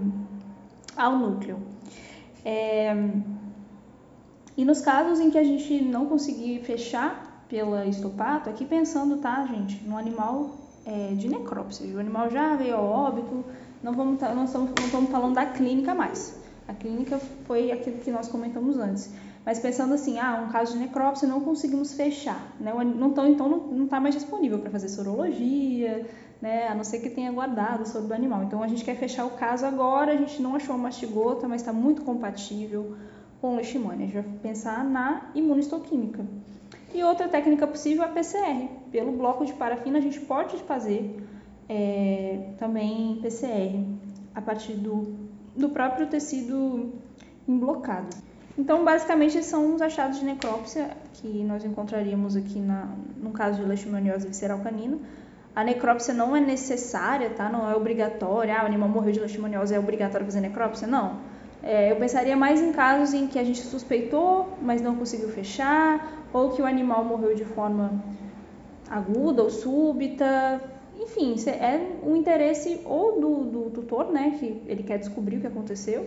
ao 0.97 1.17
núcleo. 1.17 1.63
É, 2.45 2.97
e 4.57 4.65
nos 4.65 4.81
casos 4.81 5.21
em 5.21 5.31
que 5.31 5.39
a 5.39 5.45
gente 5.45 5.81
não 5.85 6.07
conseguir 6.07 6.65
fechar 6.65 7.30
pela 7.51 7.85
estopato, 7.85 8.49
aqui 8.49 8.65
pensando, 8.65 9.19
tá, 9.19 9.45
gente, 9.47 9.83
no 9.87 9.99
animal 9.99 10.53
é, 10.87 11.13
de 11.15 11.29
necrópsia. 11.29 11.95
O 11.95 11.99
animal 11.99 12.31
já 12.31 12.55
veio 12.55 12.77
ao 12.77 12.85
óbito, 12.85 13.45
não, 13.83 13.93
vamos 13.93 14.21
tá, 14.21 14.33
não, 14.33 14.45
estamos, 14.45 14.71
não 14.79 14.87
estamos 14.87 15.11
falando 15.11 15.35
da 15.35 15.45
clínica 15.47 15.93
mais. 15.93 16.39
A 16.69 16.73
clínica 16.73 17.19
foi 17.47 17.73
aquilo 17.73 17.99
que 17.99 18.11
nós 18.13 18.29
comentamos 18.29 18.79
antes. 18.79 19.13
Mas 19.45 19.59
pensando 19.59 19.95
assim, 19.95 20.19
ah, 20.19 20.45
um 20.47 20.53
caso 20.53 20.75
de 20.75 20.79
necrópsia 20.79 21.27
não 21.27 21.41
conseguimos 21.41 21.95
fechar, 21.95 22.55
né? 22.61 22.73
Não 22.85 23.11
tão, 23.11 23.27
então 23.27 23.49
não 23.49 23.85
está 23.85 23.99
mais 23.99 24.15
disponível 24.15 24.59
para 24.61 24.71
fazer 24.71 24.89
sorologia, 24.89 26.07
né? 26.41 26.69
A 26.69 26.75
não 26.75 26.85
ser 26.85 27.01
que 27.01 27.11
tenha 27.11 27.33
guardado 27.33 27.83
o 27.85 28.15
animal. 28.15 28.45
Então 28.45 28.63
a 28.63 28.69
gente 28.69 28.85
quer 28.85 28.97
fechar 28.97 29.25
o 29.25 29.31
caso 29.31 29.67
agora, 29.67 30.13
a 30.13 30.17
gente 30.17 30.41
não 30.41 30.55
achou 30.55 30.75
uma 30.77 30.85
mastigota, 30.85 31.49
mas 31.49 31.63
está 31.63 31.73
muito 31.73 32.03
compatível 32.03 32.97
com 33.41 33.57
leishmania. 33.57 34.05
A 34.05 34.09
gente 34.09 34.13
vai 34.13 34.39
pensar 34.43 34.85
na 34.85 35.31
imunistoquímica. 35.35 36.25
E 36.93 37.05
outra 37.05 37.29
técnica 37.29 37.67
possível 37.67 38.05
é 38.05 38.09
PCR. 38.09 38.69
Pelo 38.91 39.13
bloco 39.13 39.45
de 39.45 39.53
parafina 39.53 39.99
a 39.99 40.03
gente 40.03 40.21
pode 40.21 40.57
fazer 40.65 41.25
é, 41.69 42.55
também 42.59 43.19
PCR 43.23 43.85
a 44.35 44.43
partir 44.43 44.73
do, 44.73 45.15
do 45.57 45.69
próprio 45.69 46.09
tecido 46.09 46.93
emblocado. 47.47 48.09
Então, 48.59 48.85
basicamente, 48.85 49.39
esses 49.39 49.51
são 49.51 49.75
os 49.75 49.81
achados 49.81 50.19
de 50.19 50.25
necrópsia 50.25 50.91
que 51.15 51.45
nós 51.45 51.65
encontraríamos 51.65 52.37
aqui 52.37 52.59
na, 52.59 52.89
no 53.17 53.31
caso 53.31 53.61
de 53.61 53.67
leishmaniose 53.67 54.27
visceral 54.27 54.59
canina. 54.59 54.99
A 55.55 55.65
necrópsia 55.65 56.13
não 56.13 56.37
é 56.37 56.41
necessária, 56.41 57.31
tá? 57.31 57.49
Não 57.49 57.71
é 57.71 57.75
obrigatória. 57.75 58.57
Ah, 58.57 58.65
o 58.65 58.67
animal 58.67 58.89
morreu 58.89 59.13
de 59.13 59.21
leishmaniose, 59.21 59.75
é 59.75 59.79
obrigatório 59.79 60.27
fazer 60.27 60.41
necrópsia? 60.41 60.87
Não. 60.87 61.19
É, 61.63 61.93
eu 61.93 61.97
pensaria 61.97 62.37
mais 62.37 62.61
em 62.61 62.73
casos 62.73 63.15
em 63.15 63.27
que 63.27 63.39
a 63.39 63.45
gente 63.45 63.61
suspeitou, 63.61 64.49
mas 64.63 64.81
não 64.81 64.97
conseguiu 64.97 65.29
fechar, 65.29 66.25
ou 66.33 66.51
que 66.51 66.63
o 66.63 66.67
animal 66.67 67.05
morreu 67.05 67.35
de 67.35 67.45
forma 67.45 68.03
aguda 68.89 69.43
ou 69.43 69.51
súbita. 69.51 70.61
Enfim, 70.99 71.35
é 71.49 71.81
um 72.07 72.17
interesse 72.17 72.81
ou 72.85 73.21
do, 73.21 73.45
do 73.45 73.71
tutor, 73.71 74.11
né, 74.11 74.37
que 74.39 74.63
ele 74.67 74.83
quer 74.83 74.99
descobrir 74.99 75.37
o 75.37 75.41
que 75.41 75.47
aconteceu, 75.47 76.07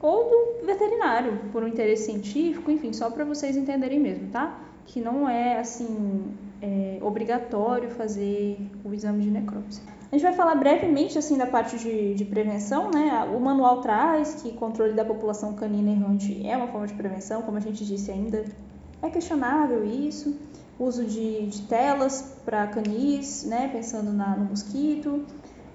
ou 0.00 0.28
do 0.60 0.66
veterinário, 0.66 1.38
por 1.52 1.62
um 1.62 1.68
interesse 1.68 2.06
científico, 2.06 2.70
enfim, 2.70 2.92
só 2.92 3.08
para 3.08 3.24
vocês 3.24 3.56
entenderem 3.56 4.00
mesmo, 4.00 4.30
tá? 4.30 4.58
Que 4.84 5.00
não 5.00 5.28
é, 5.28 5.60
assim, 5.60 6.24
é, 6.60 6.98
obrigatório 7.00 7.88
fazer 7.90 8.58
o 8.84 8.92
exame 8.92 9.22
de 9.22 9.30
necrópsia. 9.30 10.01
A 10.12 10.14
gente 10.14 10.24
vai 10.24 10.34
falar 10.34 10.56
brevemente 10.56 11.16
assim 11.16 11.38
da 11.38 11.46
parte 11.46 11.78
de, 11.78 12.12
de, 12.14 12.26
prevenção, 12.26 12.90
né? 12.90 13.24
O 13.34 13.40
manual 13.40 13.80
traz 13.80 14.42
que 14.42 14.52
controle 14.52 14.92
da 14.92 15.06
população 15.06 15.54
canina 15.54 15.90
errante 15.90 16.46
é 16.46 16.54
uma 16.54 16.68
forma 16.68 16.86
de 16.86 16.92
prevenção, 16.92 17.40
como 17.40 17.56
a 17.56 17.60
gente 17.60 17.82
disse 17.82 18.10
ainda, 18.10 18.44
é 19.00 19.08
questionável 19.08 19.82
isso. 19.86 20.38
Uso 20.78 21.06
de, 21.06 21.46
de 21.46 21.62
telas 21.62 22.36
para 22.44 22.66
canis, 22.66 23.46
né? 23.46 23.70
Pensando 23.72 24.12
na, 24.12 24.36
no 24.36 24.50
mosquito, 24.50 25.24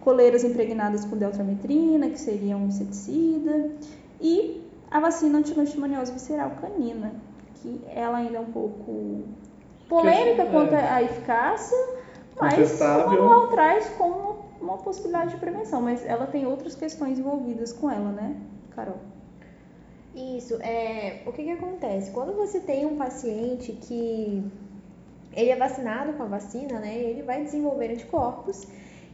coleiras 0.02 0.44
impregnadas 0.44 1.04
com 1.04 1.18
deltrametrina, 1.18 2.08
que 2.12 2.20
seria 2.20 2.56
um 2.56 2.68
inseticida, 2.68 3.72
e 4.22 4.62
a 4.92 5.00
vacina 5.00 5.40
anti-leishmaniose 5.40 6.12
visceral 6.12 6.52
canina, 6.62 7.12
que 7.56 7.82
ela 7.90 8.20
ainda 8.20 8.38
é 8.38 8.40
um 8.40 8.52
pouco 8.52 9.24
polêmica 9.90 10.46
que, 10.46 10.52
quanto 10.52 10.76
é. 10.76 10.90
à 10.90 11.02
eficácia, 11.02 11.76
mas 12.40 12.82
o 12.82 13.08
manual 13.08 13.48
traz 13.48 13.90
como 13.98 14.38
uma 14.62 14.78
possibilidade 14.78 15.32
de 15.32 15.38
prevenção, 15.38 15.82
mas 15.82 16.06
ela 16.06 16.28
tem 16.28 16.46
outras 16.46 16.76
questões 16.76 17.20
envolvidas 17.20 17.74
com 17.74 17.90
ela, 17.90 18.12
né, 18.12 18.36
Carol? 18.76 18.98
Isso, 20.16 20.56
é, 20.62 21.22
o 21.26 21.32
que 21.32 21.44
que 21.44 21.52
acontece? 21.52 22.12
Quando 22.12 22.34
você 22.34 22.60
tem 22.60 22.86
um 22.86 22.98
paciente 22.98 23.72
que 23.74 24.44
ele 25.34 25.50
é 25.50 25.56
vacinado 25.56 26.14
com 26.14 26.24
a 26.24 26.28
vacina, 26.28 26.80
né, 26.80 26.98
ele 26.98 27.22
vai 27.22 27.44
desenvolver 27.44 27.92
anticorpos 27.92 28.68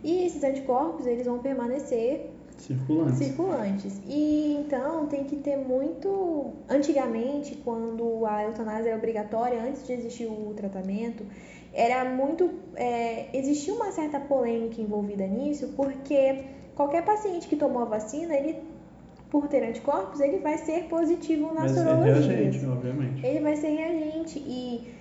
e 0.04 0.26
esses 0.26 0.44
anticorpos 0.44 1.06
eles 1.06 1.26
vão 1.26 1.40
permanecer 1.40 2.30
circulantes. 2.58 3.18
circulantes. 3.18 4.02
E 4.08 4.56
então 4.60 5.08
tem 5.08 5.24
que 5.24 5.38
ter 5.38 5.58
muito. 5.58 6.52
Antigamente, 6.70 7.56
quando 7.64 8.26
a 8.26 8.44
eutanásia 8.44 8.90
era 8.90 8.98
obrigatória, 8.98 9.62
antes 9.62 9.86
de 9.86 9.94
existir 9.94 10.26
o 10.26 10.54
tratamento, 10.56 11.26
era 11.74 12.06
muito. 12.06 12.50
É, 12.76 13.28
existia 13.34 13.74
uma 13.74 13.92
certa 13.92 14.20
polêmica 14.20 14.80
envolvida 14.80 15.26
nisso, 15.26 15.74
porque 15.76 16.46
qualquer 16.76 17.04
paciente 17.04 17.48
que 17.48 17.56
tomou 17.56 17.82
a 17.82 17.86
vacina, 17.86 18.36
ele, 18.36 18.58
por 19.30 19.48
ter 19.48 19.64
anticorpos, 19.64 20.20
ele 20.20 20.38
vai 20.38 20.58
ser 20.58 20.84
positivo 20.84 21.54
na 21.54 21.68
sorologia. 21.68 22.22
Ser 22.22 22.28
reagente, 22.28 22.66
obviamente. 22.66 23.26
Ele 23.26 23.40
vai 23.40 23.56
ser 23.56 23.70
reagente. 23.70 24.40
E, 24.40 24.94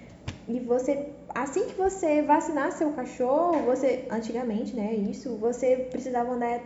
e 0.48 0.60
você. 0.60 1.10
Assim 1.34 1.66
que 1.66 1.74
você 1.74 2.22
vacinar 2.22 2.72
seu 2.72 2.90
cachorro, 2.92 3.58
você. 3.66 4.06
Antigamente, 4.10 4.74
né? 4.74 4.94
Isso, 4.94 5.36
você 5.36 5.88
precisava 5.90 6.32
andar 6.32 6.60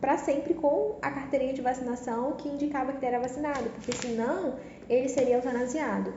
para 0.00 0.18
sempre 0.18 0.52
com 0.54 0.96
a 1.00 1.12
carteirinha 1.12 1.54
de 1.54 1.62
vacinação 1.62 2.32
que 2.32 2.48
indicava 2.48 2.92
que 2.92 2.98
ele 2.98 3.14
era 3.14 3.20
vacinado, 3.20 3.70
porque 3.70 3.92
senão 3.92 4.56
ele 4.88 5.08
seria 5.08 5.36
eutanasiado. 5.36 6.12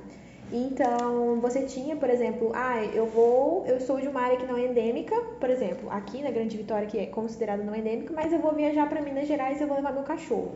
Então, 0.51 1.39
você 1.41 1.63
tinha, 1.63 1.95
por 1.95 2.09
exemplo, 2.09 2.51
ah, 2.53 2.83
eu 2.83 3.07
vou, 3.07 3.65
eu 3.65 3.79
sou 3.79 3.99
de 3.99 4.07
uma 4.07 4.21
área 4.21 4.37
que 4.37 4.45
não 4.45 4.55
é 4.55 4.65
endêmica, 4.65 5.15
por 5.39 5.49
exemplo, 5.49 5.89
aqui 5.89 6.21
na 6.21 6.29
Grande 6.29 6.55
Vitória, 6.55 6.87
que 6.87 6.97
é 6.99 7.07
considerada 7.07 7.63
não 7.63 7.75
endêmica, 7.75 8.13
mas 8.13 8.31
eu 8.31 8.39
vou 8.39 8.53
viajar 8.53 8.87
para 8.87 9.01
Minas 9.01 9.27
Gerais 9.27 9.59
e 9.59 9.63
eu 9.63 9.67
vou 9.67 9.75
levar 9.75 9.91
meu 9.91 10.03
cachorro. 10.03 10.51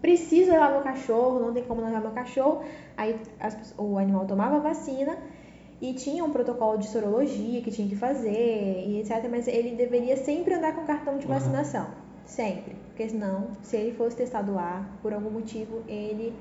Preciso 0.00 0.50
levar 0.50 0.72
meu 0.72 0.80
cachorro, 0.80 1.38
não 1.38 1.52
tem 1.52 1.62
como 1.62 1.82
levar 1.82 2.00
meu 2.00 2.10
cachorro. 2.10 2.64
Aí 2.96 3.14
as, 3.38 3.74
o 3.78 3.98
animal 3.98 4.26
tomava 4.26 4.58
vacina 4.58 5.16
e 5.80 5.92
tinha 5.94 6.24
um 6.24 6.30
protocolo 6.30 6.78
de 6.78 6.88
sorologia 6.88 7.60
que 7.62 7.70
tinha 7.70 7.88
que 7.88 7.94
fazer 7.94 8.84
e 8.84 9.00
etc. 9.00 9.28
Mas 9.30 9.46
ele 9.46 9.76
deveria 9.76 10.16
sempre 10.16 10.54
andar 10.54 10.74
com 10.74 10.84
cartão 10.84 11.18
de 11.18 11.26
vacinação. 11.26 11.84
Uhum. 11.84 12.02
Sempre. 12.24 12.74
Porque 12.88 13.08
senão, 13.08 13.48
se 13.62 13.76
ele 13.76 13.92
fosse 13.92 14.16
testado 14.16 14.52
lá, 14.52 14.88
por 15.02 15.12
algum 15.12 15.30
motivo, 15.30 15.82
ele 15.86 16.34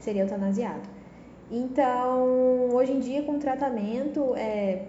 seria 0.00 0.22
eutanasiado. 0.22 0.82
Então, 1.50 2.70
hoje 2.72 2.92
em 2.92 3.00
dia, 3.00 3.22
com 3.22 3.38
tratamento, 3.38 4.34
é, 4.36 4.82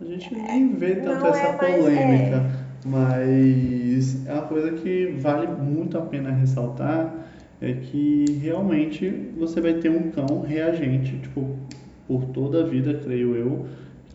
A 0.00 0.04
gente 0.04 0.34
nem 0.34 0.74
vê 0.74 0.96
tanto 0.96 1.20
não 1.20 1.28
essa 1.28 1.64
é 1.64 1.76
polêmica, 1.76 2.44
mas 2.84 4.26
é 4.26 4.32
uma 4.32 4.42
coisa 4.42 4.72
que 4.72 5.06
vale 5.18 5.46
muito 5.46 5.96
a 5.96 6.02
pena 6.02 6.30
ressaltar 6.30 7.14
é 7.60 7.72
que 7.72 8.24
realmente 8.42 9.08
você 9.38 9.60
vai 9.60 9.74
ter 9.74 9.90
um 9.90 10.10
cão 10.10 10.42
reagente, 10.42 11.16
tipo, 11.18 11.56
por 12.06 12.26
toda 12.26 12.62
a 12.62 12.66
vida, 12.66 13.00
creio 13.02 13.34
eu, 13.34 13.66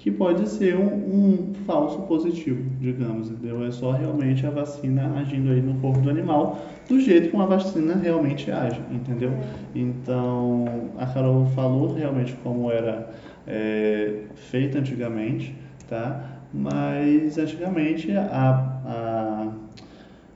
que 0.01 0.09
pode 0.09 0.47
ser 0.47 0.77
um, 0.77 0.85
um 0.85 1.53
falso 1.65 2.01
positivo, 2.03 2.63
digamos, 2.79 3.29
entendeu? 3.29 3.65
É 3.65 3.71
só 3.71 3.91
realmente 3.91 4.47
a 4.47 4.49
vacina 4.49 5.13
agindo 5.19 5.51
aí 5.51 5.61
no 5.61 5.75
corpo 5.81 5.99
do 5.99 6.09
animal 6.09 6.57
do 6.87 6.99
jeito 7.01 7.29
que 7.29 7.35
uma 7.35 7.45
vacina 7.45 7.95
realmente 7.95 8.49
age, 8.49 8.79
entendeu? 8.89 9.31
Então, 9.75 10.65
a 10.97 11.05
Carol 11.05 11.45
falou 11.47 11.93
realmente 11.93 12.33
como 12.41 12.71
era 12.71 13.09
é, 13.45 14.21
feita 14.35 14.79
antigamente, 14.79 15.53
tá? 15.89 16.39
Mas 16.53 17.37
antigamente 17.37 18.09
a, 18.13 19.51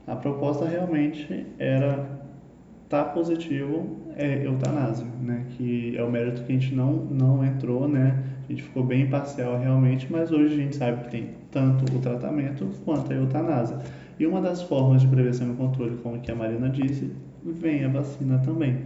a, 0.08 0.12
a 0.12 0.16
proposta 0.18 0.66
realmente 0.66 1.48
era 1.58 2.06
tá 2.90 3.06
positivo 3.06 4.04
é 4.16 4.46
eutanásia, 4.46 5.08
né? 5.22 5.46
Que 5.52 5.98
é 5.98 6.04
o 6.04 6.12
mérito 6.12 6.44
que 6.44 6.52
a 6.52 6.60
gente 6.60 6.76
não, 6.76 6.94
não 6.94 7.44
entrou, 7.44 7.88
né? 7.88 8.33
A 8.44 8.52
gente 8.52 8.64
ficou 8.64 8.84
bem 8.84 9.04
imparcial 9.04 9.60
realmente, 9.60 10.08
mas 10.10 10.32
hoje 10.32 10.54
a 10.54 10.58
gente 10.58 10.76
sabe 10.76 11.04
que 11.04 11.12
tem 11.12 11.30
tanto 11.52 11.86
o 11.96 12.00
tratamento 12.00 12.68
quanto 12.84 13.12
a 13.12 13.16
eutanásia. 13.16 13.78
E 14.20 14.26
uma 14.26 14.42
das 14.42 14.62
formas 14.62 15.02
de 15.02 15.08
prevenção 15.08 15.52
e 15.52 15.56
controle, 15.56 15.98
como 16.04 16.20
que 16.20 16.32
a 16.32 16.36
Marina 16.36 16.70
disse, 16.70 17.12
vem 17.44 17.84
a 17.86 17.90
vacina 17.90 18.38
também. 18.40 18.78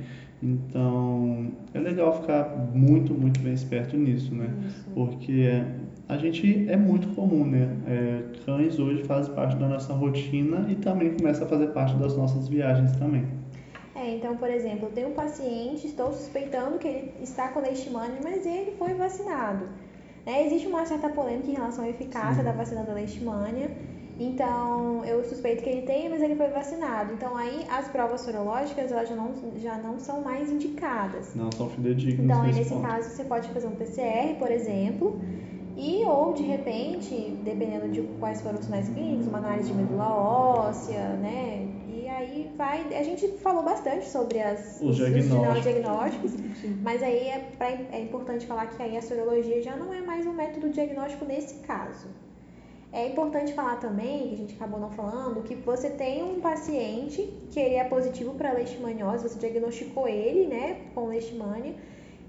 Então, 0.42 1.48
é 1.74 1.80
legal 1.80 2.22
ficar 2.22 2.70
muito, 2.74 3.14
muito 3.14 3.40
bem 3.40 3.54
esperto 3.54 3.98
nisso, 3.98 4.34
né? 4.34 4.54
Porque 4.94 5.64
a 6.08 6.18
gente 6.18 6.70
é 6.70 6.78
muito 6.78 7.08
comum, 7.10 7.46
né? 7.46 7.76
É, 7.88 8.24
cães 8.46 8.78
hoje 8.80 9.04
fazem 9.04 9.34
parte 9.34 9.58
da 9.58 9.68
nossa 9.68 9.94
rotina 9.94 10.68
e 10.70 10.76
também 10.76 11.14
começa 11.16 11.44
a 11.44 11.48
fazer 11.48 11.68
parte 11.68 11.96
das 11.98 12.16
nossas 12.16 12.48
viagens 12.48 12.92
também. 12.94 13.26
É, 13.98 14.16
então, 14.16 14.38
por 14.38 14.50
exemplo, 14.50 14.88
eu 14.88 14.92
tenho 14.92 15.10
um 15.10 15.14
paciente, 15.14 15.88
estou 15.88 16.14
suspeitando 16.14 16.78
que 16.78 16.88
ele 16.88 17.14
está 17.22 17.48
com 17.48 17.60
leishmania, 17.60 18.20
mas 18.24 18.46
ele 18.46 18.76
foi 18.78 18.94
vacinado. 18.94 19.68
Né? 20.24 20.46
Existe 20.46 20.68
uma 20.68 20.86
certa 20.86 21.10
polêmica 21.10 21.50
em 21.50 21.56
relação 21.56 21.84
à 21.84 21.90
eficácia 21.90 22.44
da 22.44 22.52
vacina 22.52 22.84
da 22.84 22.94
leishmania. 22.94 23.72
Então, 24.20 25.04
eu 25.06 25.24
suspeito 25.24 25.64
que 25.64 25.70
ele 25.70 25.82
tem, 25.82 26.10
mas 26.10 26.22
ele 26.22 26.36
foi 26.36 26.48
vacinado. 26.48 27.14
Então, 27.14 27.36
aí 27.36 27.66
as 27.70 27.88
provas 27.88 28.22
sorológicas 28.22 28.92
elas 28.92 29.10
já 29.10 29.16
não, 29.16 29.34
já 29.58 29.78
não 29.78 30.00
são 30.00 30.22
mais 30.22 30.52
indicadas. 30.52 31.34
Não 31.36 31.52
são 31.52 31.70
fidedignos 31.70 32.26
Então, 32.26 32.44
nesse 32.44 32.60
nesse 32.60 32.76
caso, 32.76 33.10
você 33.10 33.24
pode 33.24 33.48
fazer 33.50 33.68
um 33.68 33.76
PCR, 33.76 34.36
por 34.38 34.52
exemplo, 34.52 35.20
e 35.76 36.04
ou 36.06 36.34
de 36.34 36.44
repente, 36.44 37.38
dependendo 37.44 37.90
de 37.90 38.02
quais 38.20 38.42
foram 38.42 38.60
os 38.60 38.66
sinais 38.66 38.90
clínicos, 38.90 39.28
uma 39.28 39.38
análise 39.38 39.72
de 39.72 39.78
medula 39.78 40.08
óssea, 40.08 41.10
né? 41.22 41.67
E 42.18 42.20
aí 42.20 42.50
vai. 42.58 42.82
A 42.98 43.04
gente 43.04 43.28
falou 43.38 43.62
bastante 43.64 44.06
sobre 44.10 44.40
as, 44.42 44.82
Os 44.82 44.96
diagnósticos. 44.96 45.62
diagnósticos, 45.64 46.32
mas 46.82 47.04
aí 47.04 47.28
é, 47.30 47.40
pra- 47.60 47.70
é 47.92 48.02
importante 48.02 48.48
falar 48.48 48.66
que 48.68 48.82
aí 48.82 48.98
a 48.98 49.02
sorologia 49.04 49.62
já 49.62 49.76
não 49.76 49.94
é 49.94 50.02
mais 50.02 50.26
um 50.26 50.34
método 50.34 50.68
diagnóstico 50.70 51.26
nesse 51.26 51.56
caso. 51.60 52.08
É 52.92 53.06
importante 53.08 53.54
falar 53.54 53.76
também, 53.76 54.30
que 54.30 54.34
a 54.34 54.38
gente 54.38 54.56
acabou 54.56 54.80
não 54.80 54.90
falando, 54.90 55.44
que 55.44 55.54
você 55.54 55.92
tem 55.92 56.24
um 56.24 56.40
paciente 56.40 57.22
que 57.52 57.60
ele 57.60 57.76
é 57.76 57.84
positivo 57.84 58.34
para 58.34 58.52
leishmaniose, 58.54 59.30
você 59.30 59.38
diagnosticou 59.38 60.08
ele, 60.08 60.48
né, 60.48 60.78
com 60.96 61.08
leishmania, 61.10 61.76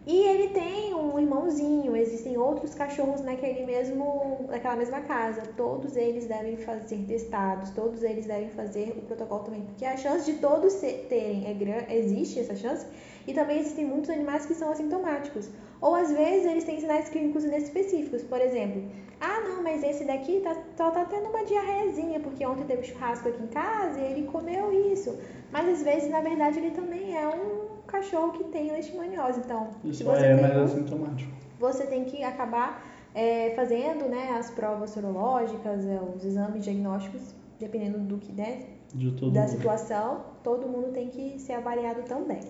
e 0.09 0.23
ele 0.23 0.49
tem 0.49 0.95
um 0.95 1.19
irmãozinho, 1.19 1.95
existem 1.95 2.39
outros 2.39 2.75
cachorros 2.75 3.21
naquele 3.21 3.67
mesmo, 3.67 4.47
naquela 4.49 4.75
mesma 4.75 5.03
casa. 5.03 5.43
Todos 5.55 5.97
eles 5.97 6.27
devem 6.27 6.57
fazer 6.57 7.05
testados, 7.07 7.69
todos 7.73 8.03
eles 8.03 8.25
devem 8.25 8.49
fazer 8.49 8.95
o 8.97 9.03
protocolo 9.03 9.45
também, 9.45 9.61
porque 9.67 9.85
a 9.85 9.99
chance 9.99 10.25
de 10.25 10.39
todos 10.39 10.73
terem 11.11 11.47
é 11.47 11.53
grande, 11.53 11.95
existe 11.95 12.41
essa 12.41 12.57
chance, 12.57 12.87
e 13.27 13.35
também 13.35 13.59
existem 13.61 13.85
muitos 13.85 14.09
animais 14.09 14.47
que 14.47 14.55
são 14.55 14.71
assintomáticos. 14.71 15.51
Ou 15.79 15.95
às 15.95 16.11
vezes 16.11 16.47
eles 16.47 16.65
têm 16.65 16.81
sinais 16.81 17.11
clínicos 17.11 17.45
inespecíficos, 17.45 18.23
por 18.23 18.41
exemplo, 18.41 18.83
ah 19.21 19.41
não, 19.41 19.63
mas 19.63 19.83
esse 19.83 20.07
daqui 20.07 20.41
tá, 20.41 20.57
só 20.75 20.91
tá 20.91 21.05
tendo 21.05 21.29
uma 21.29 21.45
diarreazinha, 21.45 22.19
porque 22.21 22.47
ontem 22.47 22.65
teve 22.65 22.85
churrasco 22.85 23.29
aqui 23.29 23.43
em 23.43 23.49
casa 23.49 24.01
e 24.01 24.13
ele 24.13 24.27
comeu 24.29 24.73
isso. 24.91 25.19
Mas 25.53 25.69
às 25.69 25.83
vezes, 25.83 26.09
na 26.09 26.23
verdade, 26.23 26.59
ele 26.61 26.71
também 26.71 27.15
é 27.15 27.29
um 27.29 27.68
cachorro 27.89 28.32
que 28.32 28.45
tem 28.45 28.70
leishmaniose. 28.70 29.41
Então, 29.41 29.68
se 29.82 29.89
Isso 29.91 30.05
você 30.05 30.24
é 30.26 30.34
tem 30.34 30.43
mais 30.43 30.57
um, 30.57 30.64
assintomático. 30.64 31.32
você 31.59 31.86
tem 31.86 32.05
que 32.05 32.22
acabar 32.22 32.82
é, 33.14 33.53
fazendo 33.57 34.05
né, 34.09 34.36
as 34.39 34.51
provas 34.51 34.91
sorológicas, 34.91 35.84
é, 35.84 35.99
os 36.01 36.24
exames 36.24 36.62
diagnósticos, 36.64 37.34
dependendo 37.59 37.99
do 37.99 38.18
que 38.18 38.30
né, 38.32 38.62
De 38.95 39.11
todo 39.12 39.32
da 39.32 39.41
mundo. 39.41 39.51
situação, 39.51 40.20
todo 40.45 40.66
mundo 40.68 40.93
tem 40.93 41.09
que 41.09 41.39
ser 41.41 41.55
avaliado 41.55 42.03
também. 42.03 42.41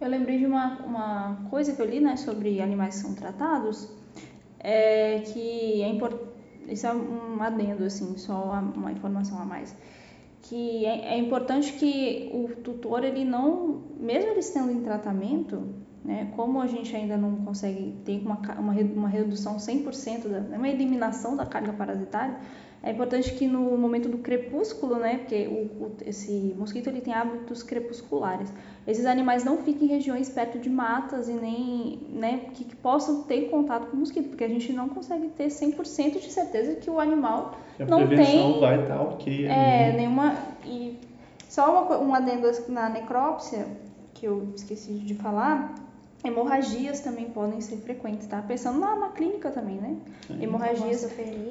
Eu 0.00 0.08
lembrei 0.08 0.38
de 0.38 0.46
uma, 0.46 0.78
uma 0.84 1.46
coisa 1.50 1.72
que 1.74 1.80
eu 1.80 1.86
li, 1.86 2.00
né, 2.00 2.16
sobre 2.16 2.60
animais 2.60 2.96
que 2.96 3.02
são 3.02 3.14
tratados, 3.14 3.88
é 4.58 5.20
que 5.20 5.82
é 5.82 5.88
importante, 5.88 6.24
isso 6.68 6.86
é 6.86 6.92
um 6.94 7.42
adendo, 7.42 7.84
assim, 7.84 8.16
só 8.16 8.34
uma 8.74 8.90
informação 8.92 9.38
a 9.40 9.44
mais, 9.44 9.76
que 10.42 10.86
é, 10.86 11.14
é 11.14 11.18
importante 11.18 11.72
que 11.74 12.30
o 12.32 12.48
tutor, 12.62 13.04
ele 13.04 13.24
não, 13.24 13.82
mesmo 13.98 14.30
ele 14.30 14.40
estando 14.40 14.72
em 14.72 14.80
tratamento, 14.80 15.68
né, 16.04 16.32
como 16.34 16.60
a 16.60 16.66
gente 16.66 16.94
ainda 16.96 17.16
não 17.16 17.36
consegue 17.44 17.94
ter 18.04 18.20
uma, 18.24 18.38
uma, 18.58 18.72
uma 18.72 19.08
redução 19.08 19.56
100%, 19.56 20.28
da, 20.28 20.56
uma 20.56 20.68
eliminação 20.68 21.36
da 21.36 21.44
carga 21.44 21.72
parasitária, 21.72 22.36
é 22.82 22.90
importante 22.90 23.34
que 23.34 23.46
no 23.46 23.76
momento 23.76 24.08
do 24.08 24.18
crepúsculo, 24.18 24.96
né, 24.96 25.18
porque 25.18 25.46
o, 25.46 25.84
o- 25.84 25.96
esse 26.06 26.54
mosquito 26.58 26.86
ele 26.88 27.00
tem 27.02 27.12
hábitos 27.12 27.62
crepusculares, 27.62 28.50
esses 28.86 29.04
animais 29.04 29.44
não 29.44 29.58
fiquem 29.58 29.86
em 29.88 29.90
regiões 29.90 30.30
perto 30.30 30.58
de 30.58 30.70
matas 30.70 31.28
e 31.28 31.32
nem, 31.32 31.98
né, 32.10 32.40
que, 32.54 32.64
que 32.64 32.74
possam 32.76 33.22
ter 33.24 33.50
contato 33.50 33.86
com 33.88 33.96
o 33.96 34.00
mosquito, 34.00 34.30
porque 34.30 34.44
a 34.44 34.48
gente 34.48 34.72
não 34.72 34.88
consegue 34.88 35.28
ter 35.28 35.48
100% 35.48 36.20
de 36.20 36.32
certeza 36.32 36.74
que 36.76 36.88
o 36.88 36.98
animal 36.98 37.54
A 37.78 37.84
não 37.84 37.98
prevenção 38.06 38.52
tem- 38.52 38.60
vai 38.60 38.80
estar 38.82 39.00
ok 39.02 39.46
é, 39.46 39.88
ali. 39.88 39.96
nenhuma. 39.98 40.34
E 40.64 40.98
só 41.48 41.84
uma, 41.84 41.98
um 41.98 42.14
adendo 42.14 42.50
na 42.68 42.88
necrópsia, 42.88 43.66
que 44.14 44.26
eu 44.26 44.48
esqueci 44.54 44.92
de 44.92 45.14
falar, 45.14 45.74
hemorragias 46.22 47.00
também 47.00 47.30
podem 47.30 47.60
ser 47.60 47.76
frequentes, 47.78 48.26
tá? 48.26 48.42
Pensando 48.42 48.78
na, 48.78 48.94
na 48.94 49.08
clínica 49.08 49.50
também, 49.50 49.76
né? 49.76 49.96
Sim. 50.26 50.42
Hemorragias. 50.42 51.10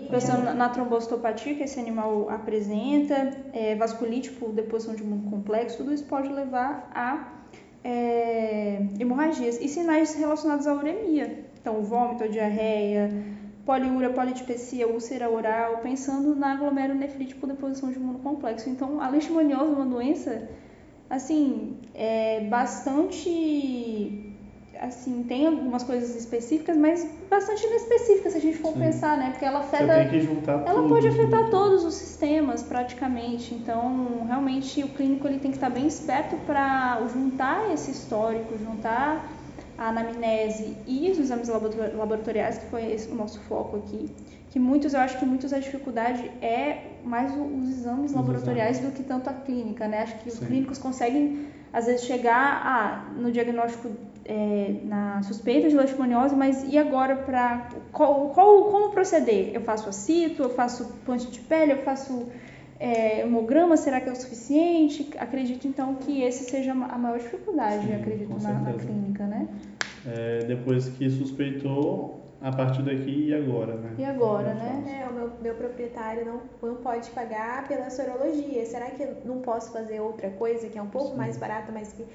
Pensando 0.09 0.43
na, 0.43 0.53
na 0.53 0.70
trombocitopatia 0.70 1.55
que 1.55 1.63
esse 1.63 1.80
animal 1.80 2.30
apresenta, 2.30 3.32
é, 3.51 3.76
vasculite 3.76 4.32
por 4.32 4.51
deposição 4.51 4.93
de 4.93 5.01
imuno 5.01 5.30
complexo, 5.30 5.78
tudo 5.78 5.93
isso 5.93 6.05
pode 6.05 6.30
levar 6.30 6.89
a 6.93 7.39
é, 7.84 8.86
hemorragias. 8.99 9.59
E 9.59 9.67
sinais 9.67 10.13
relacionados 10.13 10.67
à 10.67 10.74
uremia. 10.74 11.45
Então, 11.59 11.82
vômito, 11.82 12.30
diarreia, 12.30 13.09
poliúria, 13.65 14.09
polidipsia, 14.11 14.88
úlcera 14.88 15.30
oral, 15.30 15.78
pensando 15.78 16.36
na 16.36 16.55
glomerulonefrite 16.55 17.36
por 17.36 17.47
deposição 17.47 17.91
de 17.91 17.97
imuno 17.97 18.20
complexo. 18.20 18.70
Então, 18.70 19.01
a 19.01 19.09
leishmaniose 19.09 19.63
é 19.63 19.76
uma 19.76 19.86
doença, 19.86 20.47
assim, 21.09 21.78
é 21.93 22.41
bastante 22.41 24.28
assim, 24.80 25.23
tem 25.27 25.45
algumas 25.45 25.84
coisas 25.84 26.15
específicas, 26.15 26.77
mas 26.77 27.05
bastante 27.30 27.65
inespecíficas 27.65 28.32
se 28.32 28.38
a 28.38 28.41
gente 28.41 28.57
for 28.57 28.73
Sim. 28.73 28.80
pensar, 28.80 29.17
né? 29.17 29.32
Porque 29.32 29.45
ela 29.45 29.59
afeta 29.59 29.93
ela 30.65 30.88
pode 30.88 31.07
afetar 31.07 31.49
todos 31.49 31.84
os 31.84 31.93
sistemas 31.95 32.63
praticamente. 32.63 33.53
Então, 33.53 34.23
realmente 34.25 34.84
o 34.84 34.88
clínico 34.89 35.27
ele 35.27 35.39
tem 35.39 35.51
que 35.51 35.57
estar 35.57 35.69
bem 35.69 35.86
esperto 35.88 36.36
para 36.45 37.01
juntar 37.13 37.71
esse 37.71 37.91
histórico, 37.91 38.57
juntar 38.57 39.27
a 39.77 39.89
anamnese 39.89 40.75
e 40.88 41.09
os 41.11 41.19
exames 41.19 41.47
laborator- 41.47 41.95
laboratoriais, 41.97 42.57
que 42.57 42.65
foi 42.67 42.91
esse 42.91 43.09
o 43.09 43.15
nosso 43.15 43.39
foco 43.41 43.77
aqui. 43.77 44.09
Que 44.49 44.59
muitos, 44.59 44.93
eu 44.93 44.99
acho 44.99 45.19
que 45.19 45.25
muitos 45.25 45.53
a 45.53 45.59
dificuldade 45.59 46.23
é 46.41 46.86
mais 47.03 47.32
os 47.32 47.69
exames 47.69 48.11
Os 48.11 48.13
laboratoriais 48.17 48.80
do 48.80 48.91
que 48.91 49.03
tanto 49.03 49.30
a 49.30 49.34
clínica, 49.34 49.88
né? 49.88 50.01
Acho 50.03 50.15
que 50.19 50.30
os 50.30 50.36
Sim. 50.36 50.45
clínicos 50.47 50.77
conseguem 50.80 51.47
às 51.71 51.86
vezes 51.86 52.03
chegar 52.03 52.61
ah, 52.65 53.11
no 53.15 53.32
diagnóstico 53.32 53.91
é, 54.30 54.75
na 54.84 55.23
suspeita 55.23 55.67
de 55.69 55.75
leishmaniose, 55.75 56.36
mas 56.36 56.63
e 56.71 56.77
agora 56.77 57.15
para 57.15 57.69
qual, 57.91 58.30
qual- 58.30 58.65
como 58.71 58.91
proceder? 58.91 59.51
Eu 59.55 59.61
faço 59.61 59.89
acito, 59.89 60.43
eu 60.43 60.49
faço 60.51 60.86
ponte 61.05 61.27
de 61.32 61.39
pele, 61.39 61.71
eu 61.73 61.77
faço 61.80 62.27
é, 62.80 63.21
hemograma, 63.21 63.75
será 63.75 63.99
que 63.99 64.07
é 64.07 64.11
o 64.11 64.15
suficiente? 64.15 65.09
Acredito 65.17 65.67
então 65.67 65.95
que 65.95 66.21
esse 66.21 66.43
seja 66.49 66.71
a 66.71 66.97
maior 66.97 67.17
dificuldade, 67.19 67.88
Sim, 67.88 67.95
acredito, 67.95 68.41
na, 68.41 68.53
na 68.59 68.73
clínica, 68.73 69.25
né? 69.25 69.47
É, 70.05 70.45
depois 70.47 70.88
que 70.89 71.09
suspeitou, 71.09 72.19
a 72.41 72.51
partir 72.53 72.84
daqui 72.84 73.27
e 73.30 73.34
agora, 73.34 73.75
né? 73.75 73.95
E 73.97 74.05
agora, 74.05 74.49
Eu 74.49 74.55
né? 74.55 75.01
É, 75.03 75.09
o 75.09 75.13
meu, 75.13 75.32
meu 75.41 75.55
proprietário 75.55 76.25
não, 76.25 76.41
não 76.69 76.75
pode 76.77 77.09
pagar 77.09 77.67
pela 77.67 77.89
sorologia. 77.89 78.65
Será 78.65 78.86
que 78.91 79.03
eu 79.03 79.17
não 79.25 79.39
posso 79.39 79.73
fazer 79.73 79.99
outra 79.99 80.30
coisa 80.30 80.69
que 80.69 80.77
é 80.77 80.82
um 80.82 80.88
pouco 80.88 81.11
Sim. 81.11 81.17
mais 81.17 81.36
barata, 81.36 81.69
mas 81.73 81.91
que 81.91 82.05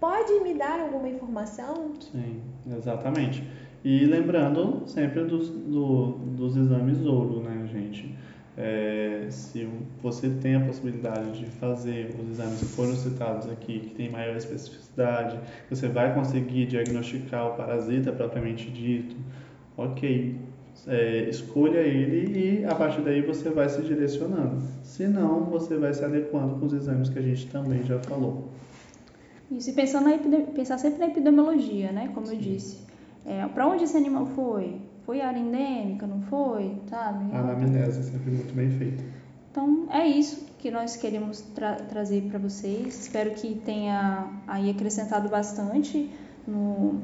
pode 0.00 0.32
me 0.42 0.54
dar 0.54 0.80
alguma 0.80 1.08
informação? 1.08 1.92
Sim, 2.00 2.40
exatamente. 2.76 3.42
E 3.84 4.04
lembrando 4.06 4.82
sempre 4.86 5.24
dos, 5.24 5.48
do- 5.50 6.12
dos 6.36 6.56
exames 6.56 7.04
ouro, 7.04 7.40
né, 7.42 7.66
gente? 7.70 8.14
É, 8.56 9.26
se 9.30 9.68
você 10.00 10.30
tem 10.30 10.54
a 10.54 10.60
possibilidade 10.60 11.40
de 11.40 11.46
fazer 11.46 12.14
os 12.22 12.30
exames 12.30 12.60
que 12.60 12.66
foram 12.66 12.94
citados 12.94 13.50
aqui, 13.50 13.80
que 13.80 13.94
tem 13.94 14.08
maior 14.10 14.36
especificidade, 14.36 15.38
você 15.68 15.88
vai 15.88 16.14
conseguir 16.14 16.66
diagnosticar 16.66 17.48
o 17.48 17.56
parasita 17.56 18.12
propriamente 18.12 18.70
dito, 18.70 19.16
ok. 19.76 20.36
É, 20.86 21.28
escolha 21.28 21.78
ele 21.78 22.60
e 22.60 22.64
a 22.64 22.74
partir 22.74 23.00
daí 23.02 23.22
você 23.22 23.48
vai 23.50 23.68
se 23.68 23.80
direcionando. 23.82 24.60
Se 24.82 25.06
não, 25.06 25.40
você 25.44 25.76
vai 25.76 25.92
se 25.94 26.04
adequando 26.04 26.56
com 26.56 26.66
os 26.66 26.72
exames 26.72 27.08
que 27.08 27.18
a 27.18 27.22
gente 27.22 27.46
também 27.48 27.82
já 27.84 27.98
falou. 28.00 28.48
Isso, 29.50 29.70
e 29.70 29.72
pensando 29.72 30.04
na 30.04 30.14
epide- 30.14 30.50
pensar 30.52 30.78
sempre 30.78 30.98
na 30.98 31.06
epidemiologia, 31.06 31.92
né? 31.92 32.10
Como 32.14 32.26
eu 32.26 32.30
Sim. 32.30 32.38
disse. 32.38 32.78
É, 33.26 33.46
para 33.48 33.66
onde 33.66 33.84
esse 33.84 33.96
animal 33.96 34.26
foi? 34.26 34.80
Foi 35.06 35.20
área 35.20 35.38
endêmica, 35.38 36.06
não 36.06 36.22
foi? 36.22 36.76
Sabe? 36.88 37.34
A 37.34 37.40
anamnese 37.40 38.00
é 38.00 38.02
sempre 38.02 38.30
muito 38.30 38.54
bem 38.54 38.70
feita. 38.70 39.02
Então 39.50 39.86
é 39.90 40.06
isso 40.06 40.46
que 40.58 40.70
nós 40.70 40.96
queremos 40.96 41.40
tra- 41.40 41.76
trazer 41.76 42.22
para 42.22 42.38
vocês. 42.38 43.02
Espero 43.02 43.30
que 43.32 43.54
tenha 43.56 44.28
aí 44.46 44.70
acrescentado 44.70 45.28
bastante 45.28 46.10
no, 46.48 47.00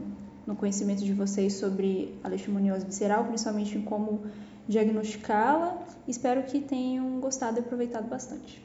no 0.46 0.56
conhecimento 0.56 1.04
de 1.04 1.12
vocês 1.12 1.52
sobre 1.54 2.14
a 2.24 2.28
leishmaniose 2.28 2.84
visceral, 2.86 3.24
principalmente 3.26 3.76
em 3.78 3.82
como 3.82 4.22
diagnosticá-la. 4.66 5.78
Espero 6.08 6.42
que 6.44 6.58
tenham 6.60 7.20
gostado 7.20 7.58
e 7.58 7.60
aproveitado 7.60 8.08
bastante. 8.08 8.60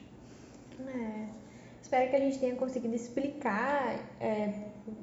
É, 0.88 1.25
espero 1.86 2.10
que 2.10 2.16
a 2.16 2.18
gente 2.18 2.38
tenha 2.38 2.54
conseguido 2.56 2.94
explicar 2.94 3.96
é, 4.20 4.50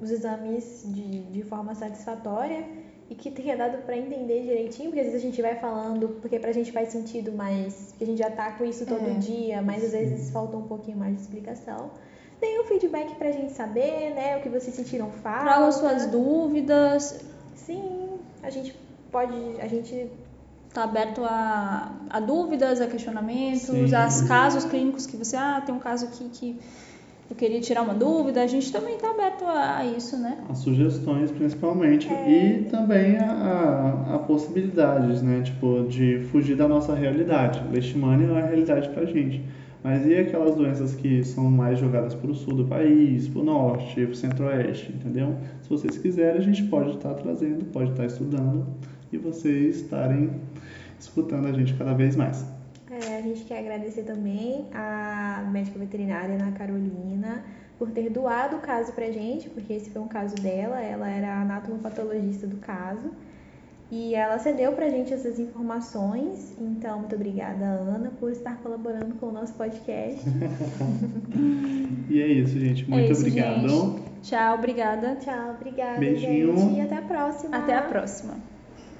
os 0.01 0.11
exames 0.11 0.83
de, 0.87 1.21
de 1.23 1.41
forma 1.43 1.73
satisfatória 1.73 2.65
e 3.09 3.15
que 3.15 3.31
tenha 3.31 3.55
dado 3.55 3.77
para 3.85 3.95
entender 3.97 4.41
direitinho, 4.41 4.89
porque 4.89 4.99
às 4.99 5.05
vezes 5.07 5.21
a 5.21 5.25
gente 5.25 5.41
vai 5.41 5.55
falando, 5.55 6.19
porque 6.21 6.39
pra 6.39 6.51
gente 6.51 6.71
faz 6.73 6.89
sentido, 6.89 7.31
mas 7.31 7.95
a 8.01 8.05
gente 8.05 8.17
já 8.17 8.29
tá 8.29 8.51
com 8.51 8.65
isso 8.65 8.85
todo 8.85 9.07
É. 9.07 9.13
dia, 9.13 9.61
mas 9.61 9.83
às 9.83 9.91
vezes 9.91 10.29
falta 10.29 10.57
um 10.57 10.63
pouquinho 10.67 10.97
mais 10.97 11.15
de 11.15 11.21
explicação. 11.21 11.91
Deem 12.41 12.59
um 12.61 12.65
feedback 12.65 13.15
pra 13.15 13.31
gente 13.31 13.53
saber, 13.53 14.13
né, 14.13 14.37
o 14.37 14.41
que 14.41 14.49
vocês 14.49 14.75
sentiram 14.75 15.09
falta. 15.09 15.41
Tragam 15.45 15.71
suas 15.71 16.07
dúvidas, 16.07 17.23
Sim, 17.55 18.19
a 18.41 18.49
gente 18.49 18.75
pode, 19.09 19.35
a 19.61 19.67
gente 19.67 20.11
Está 20.73 20.85
aberto 20.85 21.23
a, 21.23 21.91
a 22.09 22.19
dúvidas, 22.19 22.81
a 22.81 22.87
questionamentos, 22.87 23.61
Sim. 23.61 23.93
a 23.93 24.27
casos 24.27 24.65
clínicos 24.65 25.05
que 25.05 25.15
você, 25.15 25.35
ah, 25.35 25.61
tem 25.63 25.75
um 25.75 25.77
caso 25.77 26.05
aqui 26.07 26.27
que 26.33 26.59
eu 27.29 27.35
queria 27.35 27.61
tirar 27.61 27.83
uma 27.83 27.93
dúvida. 27.93 28.41
A 28.41 28.47
gente 28.47 28.73
também 28.73 28.95
está 28.95 29.11
aberto 29.11 29.45
a, 29.45 29.85
isso, 29.85 30.17
né? 30.17 30.39
As 30.49 30.57
sugestões, 30.57 31.29
principalmente, 31.29 32.11
É. 32.11 32.27
e 32.27 32.63
também 32.71 33.17
a, 33.17 33.31
a, 33.31 34.15
a 34.15 34.17
possibilidades, 34.17 35.21
né? 35.21 35.43
Tipo, 35.43 35.85
de 35.87 36.21
fugir 36.31 36.55
da 36.55 36.67
nossa 36.67 36.95
realidade. 36.95 37.61
Leishmania 37.71 38.25
não 38.25 38.39
é 38.39 38.41
a 38.41 38.45
realidade 38.47 38.89
pra 38.89 39.05
gente. 39.05 39.45
Mas 39.83 40.07
e 40.07 40.15
aquelas 40.15 40.55
doenças 40.55 40.95
que 40.95 41.23
são 41.23 41.51
mais 41.51 41.77
jogadas 41.77 42.15
para 42.15 42.31
o 42.31 42.33
sul 42.33 42.55
do 42.55 42.65
país, 42.65 43.27
para 43.27 43.41
o 43.41 43.43
norte, 43.43 43.93
para 43.93 44.11
o 44.11 44.15
centro-oeste, 44.15 44.91
entendeu? 44.91 45.35
Se 45.61 45.69
vocês 45.69 45.99
quiserem, 45.99 46.39
a 46.39 46.43
gente 46.43 46.63
pode 46.63 46.95
estar 46.95 47.13
trazendo, 47.13 47.63
pode 47.65 47.91
estar 47.91 48.07
estudando 48.07 48.65
e 49.13 49.17
vocês 49.17 49.77
estarem 49.77 50.41
escutando 50.99 51.47
a 51.47 51.51
gente 51.51 51.73
cada 51.75 51.93
vez 51.93 52.15
mais. 52.15 52.45
É, 52.89 53.17
a 53.17 53.21
gente 53.21 53.43
quer 53.45 53.59
agradecer 53.59 54.03
também 54.03 54.65
a 54.73 55.47
médica 55.51 55.79
veterinária 55.79 56.35
Ana 56.35 56.51
Carolina 56.51 57.43
por 57.79 57.89
ter 57.89 58.09
doado 58.09 58.57
o 58.57 58.59
caso 58.59 58.91
pra 58.93 59.11
gente, 59.11 59.49
porque 59.49 59.73
esse 59.73 59.89
foi 59.89 60.01
um 60.01 60.07
caso 60.07 60.35
dela, 60.35 60.79
ela 60.79 61.09
era 61.09 61.27
a 61.27 61.41
anatomopatologista 61.41 62.45
do 62.45 62.57
caso. 62.57 63.11
E 63.91 64.15
ela 64.15 64.39
cedeu 64.39 64.71
pra 64.73 64.89
gente 64.89 65.13
essas 65.13 65.37
informações, 65.37 66.55
então 66.59 66.99
muito 66.99 67.15
obrigada, 67.15 67.63
Ana, 67.63 68.11
por 68.19 68.31
estar 68.31 68.57
colaborando 68.57 69.15
com 69.15 69.27
o 69.27 69.31
nosso 69.31 69.53
podcast. 69.53 70.21
E 72.09 72.21
é 72.21 72.27
isso, 72.27 72.59
gente. 72.59 72.87
Muito 72.87 73.11
isso, 73.11 73.21
obrigado. 73.21 73.67
gente. 73.67 74.03
Tchau, 74.21 74.55
obrigada. 74.55 75.15
Tchau, 75.15 75.55
obrigada, 75.55 75.99
Beijinho. 75.99 76.55
gente, 76.57 76.75
e 76.75 76.81
até 76.81 76.97
a 76.97 77.01
próxima. 77.01 77.57
Até 77.57 77.75
a 77.75 77.81
próxima. 77.81 78.52